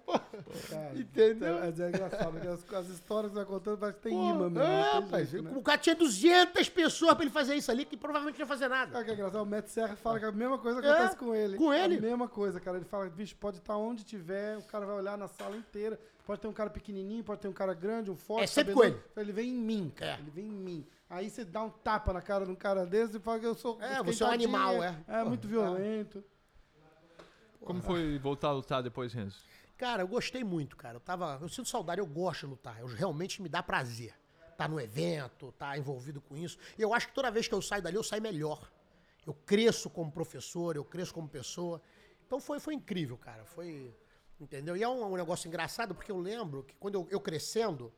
[0.69, 1.59] Cara, Entendeu?
[1.59, 4.31] É, é engraçado, porque as, as histórias que você vai contando parece que tem Pô,
[4.31, 4.61] imã mesmo.
[4.63, 5.53] é, rapaz, jeito, né?
[5.57, 8.69] o cara tinha 200 pessoas pra ele fazer isso ali, que provavelmente não ia fazer
[8.69, 8.93] nada.
[8.93, 9.43] Sabe o que é engraçado?
[9.43, 11.57] O Matt Serra fala que a mesma coisa É, acontece com ele.
[11.57, 11.97] com ele.
[11.99, 12.77] A mesma coisa, cara.
[12.77, 15.99] Ele fala, bicho, pode estar onde tiver, o cara vai olhar na sala inteira.
[16.27, 18.45] Pode ter um cara pequenininho, pode ter um cara grande, um forte.
[18.45, 20.13] É sempre com Ele vem em mim, cara.
[20.13, 20.19] É.
[20.21, 20.87] Ele vem em mim.
[21.09, 23.55] Aí você dá um tapa na cara de um cara desse e fala que eu
[23.57, 23.83] sou.
[23.83, 24.95] É, você é um animal, é.
[25.09, 26.23] É, muito violento.
[27.61, 29.39] Como foi voltar a lutar depois, Renzo?
[29.81, 30.97] Cara, eu gostei muito, cara.
[30.97, 31.39] Eu tava.
[31.41, 32.79] Eu sinto saudade, eu gosto de lutar.
[32.79, 34.15] Eu realmente me dá prazer.
[34.55, 36.59] Tá no evento, tá envolvido com isso.
[36.79, 38.71] E eu acho que toda vez que eu saio dali, eu saio melhor.
[39.27, 41.81] Eu cresço como professor, eu cresço como pessoa.
[42.27, 43.43] Então foi, foi incrível, cara.
[43.47, 43.91] Foi.
[44.39, 44.77] Entendeu?
[44.77, 47.91] E é um, um negócio engraçado, porque eu lembro que quando eu, eu crescendo,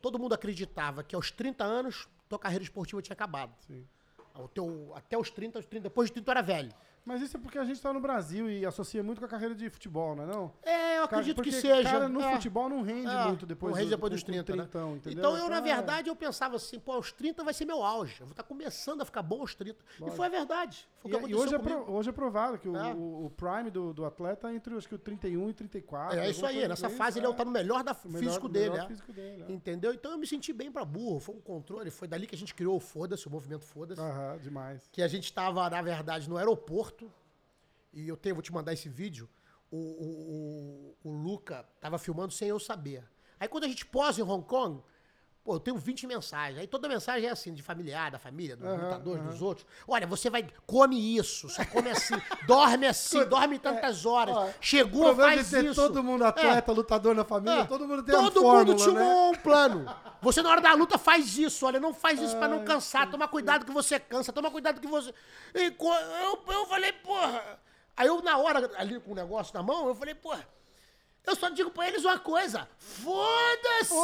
[0.00, 3.56] todo mundo acreditava que aos 30 anos, tua carreira esportiva tinha acabado.
[3.66, 3.84] Sim.
[4.32, 6.72] Ao teu, até os 30, aos 30, depois de 30 tu era velho.
[7.04, 9.54] Mas isso é porque a gente tá no Brasil e associa muito com a carreira
[9.54, 10.52] de futebol, não é não?
[10.62, 11.82] É, eu acredito que porque, seja.
[11.82, 12.32] Cara, no É.
[12.32, 14.68] futebol não rende É, muito depois, não rende do- depois com- dos com 30, né?
[15.06, 15.60] Então eu, na é.
[15.60, 18.20] verdade, eu pensava assim, pô, aos 30 vai ser meu auge.
[18.20, 19.84] Eu vou estar começando a ficar bom aos 30.
[20.06, 20.88] E foi a verdade.
[21.00, 22.94] Foi que E, e aconteceu hoje, é pro- hoje é provado que o, É.
[22.94, 26.18] o- o prime do, do atleta é entre acho que o 31 e 34.
[26.18, 27.32] É isso aí, nessa desse, fase ele é.
[27.34, 28.88] tá no melhor da melhor- físico dele, melhor é.
[28.88, 29.52] físico dele, é.
[29.52, 29.92] Entendeu?
[29.92, 31.20] Então eu me senti bem pra burro.
[31.20, 34.00] Foi um controle, foi dali que a gente criou o Foda-se, o movimento Foda-se.
[34.00, 34.88] Aham, demais.
[34.90, 36.93] que a gente estava, na verdade, no aeroporto.
[37.92, 39.28] E eu tenho, vou te mandar esse vídeo.
[39.70, 43.08] O, o, o, o Luca tava filmando sem eu saber.
[43.38, 44.82] Aí quando a gente posa em Hong Kong,
[45.44, 46.58] pô, eu tenho 20 mensagens.
[46.58, 49.30] Aí toda mensagem é assim, de familiar, da família, dos Aham, lutadores, aham.
[49.30, 49.66] dos outros.
[49.86, 52.14] Olha, você vai, come isso, só come assim,
[52.48, 54.34] dorme assim, dorme tantas horas.
[54.36, 55.74] é, Chegou, faz de ter isso.
[55.74, 58.94] todo mundo atleta, lutador na família, É, todo mundo tem Todo uma mundo fórmula, tinha
[58.94, 59.14] né?
[59.30, 59.86] um plano.
[60.22, 61.66] Você, na hora da luta, faz isso.
[61.66, 63.10] Olha, não faz isso pra não cansar.
[63.10, 64.32] Toma cuidado que você cansa.
[64.32, 65.12] Toma cuidado que você.
[65.52, 67.60] Eu, eu falei, porra.
[67.94, 70.48] Aí eu, na hora, ali com o negócio na mão, eu falei, porra.
[71.26, 72.68] Eu só digo pra eles uma coisa.
[72.78, 73.94] Foda-se!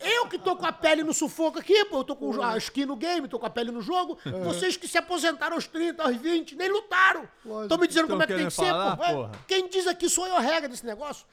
[0.00, 2.86] Eu que tô com a pele no sufoco aqui, pô, eu tô com a skin
[2.86, 4.18] no game, tô com a pele no jogo.
[4.44, 7.28] Vocês que se aposentaram aos 30, aos 20, nem lutaram.
[7.62, 9.04] Estão me dizendo como é que tem que ser, falar, pô.
[9.04, 9.32] É, porra.
[9.46, 11.26] Quem diz aqui sou eu a regra desse negócio.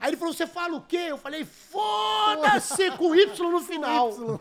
[0.00, 1.06] Aí ele falou, você fala o quê?
[1.08, 4.40] Eu falei, foda-se, com Y no final.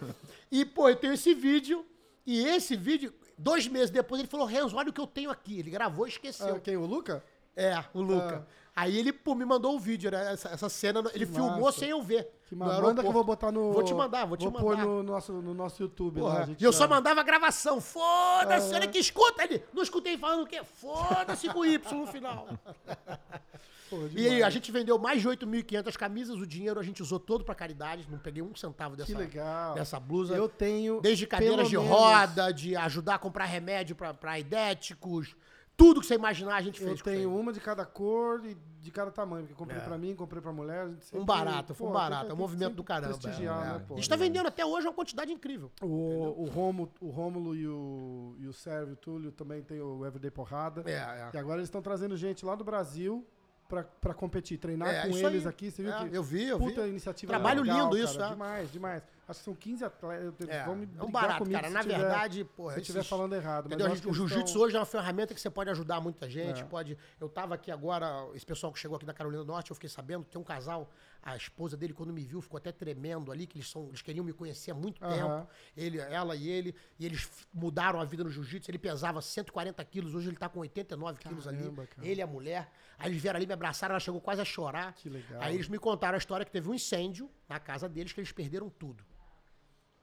[0.52, 1.86] E, pô, eu tenho esse vídeo,
[2.26, 5.60] e esse vídeo, dois meses depois, ele falou, Renzo, olha o que eu tenho aqui.
[5.60, 6.56] Ele gravou e esqueceu.
[6.56, 7.24] Ah, quem, o Luca?
[7.56, 8.48] É, o Luca.
[8.76, 10.34] Aí ele, pô, me mandou o vídeo, né?
[10.34, 11.80] Essa, essa cena, ele filmou massa.
[11.80, 12.30] sem eu ver.
[12.46, 13.72] Que manda, que eu vou botar no...
[13.72, 14.86] Vou te mandar, vou te Vou pôr mandar.
[14.86, 16.42] no nosso, no nosso YouTube Porra, lá.
[16.42, 17.80] a gente e eu só mandava a gravação.
[17.80, 19.64] Foda-se, olha que escuta ele.
[19.74, 20.62] Não escutei falando o quê?
[20.64, 22.48] Foda-se com Y no final.
[23.90, 27.44] Porra, E a gente vendeu mais de 8.500 camisas, o dinheiro a gente usou todo
[27.46, 29.76] pra caridade, não peguei um centavo dessa, Que legal.
[29.76, 30.36] dessa blusa.
[30.36, 31.00] Eu tenho...
[31.02, 35.36] Desde cadeiras de menos- roda, de ajudar a comprar remédio pra, pra idéticos,
[35.78, 37.00] tudo que você imaginar a gente fez.
[37.00, 39.44] Eu tenho uma de cada cor e de cada tamanho.
[39.44, 39.84] Porque comprei É.
[39.84, 40.88] pra mim, comprei pra mulher.
[41.02, 42.32] sempre- Um barato, foi um barato.
[42.32, 43.18] É um movimento do caramba.
[43.26, 43.80] É, né, é.
[43.80, 43.94] pô?
[43.94, 45.72] A gente tá vendendo até hoje uma quantidade incrível.
[45.82, 50.06] O, o, Romo, o Rômulo e o, e o Sérgio o Túlio também tem o
[50.06, 50.84] Everyday Porrada.
[50.86, 51.30] É, é.
[51.34, 53.26] E agora eles estão trazendo gente lá do Brasil
[53.68, 55.48] pra, pra competir, treinar É, com eles aí.
[55.48, 55.72] aqui.
[55.72, 56.90] Você viu É, que eu vi, eu puta vi.
[56.90, 58.34] iniciativa Trabalho legal, lindo isso, cara, é.
[58.34, 59.04] Demais, demais.
[59.28, 60.48] Acho que são 15 atletas.
[60.50, 61.70] É, Vão me é um barato, comigo cara.
[61.74, 63.66] Na tiver- verdade, porra, se eu estiver falando errado.
[63.68, 63.90] Entendeu?
[63.90, 66.62] Mas gente- o jiu-jitsu tão- hoje é uma ferramenta que você pode ajudar muita gente.
[66.62, 66.66] É.
[66.66, 66.98] Pode.
[67.20, 69.90] Eu tava aqui agora, esse pessoal que chegou aqui da Carolina do Norte, eu fiquei
[69.90, 70.92] sabendo, tem um casal,
[71.24, 74.24] a esposa dele, quando me viu, ficou até tremendo ali, que eles, são, eles queriam
[74.24, 75.48] me conhecer há muito tempo.
[75.76, 78.70] Ele, ela e ele, e eles mudaram a vida no jiu-jitsu.
[78.70, 81.64] Ele pesava 140 quilos, hoje ele tá com 89 quilos ali.
[81.72, 82.08] Cara.
[82.08, 82.72] Ele e a mulher.
[83.00, 84.94] Aí eles vieram ali, me abraçaram, ela chegou quase a chorar.
[84.94, 85.42] Que legal.
[85.42, 88.32] Aí eles me contaram a história que teve um incêndio na casa deles, que eles
[88.32, 89.04] perderam tudo.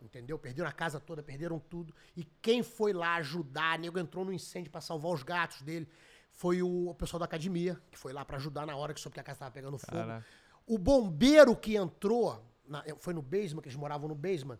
[0.02, 0.36] Entendeu?
[0.38, 1.94] Perderam a casa toda, perderam tudo.
[2.16, 5.88] E quem foi lá ajudar, nego entrou no incêndio pra salvar os gatos dele,
[6.32, 9.14] foi o, o pessoal da academia, que foi lá pra ajudar na hora que soube
[9.14, 9.92] que a casa tava pegando fogo.
[9.92, 10.26] Caraca.
[10.66, 14.58] O bombeiro que entrou, na- foi no basement, que eles moravam no basement,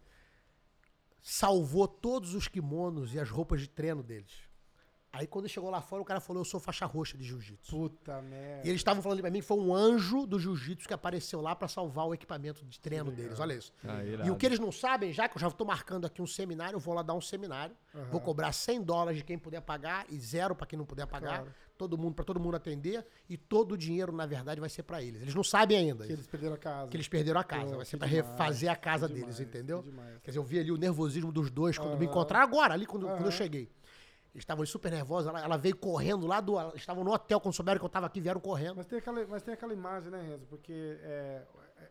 [1.20, 4.32] salvou todos os kimonos e as roupas de treino deles.
[5.14, 7.70] Aí quando chegou lá fora, o cara falou, eu sou faixa roxa de jiu-jitsu.
[7.76, 8.66] Puta merda.
[8.66, 11.54] E eles estavam falando pra mim que foi um anjo do jiu-jitsu que apareceu lá
[11.54, 13.38] pra salvar o equipamento de treino deles.
[13.38, 13.74] Olha isso.
[13.84, 16.26] Ah, e o que eles não sabem, já que eu já tô marcando aqui um
[16.26, 17.76] seminário, eu vou lá dar um seminário.
[18.10, 21.40] Vou cobrar 100 dólares de quem puder pagar e zero pra quem não puder pagar.
[21.40, 21.54] Claro.
[21.76, 25.02] Todo mundo para todo mundo atender e todo o dinheiro na verdade vai ser pra
[25.02, 25.20] eles.
[25.20, 26.06] Eles não sabem ainda.
[26.06, 26.88] Que eles perderam a casa.
[26.88, 29.36] que eles perderam a casa, Pô, vai ser pra demais, refazer a casa que deles,
[29.36, 29.82] demais, entendeu?
[29.82, 30.18] que demais.
[30.22, 32.12] Quer dizer, eu vi ali o nervosismo dos dois quando me Aham.
[32.12, 33.68] encontraram agora, ali quando, quando eu cheguei.
[34.34, 35.28] Estavam super nervosos.
[35.28, 36.54] Ela, ela veio correndo lá do.
[36.74, 38.76] Estavam no hotel, quando souberam que eu tava aqui, vieram correndo.
[38.76, 40.46] Mas tem aquela, mas tem aquela imagem, né, Renzo?
[40.46, 40.72] Porque
[41.02, 41.42] é,
[41.78, 41.88] é,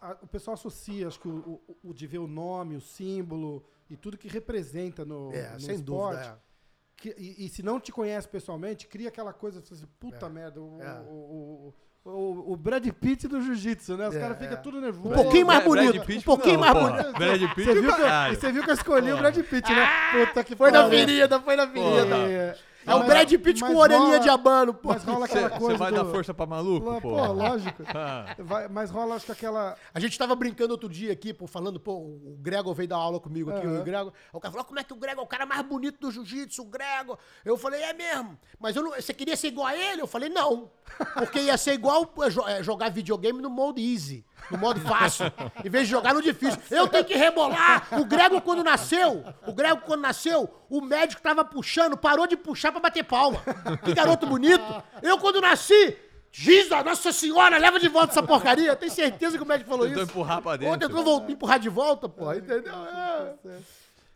[0.00, 3.64] a- o pessoal associa, acho que o, o- o de ver o nome, o símbolo
[3.88, 6.16] e tudo que representa no, É, no sem esporte.
[6.16, 6.42] dúvida.
[6.48, 6.52] é.
[6.96, 10.60] que- e, e se não te conhece pessoalmente, cria aquela coisa, você assim, puta merda,
[10.60, 11.00] o, É.
[11.00, 11.74] o,
[12.04, 14.08] o, o, Brad Pitt do jiu-jitsu, né?
[14.08, 14.56] Os É, caras ficam é.
[14.60, 15.08] tudo nervoso.
[15.14, 16.90] Um pouquinho mais Brad bonito, Pitt, um pouquinho não, mais porra.
[16.90, 17.12] bonito.
[17.18, 19.88] Brad Pitt, Você viu, que eu, você viu que eu escolhi o Brad Pitt, né?
[20.12, 20.98] Puta que Foi na pariu.
[20.98, 22.56] ferida, foi na ferida.
[22.86, 24.88] É, o mas- Brad Pitt com orelhinha de abano, pô.
[24.88, 25.96] Mas rola aquela Você coisa vai do...
[25.96, 27.32] dar força pra maluco, Pô, pô?
[27.32, 27.82] lógico.
[27.94, 28.34] Ah.
[28.38, 29.76] Vai- mas rola, acho que aquela...
[29.94, 33.20] A gente tava brincando outro dia aqui, pô, falando, pô, o Gregor veio dar aula
[33.20, 33.80] comigo aqui, Aham.
[33.80, 34.12] o Gregor.
[34.32, 36.62] O cara falou, como é que o Gregor é o cara mais bonito do jiu-jitsu,
[36.62, 37.18] o Gregor?
[37.44, 38.38] Eu falei, é mesmo.
[38.58, 40.00] Mas eu não, você queria ser igual a ele?
[40.02, 40.70] Eu falei, não.
[41.14, 42.12] Porque ia ser igual
[42.48, 45.26] é, jogar videogame no modo easy, no modo fácil,
[45.64, 46.60] em vez de jogar no difícil.
[46.70, 47.86] Eu tenho que rebolar.
[47.92, 52.70] O Gregor, quando nasceu, o Gregor, quando nasceu, o médico tava puxando, parou de puxar
[52.72, 53.42] pra bater palma.
[53.84, 54.64] Que garoto bonito.
[55.02, 55.96] Eu, quando nasci,
[56.30, 58.68] Jesus, Nossa Senhora, leva de volta essa porcaria.
[58.70, 60.12] Eu tenho certeza que o médico falou Tentou isso.
[60.12, 60.88] empurrar pra Ou dentro.
[60.88, 62.72] tentou vol- empurrar de volta, pô, entendeu?
[62.86, 63.34] É.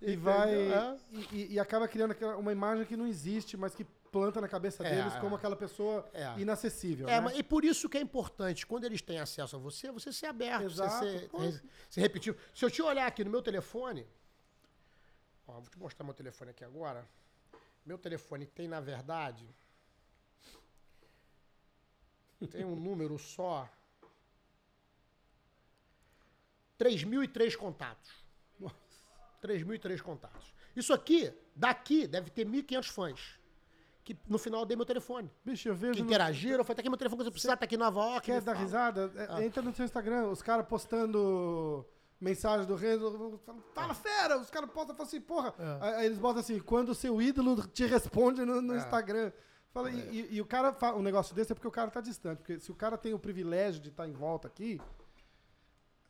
[0.01, 0.55] E vai...
[0.55, 0.97] É.
[1.32, 4.86] E, e- acaba criando aquela- uma imagem que não existe, mas que planta na cabeça
[4.86, 5.20] É, deles é.
[5.20, 6.38] como aquela pessoa É.
[6.38, 7.20] inacessível, É, né?
[7.20, 10.26] mas, e por isso que é importante, quando eles têm acesso a você, você ser
[10.26, 12.38] aberto, Exato, você ser, re- ser repetitivo.
[12.55, 14.07] Se eu te olhar aqui no meu telefone,
[15.47, 17.07] ó, vou te mostrar meu telefone aqui agora.
[17.84, 19.49] Meu telefone tem, na verdade,
[22.51, 23.68] tem um número só.
[26.78, 28.26] 3.003 contatos.
[29.47, 30.53] 3.003 contatos.
[30.74, 33.38] Isso aqui, daqui, deve ter 1.500 fãs.
[34.05, 35.28] Que no final eu dei meu telefone.
[35.44, 35.94] Bicho, eu vejo...
[35.94, 38.26] Que no- interagiram, foi até aqui meu telefone, você precisar, tá aqui em Nova York.
[38.26, 38.64] Quer dar fala.
[38.64, 39.12] risada?
[39.16, 39.44] É, Ah.
[39.44, 41.84] Entra no seu Instagram, os caras postando
[42.20, 43.40] mensagem do Renzo.
[43.74, 44.38] Fala, fera!
[44.38, 45.55] Os caras postam e falam assim, porra.
[45.59, 45.97] É.
[45.99, 48.78] Aí eles botam assim, quando o seu ídolo te responde no, no É.
[48.78, 49.32] Instagram.
[49.72, 52.01] Fala, e, e- e o cara fala um negócio desse é porque o cara tá
[52.01, 52.38] distante.
[52.38, 54.80] Porque se o cara tem o privilégio de estar em volta aqui,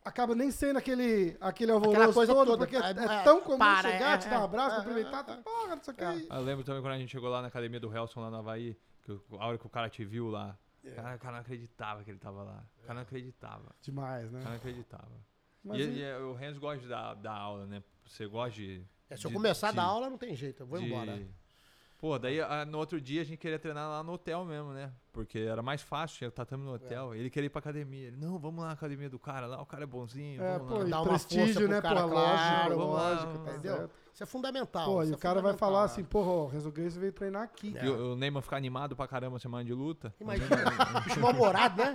[0.07, 2.59] acaba nem sendo aquele, aquele alvoroço coisa todo, toda.
[2.67, 4.79] porque é, É, é tão comum para, chegar, é, te dar um é, abraço, é,
[4.85, 5.37] cumprimentar, é, é.
[5.37, 6.33] porra, não sei o que.
[6.33, 8.77] Eu lembro também quando a gente chegou lá na academia do Helson, lá no Havaí,
[9.03, 10.57] que o- a hora que o cara te viu lá.
[10.85, 10.91] É.
[10.93, 12.65] Cara, o cara não acreditava que ele tava lá.
[12.79, 13.75] O cara não acreditava.
[13.83, 14.39] Demais, O né?
[14.39, 15.11] cara não acreditava.
[15.65, 17.83] Mas e, e- e o Renzo gosta de dar, dar aula, né?
[18.07, 18.85] Você gosta de.
[19.11, 20.87] É, se eu de- começar a de- dar aula, não tem jeito, eu vou de-
[20.87, 21.21] embora.
[21.99, 24.93] Pô, daí ah, no outro dia a gente queria treinar lá no hotel mesmo, né?
[25.13, 27.15] Porque era mais fácil, tinha o tatame no hotel.
[27.15, 28.09] Ele queria ir pra academia.
[28.09, 30.43] Ele, não, vamos lá na academia do cara lá, o cara é bonzinho.
[30.43, 30.87] É, vamos pô, lá.
[30.87, 31.81] e Dá uma prestígio, né?
[31.81, 33.77] cara, pô, claro, lógico, vamos lá, lógico, Entendeu?
[33.77, 34.07] certo.
[34.13, 34.85] Isso é fundamental.
[34.85, 35.85] Pô, isso e é o cara vai falar é.
[35.85, 37.75] assim, porra, o Renzo Grace veio treinar aqui.
[37.83, 40.15] E o, o Neymar ficar animado pra caramba semana de luta.
[40.21, 40.57] Imagina,
[41.05, 41.95] bicho mal-humorado, né?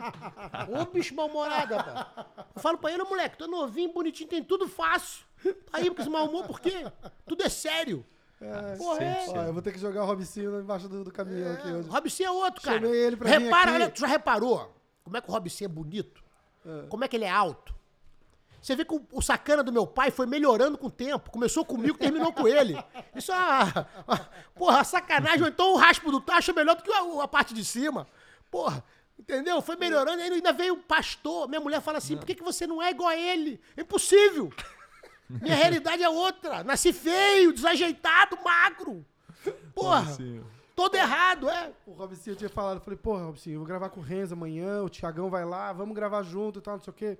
[0.69, 2.27] Ô bicho mal-humorado, rapaz.
[2.55, 5.25] Eu falo pra ele, "Ô, moleque, tu é novinho, bonitinho, tem tudo fácil.
[5.43, 6.85] Tá aí com esse mau humor, por quê?
[7.25, 8.05] Tudo é sério.
[8.77, 9.15] Porra, é.
[9.25, 11.87] sempre Ó, eu vou ter que jogar o Robicinho embaixo do, do caminhão aqui hoje.
[11.87, 12.79] O Robson é outro, cara.
[12.79, 14.71] Chamei ele pra Repara, olha, tu já reparou
[15.03, 16.23] como é que o Robson é bonito?
[16.89, 17.73] Como é que ele é alto?
[18.61, 21.31] Você vê que o, o sacana do meu pai foi melhorando com o tempo.
[21.31, 22.77] Começou comigo, terminou com ele.
[23.15, 25.41] Isso é uma, uma- porra, sacanagem.
[25.41, 28.07] Ou então o raspo do tacho é melhor do que a, a parte de cima.
[28.51, 28.83] Porra,
[29.17, 29.59] entendeu?
[29.63, 30.21] Foi melhorando.
[30.21, 31.47] Aí ainda veio o pastor.
[31.49, 33.59] Minha mulher fala assim, por que, que você não é igual a ele?
[33.75, 34.51] É impossível.
[35.41, 36.63] Minha realidade é outra.
[36.63, 39.05] Nasci feio, desajeitado, magro.
[39.73, 40.05] Porra,
[40.75, 41.71] todo errado, é.
[41.85, 44.83] O Robicinho tinha falado, eu falei, porra, Robicinho, eu vou gravar com o Renzo amanhã,
[44.83, 47.17] o Thiagão vai lá, vamos gravar junto e tal, não sei o quê.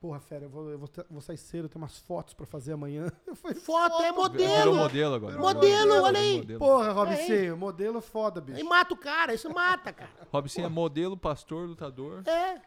[0.00, 2.44] Porra, fera, eu vou, eu vou, ter- vou sair cedo, eu tenho umas fotos pra
[2.44, 3.10] fazer amanhã.
[3.26, 4.74] Eu falei, Foto é Virou modelo.
[4.76, 5.38] modelo agora.
[5.38, 6.36] Modelo, olha aí.
[6.38, 6.58] Modelo.
[6.58, 8.58] porra, Robicinho, modelo foda, bicho.
[8.58, 10.10] Aí mata o cara, isso mata, cara.
[10.30, 12.60] Robson é modelo, pastor, lutador, É.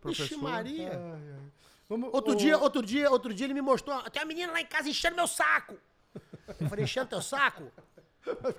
[0.00, 0.24] professor.
[0.26, 0.90] Ixi, Maria.
[0.92, 1.40] Ai, ai.
[1.88, 4.60] Vamos, Outro o- dia, outro dia, outro dia ele me mostrou, tem uma menina lá
[4.60, 5.76] em casa enchendo meu saco.
[6.60, 7.70] Eu falei, enchendo teu saco?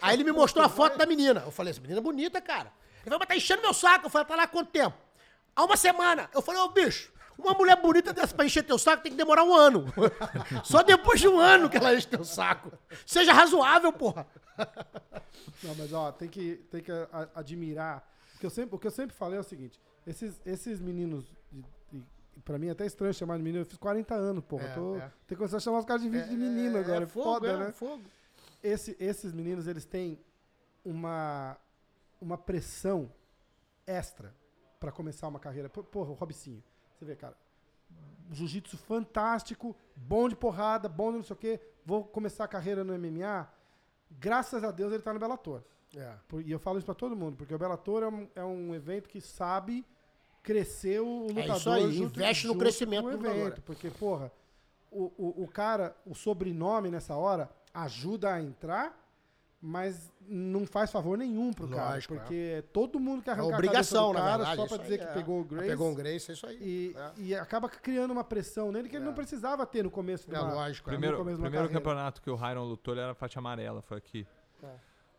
[0.01, 1.41] Aí ele me mostrou a foto da menina.
[1.45, 2.71] Eu falei, essa menina é bonita, cara.
[2.97, 4.05] Ele falou, mas tá enchendo meu saco.
[4.05, 4.95] Eu falei, tá lá há quanto tempo?
[5.55, 6.30] Há uma semana.
[6.34, 9.43] Eu falei, ô bicho, uma mulher bonita dessa pra encher teu saco tem que demorar
[9.43, 9.85] um ano.
[10.64, 12.72] Só depois de um ano que ela enche teu saco.
[13.06, 14.27] Seja razoável, porra.
[15.64, 16.91] Não, mas ó, tem que, tem que
[17.34, 18.07] admirar.
[18.35, 21.26] O que, eu sempre, o que eu sempre falei é o seguinte: esses, esses meninos,
[22.44, 24.66] pra mim é até estranho chamar de menino, eu fiz 40 anos, porra.
[24.66, 24.99] É, tô, é.
[24.99, 27.03] Tem que começar a chamar os caras de, de menino agora.
[27.03, 27.72] É, foda, é, né?
[27.72, 28.03] fogo.
[28.64, 30.20] Esse, esses meninos, eles têm
[30.84, 31.57] uma,
[32.20, 33.12] uma pressão
[33.86, 34.34] extra
[34.80, 35.70] pra começar uma carreira.
[35.70, 36.64] Porra, o Robicinho.
[36.94, 37.38] Você vê, cara.
[38.32, 41.60] Jiu-jitsu fantástico, bom de porrada, bom de não sei o quê.
[41.86, 43.48] Vou começar a carreira no MMA.
[44.10, 45.62] Graças a Deus ele tá no Bellator.
[45.95, 46.16] É.
[46.44, 49.07] E eu falo isso pra todo mundo, porque o Bellator é um, é um evento
[49.07, 49.86] que sabe
[50.45, 51.49] crescer o lutador.
[51.53, 53.61] É isso aí, junto- investe no crescimento do evento.
[53.63, 54.31] Porque, porra,
[54.91, 58.97] o, o, o cara, o sobrenome nessa hora ajuda a entrar,
[59.61, 61.95] mas não faz favor nenhum pro cara.
[61.95, 64.55] Lógico, Porque todo mundo quer É arrancar obrigação, a cabeça do cara verdade.
[64.61, 65.13] só pra dizer aí, que é.
[65.13, 65.67] pegou o Grace.
[65.67, 66.57] Pegou o Grace, é isso aí.
[66.61, 67.11] E, É.
[67.17, 70.39] e acaba criando uma pressão nele que ele não precisava ter no começo do É
[70.39, 70.89] lógico.
[70.89, 70.93] é.
[70.93, 74.27] Primeiro, primeiro campeonato que o Hyron lutou, ele era faixa amarela, foi aqui.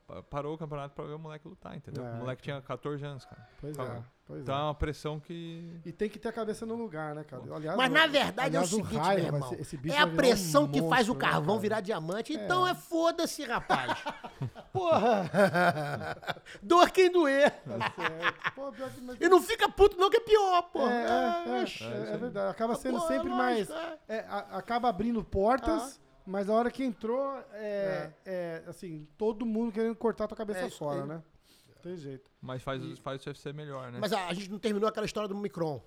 [0.08, 0.14] É.
[0.14, 2.06] Pa- Parou o campeonato pra ver o moleque lutar, entendeu?
[2.06, 3.48] É, o moleque tinha 14 anos, cara.
[3.60, 3.94] Pois Calma.
[3.94, 4.16] é.
[4.26, 4.62] Pois Então é é.
[4.62, 5.80] uma pressão que.
[5.84, 7.42] E tem que ter a cabeça no lugar, né, cara?
[7.54, 9.54] Aliás, Mas o- na verdade aliás, é o seguinte, Ryan meu irmão.
[9.58, 11.60] esse bicho É a virar um pressão que faz o monstro, né, carvão cara?
[11.60, 12.32] virar diamante.
[12.32, 13.92] Então é foda-se, rapaz.
[14.72, 15.30] Porra!
[16.62, 17.50] Dor quem doer.
[17.50, 18.52] Tá certo.
[18.54, 20.86] Pô, pior que- mas- E não fica puto não que é pior, pô.
[20.88, 22.50] É, é, é, é, é verdade.
[22.50, 23.70] Acaba sendo Pô, sempre é mais.
[23.70, 23.98] é.
[24.08, 29.72] é, a- acaba abrindo portas, mas a hora que entrou, é, é, assim, todo mundo
[29.72, 31.08] querendo cortar tua cabeça É fora, aí.
[31.08, 31.22] né?
[31.68, 32.30] Não tem jeito.
[32.40, 33.98] Mas faz, faz o UFC melhor, né?
[34.00, 35.80] Mas a, a gente não terminou aquela história do Micron.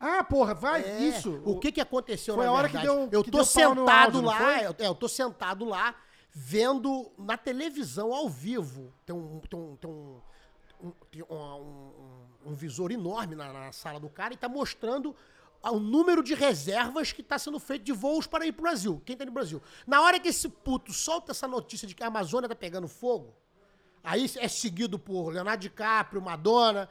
[0.00, 1.40] Ah, porra, vai, É, isso.
[1.44, 2.96] O que que aconteceu Foi na a hora que verdade?
[2.96, 5.94] deu- eu que tô deu sentado áudio, lá, eu, é, eu tô sentado lá
[6.32, 8.92] vendo na televisão ao vivo.
[9.04, 10.20] Tem um tem um, tem um,
[10.84, 15.16] um- tem um- um- um visor enorme na, na sala do cara e tá mostrando
[15.64, 19.02] o número de reservas que tá sendo feito de voos para ir pro Brasil.
[19.04, 19.60] Quem tá no Brasil?
[19.86, 23.34] Na hora que esse puto solta essa notícia de que a Amazônia tá pegando fogo,
[24.04, 26.88] Aí é seguido por Leonardo DiCaprio, Madonna.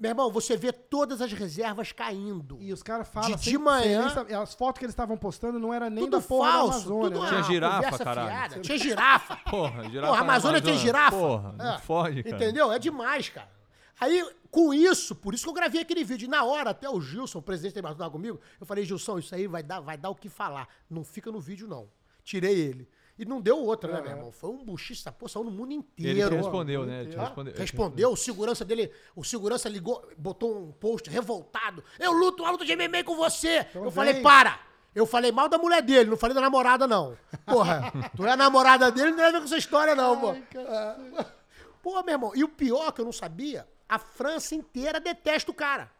[0.00, 2.56] Meu irmão, você vê todas as reservas caindo.
[2.60, 5.58] E os caras falam De- assim, de manhã- sem as fotos que eles estavam postando
[5.58, 7.10] não era nem tudo da porra falso, da Amazônia.
[7.10, 7.28] tudo né?
[7.28, 8.28] Tinha girafa, caralho.
[8.28, 8.60] fiada.
[8.60, 9.36] Tinha girafa.
[9.50, 10.06] Porra, girafa.
[10.08, 11.16] Porra, a na Amazônia tem girafa.
[11.16, 12.36] Porra, não É, fode, cara.
[12.36, 12.72] Entendeu?
[12.72, 13.50] É demais, cara.
[14.00, 16.26] Aí, com isso, por isso que eu gravei aquele vídeo.
[16.26, 19.34] E na hora, até o Gilson, o presidente da Embaixada comigo, eu falei, Gilson, isso
[19.34, 20.68] aí vai dar, vai dar o que falar.
[20.88, 21.88] Não fica no vídeo, não.
[22.22, 22.88] Tirei ele.
[23.18, 24.30] E não deu outra, né, meu irmão?
[24.30, 26.30] Foi um essa porra saiu no mundo Ele inteiro.
[26.30, 27.02] te respondeu, né?
[27.02, 27.54] Ele respondeu.
[27.54, 31.82] Respondeu, o segurança dele, o segurança ligou, botou um post revoltado.
[31.98, 33.66] Eu luto uma luta de MMA com você.
[33.70, 33.92] Então eu vem.
[33.92, 34.60] falei, para.
[34.94, 37.18] Eu falei mal da mulher dele, não falei da namorada, não.
[37.44, 40.30] Porra, tu é a namorada dele, não tem a ver com essa história, não, pô.
[40.32, 41.26] É.
[41.82, 45.54] Pô, meu irmão, e o pior que eu não sabia, a França inteira detesta o
[45.54, 45.90] cara.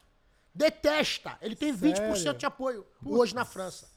[0.55, 1.39] Detesta.
[1.41, 2.39] Ele tem 20% Sério?
[2.39, 3.89] de apoio hoje na França.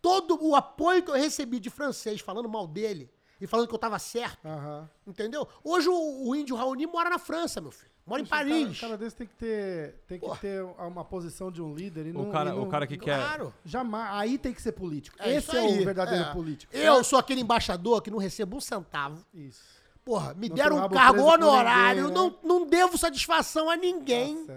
[0.00, 3.10] Todo o apoio que eu recebi de francês falando mal dele
[3.40, 4.46] e falando que eu tava certo.
[5.06, 5.48] Entendeu?
[5.64, 7.90] Hoje o, o índio Raoni mora na França, meu filho.
[8.04, 8.76] Mora em O cara- Paris.
[8.78, 10.38] O cara desse tem que ter, tem que Porra.
[10.40, 12.06] ter uma posição de um líder.
[12.06, 13.16] E não, O cara, não- o cara que quer.
[13.16, 13.54] Claro.
[13.64, 14.10] Jamais.
[14.14, 15.16] Aí tem que ser político.
[15.20, 15.80] É Esse é aí.
[15.80, 16.32] o verdadeiro É.
[16.32, 16.74] político.
[16.74, 19.24] Eu sou aquele embaixador que não recebo um centavo.
[19.32, 19.62] Isso.
[20.04, 22.34] Porra, me Não deram um cargo honorário, ninguém, né?
[22.42, 24.46] não, não devo satisfação a ninguém.
[24.46, 24.52] Tá.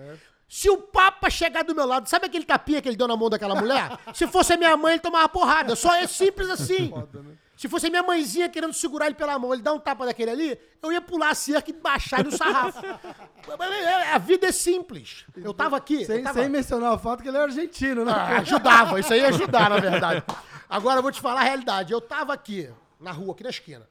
[0.48, 3.30] Se o Papa chegar do meu lado, sabe aquele tapinha que ele deu na mão
[3.30, 3.98] daquela mulher?
[4.14, 5.76] Se fosse a minha mãe, ele tomava porrada.
[5.76, 6.90] Só é simples assim.
[6.94, 7.36] Foda, né?
[7.58, 10.30] Se fosse a minha mãezinha querendo segurar ele pela mão, ele dar um tapa daquele
[10.30, 12.82] ali, eu ia pular a cerca e baixar ele no sarrafo.
[14.14, 15.26] a vida é simples.
[15.38, 16.06] Eu tava aqui.
[16.06, 16.42] Sem, tava...
[16.42, 18.12] sem mencionar o fato que ele é argentino, né?
[18.12, 20.22] Ah, ajudava, isso aí ia ajudar, na verdade.
[20.70, 21.94] Agora eu vou te falar a realidade.
[21.94, 22.70] Eu tava aqui,
[23.00, 23.88] na rua, aqui na esquina.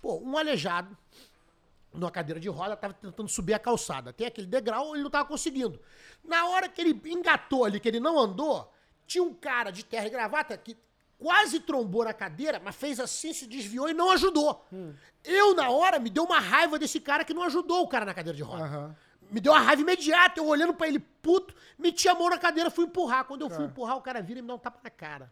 [0.00, 0.96] Pô, um aleijado,
[1.92, 4.12] numa cadeira de roda, tava tentando subir a calçada.
[4.12, 5.80] Tem aquele degrau, ele não tava conseguindo.
[6.24, 8.72] Na hora que ele engatou ali, que ele não andou,
[9.06, 10.76] tinha um cara de terra e gravata que
[11.18, 14.64] quase trombou na cadeira, mas fez assim, se desviou e não ajudou.
[15.22, 18.14] Eu, na hora, me deu uma raiva desse cara que não ajudou o cara na
[18.14, 18.64] cadeira de roda.
[18.64, 18.96] Aham.
[19.30, 22.70] Me deu uma raiva imediata, eu olhando pra ele puto, meti a mão na cadeira,
[22.70, 23.24] fui empurrar.
[23.26, 25.30] Quando eu fui empurrar, o cara vira e me dá um tapa na cara.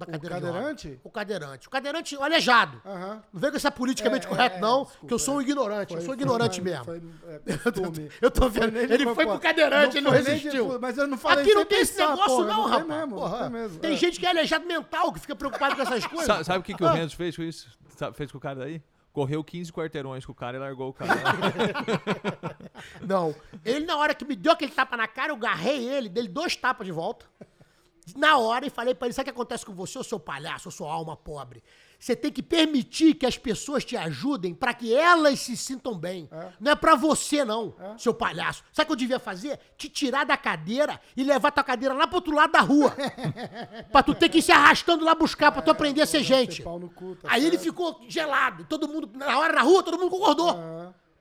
[0.00, 0.52] Da O cadeira de roda.
[0.54, 1.00] cadeirante?
[1.04, 1.66] O cadeirante.
[1.68, 2.80] O cadeirante, o aleijado.
[2.86, 3.22] Aham.
[3.30, 5.42] Não vem com essa politicamente É, correto, é, não, desculpa, que eu sou um é.
[5.42, 5.92] ignorante.
[5.92, 6.84] eu Foi- sou foi- ignorante foi- mesmo.
[6.86, 6.96] foi,
[7.28, 7.40] é.
[8.24, 8.76] Eu tô vendo.
[8.78, 10.80] Ele foi pro cadeirante, ele não resistiu.
[10.80, 12.86] Mas eu não falei Aqui não tem esse negócio, porra, não, rapaz.
[12.86, 13.96] mesmo, Porra, tem mesmo, tem é.
[13.96, 16.26] gente que é aleijado mental, que fica preocupado com essas coisas.
[16.26, 16.92] Sa- Sabe o que, que o Ah.
[16.92, 17.68] Renzo fez com isso?
[17.96, 18.82] Sabe- fez com o cara daí?
[19.12, 21.10] Correu 15 quarteirões com o cara e largou o cara.
[23.06, 23.34] Não.
[23.64, 26.56] Ele, na hora que me deu aquele tapa na cara, eu garrei ele, dei dois
[26.56, 27.26] tapas de volta.
[28.16, 30.68] Na hora, e falei pra ele: sabe o que acontece com você, ô seu palhaço,
[30.68, 31.62] ô sua alma pobre?
[31.98, 36.30] Você tem que permitir que as pessoas te ajudem pra que elas se sintam bem.
[36.58, 38.64] Não é pra você, não, seu palhaço.
[38.72, 39.60] Sabe o que eu devia fazer?
[39.76, 42.96] Te tirar da cadeira e levar tua cadeira lá pro outro lado da rua.
[43.92, 46.62] pra tu ter que ir se arrastando lá buscar, pra tu aprender a ser gente.
[46.62, 47.64] cu, tá Aí ele certo.
[47.64, 48.64] ficou gelado.
[48.64, 50.56] Todo mundo, na hora na rua, todo mundo concordou.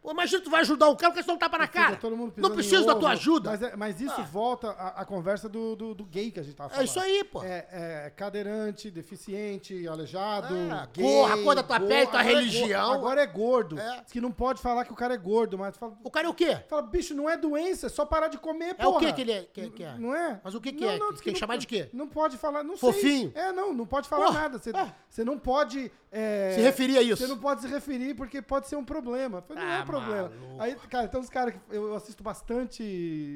[0.01, 1.99] Pô, imagina tu vai ajudar um cara porque você não tapa na cara.
[2.37, 3.49] Não preciso da tua ajuda.
[3.51, 6.55] Mas, é- mas isso volta à, à conversa do, do, do gay que a gente
[6.55, 6.81] tava falando.
[6.81, 7.43] É isso aí, pô.
[7.43, 7.67] É,
[8.07, 11.03] é cadeirante, deficiente, aleijado, É, gay.
[11.05, 12.91] cor, a cor da tua pele, tua é religião.
[12.93, 13.77] agora é gordo.
[13.77, 14.03] É.
[14.09, 16.33] Que não pode falar que o cara é gordo, mas fala, O cara é o
[16.33, 16.57] quê?
[16.69, 19.05] fala, bicho, não é doença, é só parar de comer, É o porra.
[19.07, 19.97] quê que ele é- que- que é?
[19.97, 20.39] Não é?
[20.43, 20.97] Mas o que que Não, é?
[20.97, 21.89] não, Que- tem que não- chamar de quê?
[21.93, 23.31] Não pode falar, não Fofinho?
[23.33, 23.41] sei.
[23.43, 24.57] É, não, não pode falar Porra, nada.
[24.59, 24.93] Você, é.
[25.09, 25.91] você não pode...
[26.11, 27.17] é, Se referir a isso.
[27.17, 29.41] Você não pode se referir porque pode ser um problema.
[29.41, 30.29] Falei, Ah, é problema.
[30.29, 30.61] maluco.
[30.61, 32.83] Aí, cara, tem uns caras que eu assisto bastante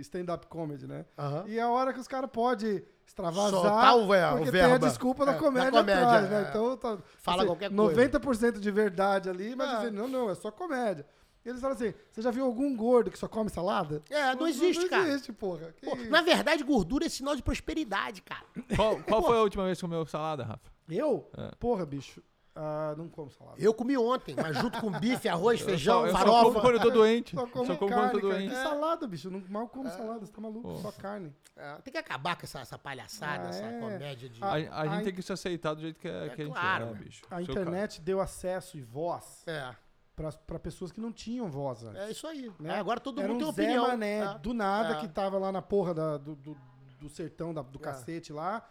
[0.01, 1.05] stand-up comedy, né?
[1.17, 1.43] Aham.
[1.47, 4.61] E é a hora que os caras podem extravasar, Soltar o ver- o porque tem
[4.63, 6.43] a desculpa É, da da comédia, comédia, atrás, né?
[6.45, 6.49] é.
[6.49, 8.01] Então, tá, Fala qualquer coisa.
[8.19, 11.05] 90% de verdade ali, mas dizendo, não, não, é só comédia.
[11.45, 14.01] E eles falam assim, você já viu algum gordo que só come salada?
[14.09, 15.09] É, não existe, não cara.
[15.09, 15.75] existe, porra.
[15.83, 18.45] Pô, na verdade, gordura é sinal de prosperidade, cara.
[18.75, 20.71] Qual, qual foi a última vez que comeu salada, Rafa?
[20.89, 21.29] Eu?
[21.37, 21.51] É.
[21.59, 22.23] Porra, bicho,
[22.55, 23.55] ah, não como salada.
[23.59, 26.61] Eu comi ontem, mas junto com bife, arroz, feijão, eu só, eu só como farofa.
[26.61, 27.35] quando eu tô doente.
[27.35, 28.39] Só como só como carne, quando eu tô cara.
[28.39, 28.55] doente.
[28.55, 29.27] Que salada, bicho.
[29.27, 30.77] Eu não mal como salada, você tá maluco?
[30.77, 31.33] Só carne.
[31.55, 33.79] É, tem que acabar com essa, essa palhaçada, Ah, essa é.
[33.79, 34.43] comédia de.
[34.43, 35.03] A, a gente Ai.
[35.03, 36.99] tem que se aceitar do jeito que, é, que a gente claro, é, né?
[36.99, 37.21] bicho.
[37.31, 39.73] A internet deu acesso e voz É,
[40.15, 42.01] para pessoas que não tinham voz antes.
[42.01, 42.51] é isso aí.
[42.59, 42.75] né?
[42.75, 43.87] É, agora todo Era mundo um tem Zé opinião.
[43.87, 44.37] Mané, É.
[44.39, 44.99] do nada, É.
[44.99, 46.57] que tava lá na porra da- do, do,
[46.99, 47.81] do sertão, da- do É.
[47.81, 48.63] cacete lá,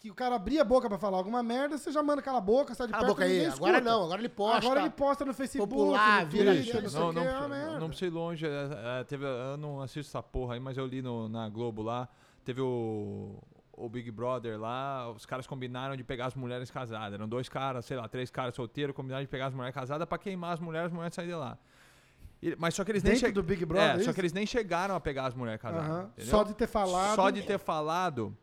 [0.00, 2.40] que o cara abria a boca pra falar alguma merda, você já manda cala a
[2.40, 3.32] boca, sai de Cala a perto, boca aí.
[3.34, 3.90] ninguém Agora escuta.
[3.90, 4.56] não, agora ele posta.
[4.66, 7.22] Agora ele posta no Facebook, Popular, no vira Twitter, aquele- não sei Não, o não,
[7.22, 7.86] que, é uma não, merda.
[7.86, 8.46] precisa ir longe.
[8.46, 11.82] é, é, teve, eu não assisto essa porra aí, mas eu li no, na Globo
[11.82, 12.08] lá.
[12.46, 13.36] Teve o,
[13.74, 15.10] o Big Brother lá.
[15.10, 17.12] Os caras combinaram de pegar as mulheres casadas.
[17.12, 20.16] Eram dois caras, sei lá, três caras solteiros, combinaram de pegar as mulheres casadas pra
[20.16, 21.58] queimar as mulheres, as mulheres saírem de lá.
[22.42, 24.14] E- mas só que eles nem Dentro che- do Big Brother, É, só isso?
[24.14, 25.86] que eles nem chegaram a pegar as mulheres casadas.
[25.90, 26.02] Aham.
[26.16, 26.30] entendeu?
[26.30, 27.14] Só de ter falado.
[27.16, 28.34] Só de ter falado,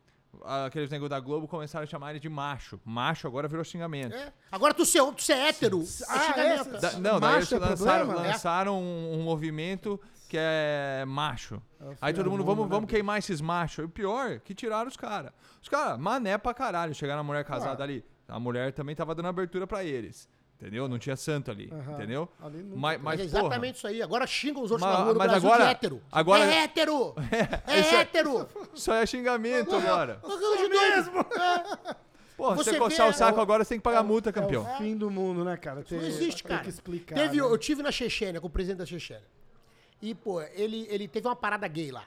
[0.44, 2.80] aqueles negócios da Globo começaram a chamar ele de macho.
[2.84, 4.14] Macho agora virou xingamento.
[4.14, 4.32] É.
[4.52, 5.78] Agora tu ser, tu ser hétero.
[6.08, 6.76] Ah, é xingamento.
[6.76, 8.28] essa- Da- não, daí eles Macho é lançaram, problema?
[8.32, 11.62] lançaram um, um movimento que é macho.
[11.80, 12.94] É Aí todo mundo, vamos, né, vamos bicho?
[12.96, 13.78] queimar esses machos.
[13.78, 15.32] E o pior, que tiraram os caras.
[15.62, 16.94] Os caras, mané pra caralho.
[16.94, 17.84] Chegaram a mulher casada Ah.
[17.84, 18.04] ali.
[18.28, 20.28] A mulher também tava dando abertura pra eles.
[20.60, 20.88] Entendeu?
[20.88, 21.70] Não tinha santo ali.
[21.72, 21.92] Aham.
[21.94, 22.28] Entendeu?
[22.42, 24.02] Ali não- Mas, Mas mas é porra, exatamente isso aí.
[24.02, 26.02] Agora xingam os outros Mas- na rua mas Brasil agora- de hétero.
[26.10, 27.14] agora- É hétero!
[27.68, 28.48] É, isso é- hétero!
[28.74, 30.16] Só é xingamento agora.
[30.16, 31.10] Coisa de doido.
[31.40, 31.96] É.
[32.36, 34.30] Porra, Você você coçar vê- o saco é o- agora, você tem que pagar multa,
[34.30, 34.62] É campeão.
[34.64, 35.82] o fim do mundo, né, cara?
[35.82, 36.62] Tem, Não existe, tem cara.
[36.64, 37.14] que explicar.
[37.16, 37.42] Teve, né?
[37.42, 39.26] Eu tive na Chechênia, com o presidente da Chechênia.
[40.02, 42.04] E, pô, ele, ele teve uma parada gay lá.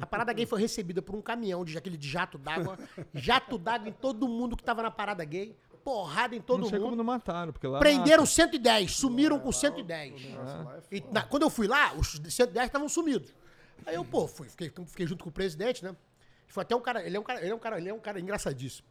[0.00, 2.76] A parada gay foi recebida por um caminhão de aquele de jato d'água.
[3.14, 5.54] jato d'água em todo mundo que tava na parada gay.
[5.86, 6.86] Porrada em todo não sei mundo.
[6.86, 7.78] como não mataram, porque lá...
[7.78, 10.34] Prenderam 110, sumiram com 110.
[10.34, 11.12] Nossa, lá é E foda.
[11.12, 13.32] na- quando eu fui lá, os 110 estavam sumidos.
[13.86, 15.94] Aí eu, pô, fui, fiquei, fiquei junto com o presidente, né?
[16.48, 18.00] Foi até um cara, ele é um cara, ele é um cara, ele é um
[18.00, 18.88] cara engraçadíssimo.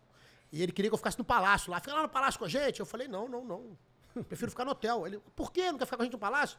[0.53, 1.81] E ele queria que eu ficasse no palácio lá.
[1.81, 2.80] Fica lá no palácio com a gente.
[2.80, 3.77] Eu falei, não, não, não.
[4.23, 5.05] Prefiro ficar no hotel.
[5.05, 5.69] Ele, por quê?
[5.69, 6.57] Não quer ficar com a gente no palácio?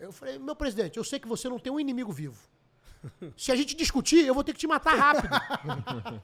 [0.00, 2.38] Eu falei, meu presidente, eu sei que você não tem um inimigo vivo.
[3.36, 5.34] Se a gente discutir, eu vou ter que te matar rápido.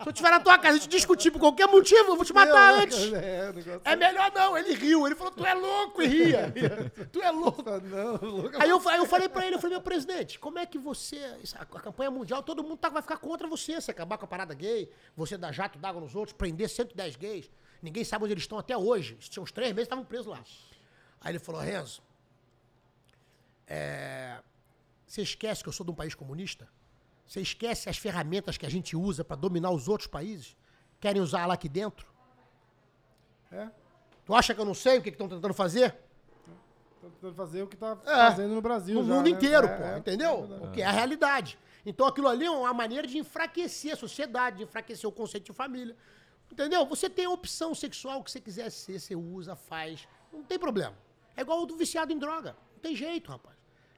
[0.03, 2.33] Se eu estiver na tua casa e te discutir por qualquer motivo, eu vou te
[2.33, 3.13] matar né, antes.
[3.13, 4.57] É, o negócio É melhor não.
[4.57, 5.07] Ele riu.
[5.07, 6.53] Ele falou, tu é louco e ria.
[7.13, 7.63] tu é louco.
[7.63, 8.61] Não, louco.
[8.61, 11.19] Aí eu, aí eu falei pra ele, eu falei, meu presidente, como é que você,
[11.59, 14.55] a, campanha mundial, todo mundo tá, vai ficar contra você, você acabar com a parada
[14.55, 17.51] gay, você dar jato d'água nos outros, prender 110 gays,
[17.83, 20.43] ninguém sabe onde eles estão até hoje, tinha uns três meses, estavam presos lá.
[21.21, 22.03] Aí ele falou, Renzo,
[23.67, 24.39] é,
[25.11, 26.69] você esquece que eu sou de um país comunista?
[27.27, 30.57] Você esquece as ferramentas que a gente usa pra dominar os outros países?
[31.01, 32.07] Querem usar lá aqui dentro?
[33.51, 33.69] É,
[34.25, 35.91] Tu acha que eu não sei o que estão tentando fazer?
[35.91, 38.17] tá tentando fazer o que tá É.
[38.31, 39.31] fazendo no Brasil No já, mundo né?
[39.31, 40.31] inteiro, É, pô, é, entendeu?
[40.31, 40.61] é verdade.
[40.61, 41.59] Porque é a realidade.
[41.85, 45.53] Então aquilo ali é uma maneira de enfraquecer a sociedade, de enfraquecer o conceito de
[45.53, 45.97] família.
[46.53, 46.87] Entendeu?
[46.87, 50.07] Você tem a opção sexual que você quiser ser, você usa, faz.
[50.33, 50.95] Não tem problema.
[51.37, 52.57] É igual o do viciado em droga.
[52.75, 53.50] Não tem jeito, rapaz.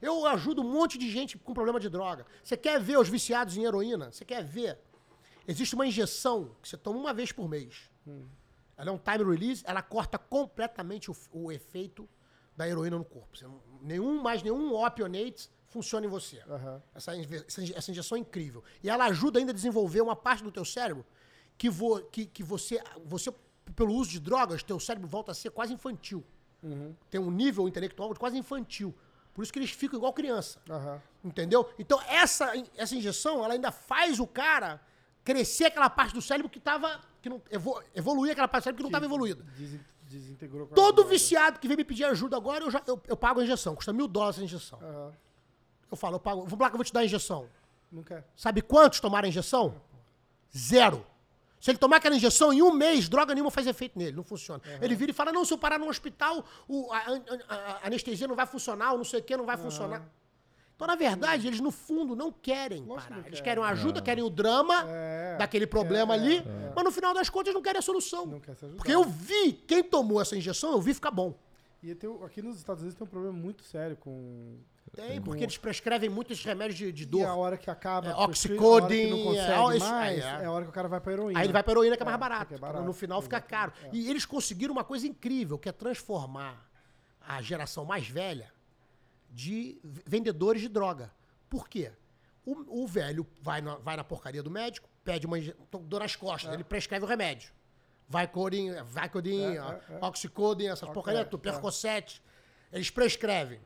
[0.03, 2.27] Eu ajudo um monte de gente com problema de droga.
[2.43, 4.11] Você quer ver os viciados em heroína?
[4.11, 4.79] Você quer ver?
[5.47, 7.89] Existe uma injeção que você toma uma vez por mês.
[8.77, 12.09] Ela é um time release, ela corta completamente o, o efeito
[12.57, 13.37] da heroína no corpo.
[13.37, 13.47] Você
[13.81, 16.41] nenhum, mais nenhum opionate funciona em você.
[16.49, 16.83] Aham.
[16.95, 18.62] Essa, essa inje- essa injeção é incrível.
[18.83, 21.07] E ela ajuda ainda a desenvolver uma parte do teu cérebro
[21.57, 23.33] que, vo- que, que você, você,
[23.77, 26.24] pelo uso de drogas, teu cérebro volta a ser quase infantil.
[27.11, 28.95] Tem um nível intelectual quase infantil.
[29.35, 30.61] Por isso que eles ficam igual criança.
[30.69, 31.01] Aham.
[31.25, 31.69] Entendeu?
[31.79, 34.81] Então, essa, essa injeção, ela ainda faz o cara
[35.25, 37.01] crescer aquela parte do cérebro que tava.
[37.21, 39.45] Que não, evo, evoluir aquela parte do cérebro que não estava evoluída.
[40.03, 43.41] Desintegrou com Todo viciado que vem me pedir ajuda agora, eu, já, eu, eu pago
[43.41, 43.75] a injeção.
[43.75, 44.79] Custa mil dólares a injeção.
[44.83, 45.13] Aham.
[45.91, 46.43] Eu falo, eu pago.
[46.45, 47.49] Vamos lá que eu vou te dar a injeção.
[47.91, 48.27] Não quer.
[48.37, 49.81] Sabe quantos tomaram a injeção?
[50.57, 51.07] Zero.
[51.62, 54.60] Se ele tomar aquela injeção em um mês, droga nenhuma faz efeito nele, não funciona.
[54.80, 58.26] Ele vira e fala: não, se eu parar no hospital, o- a, a- a anestesia
[58.26, 60.02] não vai funcionar, ou não sei o que, não vai funcionar.
[60.74, 63.20] Então, na verdade, eles no fundo não querem Lógico parar.
[63.20, 63.62] não Eles querem.
[63.62, 66.43] ajuda, querem o drama É, daquele problema ali,
[66.74, 68.26] mas no final das contas não querem a solução.
[68.26, 68.78] Não quer se ajudar.
[68.78, 71.39] Porque eu vi, quem tomou essa injeção, eu vi ficar bom.
[71.80, 74.59] E tem, aqui nos Estados Unidos tem um problema muito sério com.
[74.94, 77.39] Tem, porque eles prescrevem muitos remédios de, de E a dor.
[77.39, 78.09] hora que acaba.
[78.10, 80.44] É, oxicodone, não é, consegue isso- mais, é, é, é.
[80.44, 81.39] a hora que o cara vai pra heroína.
[81.40, 82.55] Aí ele vai pra heroína que é mais É, barato.
[82.55, 83.73] é barato, No final fica caro.
[83.90, 86.69] E eles conseguiram uma coisa incrível, que é transformar
[87.20, 88.52] a geração mais velha
[89.31, 91.10] de vendedores de droga.
[91.48, 91.90] Por quê?
[92.44, 95.39] O, o velho vai na, vai na porcaria do médico, pede uma
[95.85, 97.51] dor nas costas, ele prescreve o remédio.
[98.09, 100.05] Vai corin, vai corin, É, é, é.
[100.05, 101.36] oxicodin, essas Ok, porcarias, é.
[101.39, 102.23] percocete.
[102.70, 103.59] Eles prescrevem.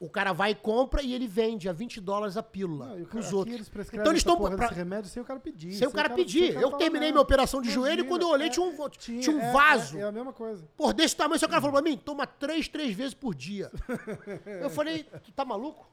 [0.00, 3.34] O cara vai e compra e ele vende a 20 dólares a pílula Não, pros
[3.34, 3.54] outros.
[3.54, 5.74] Eles prescrevem Então eles estão pra- remédio sem o cara pedir.
[5.74, 6.54] sem o cara pedir.
[6.54, 9.40] Eu terminei minha operação de joelho e quando eu olhei é, tinha um, tinha um
[9.40, 9.98] é, vaso.
[9.98, 10.66] É, é a mesma coisa.
[10.74, 13.70] Por desse tamanho, seu cara falou pra mim, toma três, três vezes por dia.
[14.46, 15.86] Eu falei, tu tá maluco?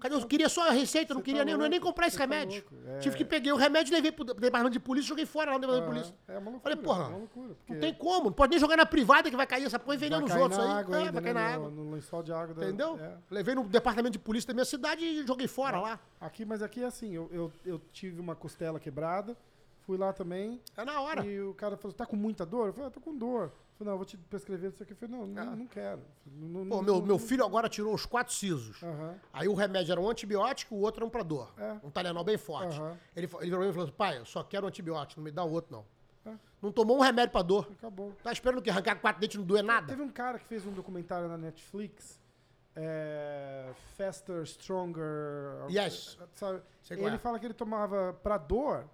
[0.00, 0.14] Cadê?
[0.14, 2.16] Eu queria só a receita, não queria tá nem, eu não nem louco, comprar esse
[2.16, 2.64] tá remédio.
[2.70, 2.98] louco, é.
[2.98, 5.92] Tive que peguei o remédio, levei pro departamento de polícia, joguei fora lá no departamento
[5.94, 6.14] de polícia.
[6.28, 6.60] É uma loucura.
[6.62, 7.54] Falei, porra, é uma loucura.
[7.54, 9.94] porque Não tem como, não pode nem jogar na privada que vai cair essa porra
[9.94, 10.68] e vai vendendo os outros aí.
[10.70, 11.70] água é, ainda, vai cair né, na no- água.
[11.70, 12.54] No lençol de água.
[12.54, 12.98] da- Entendeu?
[12.98, 13.14] é.
[13.30, 16.00] Levei no departamento de polícia da minha cidade e joguei fora lá.
[16.20, 19.36] Aqui, mas aqui é assim, eu, eu, eu tive uma costela quebrada,
[19.90, 21.24] fui lá também, É na hora.
[21.26, 22.68] e o cara falou, tá com muita dor?
[22.68, 23.44] Eu falei, ah, tô com dor.
[23.46, 24.92] Eu falei, não, eu vou te prescrever isso aqui.
[24.92, 25.56] Eu falei, não, não, Ah.
[25.56, 26.00] não quero.
[26.26, 28.80] Não, Pô, não- meu, não- meu filho agora tirou os quatro sisos.
[28.84, 29.16] Aham.
[29.32, 31.52] Aí o remédio era um antibiótico, o outro era um pra dor.
[31.58, 31.72] É.
[31.82, 32.78] Um Talenol bem forte.
[32.78, 32.96] Aham.
[33.16, 35.20] Ele, fa- ele virou pra mim e falou assim, pai, eu só quero um antibiótico,
[35.20, 35.84] não me dá o outro não.
[36.32, 36.36] É.
[36.62, 37.66] Não tomou um remédio pra dor.
[37.72, 38.12] Acabou.
[38.22, 39.88] Tá esperando que arrancar quatro dentes não doer nada?
[39.88, 42.20] Teve um cara que fez um documentário na Netflix,
[42.76, 45.66] é, Faster, Stronger.
[45.70, 46.16] Yes.
[46.34, 46.62] Sabe?
[46.82, 47.18] Sei qual Ele é.
[47.18, 48.84] fala que ele tomava pra dor,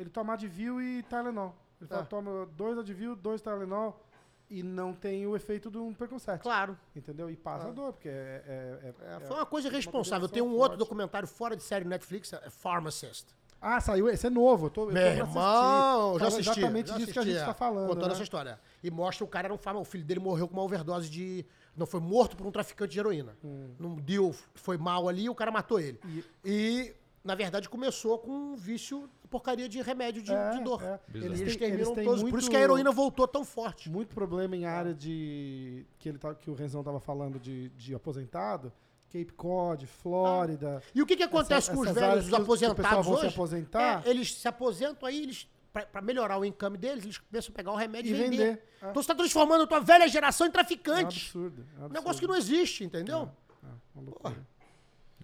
[0.00, 1.54] ele toma Advil e Tylenol.
[1.80, 2.04] Ele fala Ah.
[2.04, 4.00] que toma dois Advil, dois Tylenol
[4.48, 6.40] e não tem o efeito de um Percocet.
[6.42, 6.76] Claro.
[6.94, 7.30] Entendeu?
[7.30, 8.12] E passa a dor, porque é...
[8.12, 10.78] é- é- É, é- foi uma coisa combinação Tem um outro forte.
[10.78, 13.26] documentário fora de série Netflix, é Pharmacist.
[13.62, 14.08] Ah, saiu.
[14.08, 14.66] Esse é novo.
[14.66, 16.50] Eu tô, eu Meu pra irmão, já Fala assisti.
[16.60, 17.54] exatamente já disso que a gente assisti, tá é.
[17.54, 17.88] falando.
[17.88, 18.12] Contando né?
[18.14, 18.58] essa história.
[18.82, 21.44] E mostra o cara era um farma, o filho dele morreu com uma overdose de.
[21.76, 23.36] Não, foi morto por um traficante de heroína.
[23.78, 26.00] Num deal foi mal ali e o cara matou ele.
[26.04, 26.22] Hum.
[26.42, 30.82] E- E, na verdade, começou com um vício, porcaria de remédio de, É, de dor.
[30.82, 30.98] é.
[31.14, 32.20] Eles, têm- terminam têm todos.
[32.20, 33.88] Por muito- isso que a heroína voltou tão forte.
[33.88, 37.94] muito problema em área de que ele tá, que o Renzão tava falando de, de
[37.94, 38.72] aposentado,
[39.12, 40.82] Cape Cod, Flórida.
[40.94, 43.34] E o que, que acontece Essa- com os velhos, os aposentados vão se hoje?
[43.34, 44.02] aposentar.
[44.06, 47.54] É, eles se aposentam aí, eles pra, pra melhorar o income deles, eles começam a
[47.56, 48.36] pegar o remédio e, E vender.
[48.36, 48.90] vender, é.
[48.90, 51.18] Então você tá transformando a tua velha geração em É um traficante.
[51.26, 51.60] absurdo.
[51.60, 51.92] É um um absurdo.
[51.94, 53.28] negócio que não existe, entendeu?
[53.64, 54.36] É, uma loucura.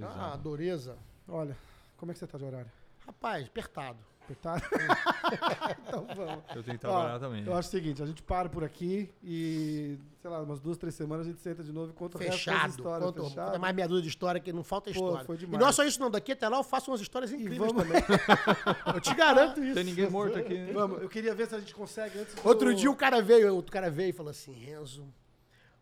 [0.02, 0.96] Ah, dureza.
[1.28, 1.56] Olha,
[1.96, 2.70] como é que você tá de horário?
[3.06, 3.98] Rapaz, apertado.
[4.24, 4.62] Apertado?
[5.86, 6.44] então vamos.
[6.54, 7.44] Eu tenho que Ó, trabalhar também.
[7.46, 10.94] Eu acho o seguinte, a gente para por aqui e, sei lá, umas duas, três
[10.96, 12.70] semanas a gente senta de novo e conta o resto das Fechado.
[12.70, 13.04] histórias.
[13.10, 13.46] Conta, fechado.
[13.46, 15.24] conta mais meia dúzia de história que não falta Pô, história.
[15.24, 15.60] foi e demais.
[15.60, 18.02] não é só isso não, daqui até lá eu faço umas histórias incríveis vamos- também.
[18.94, 19.74] eu te garanto isso.
[19.74, 20.72] Tem ninguém morto aqui, né?
[20.72, 23.54] Vamos, eu queria ver se a gente consegue antes do- Outro dia o cara veio,
[23.54, 25.06] outro cara veio e falou assim, Renzo,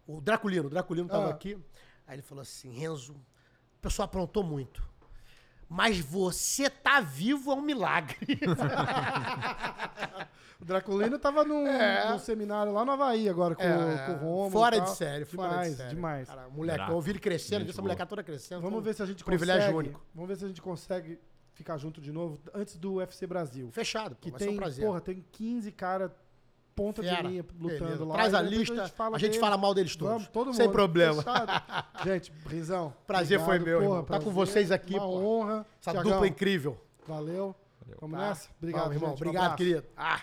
[0.07, 1.31] o Draculino, o Draculino tava Ah.
[1.31, 1.57] aqui,
[2.07, 4.87] aí ele falou assim, Renzo, o pessoal aprontou muito,
[5.69, 8.17] mas você tá vivo é um milagre.
[10.61, 12.11] O Draculino tava num, É.
[12.11, 14.51] num seminário lá no Havaí agora com, É, com o Romulo.
[14.51, 15.95] Fora de série, fora demais, de série.
[15.95, 16.29] demais.
[16.29, 18.63] Cara, moleque, eu ouvi ele crescendo, essa molecada toda crescendo.
[18.63, 19.79] Vamos ver se a gente privilégio consegue.
[19.79, 20.01] único.
[20.15, 21.21] Vamos ver se a gente consegue
[21.53, 23.69] ficar junto de novo antes do UFC Brasil.
[23.73, 24.87] Fechado, pô, Que vai tem, ser um prazer.
[24.87, 26.15] porra, tem 15 cara
[26.75, 27.23] ponta Fera.
[27.23, 28.05] de linha lutando Beleza.
[28.05, 28.15] lá.
[28.15, 29.37] Traz e a lista, a gente deles.
[29.37, 30.13] fala mal deles todos.
[30.15, 30.57] Vamos, todo mundo.
[30.57, 31.25] Sem problema.
[32.05, 32.93] Gente, Brizão.
[33.07, 34.05] Prazer foi obrigado, meu, porra, irmão.
[34.05, 35.17] Tá com prazer, vocês aqui, Uma pô.
[35.19, 35.67] honra.
[35.81, 36.77] Essa Thiagão, dupla incrível.
[37.07, 37.55] Valeu.
[38.01, 38.29] Vamos Tá?
[38.29, 38.49] nessa?
[38.59, 39.11] Obrigado, Vamos, irmão.
[39.11, 39.19] gente.
[39.19, 39.57] Um Obrigado, abraço.
[39.59, 39.85] querido.
[39.97, 40.21] Ah.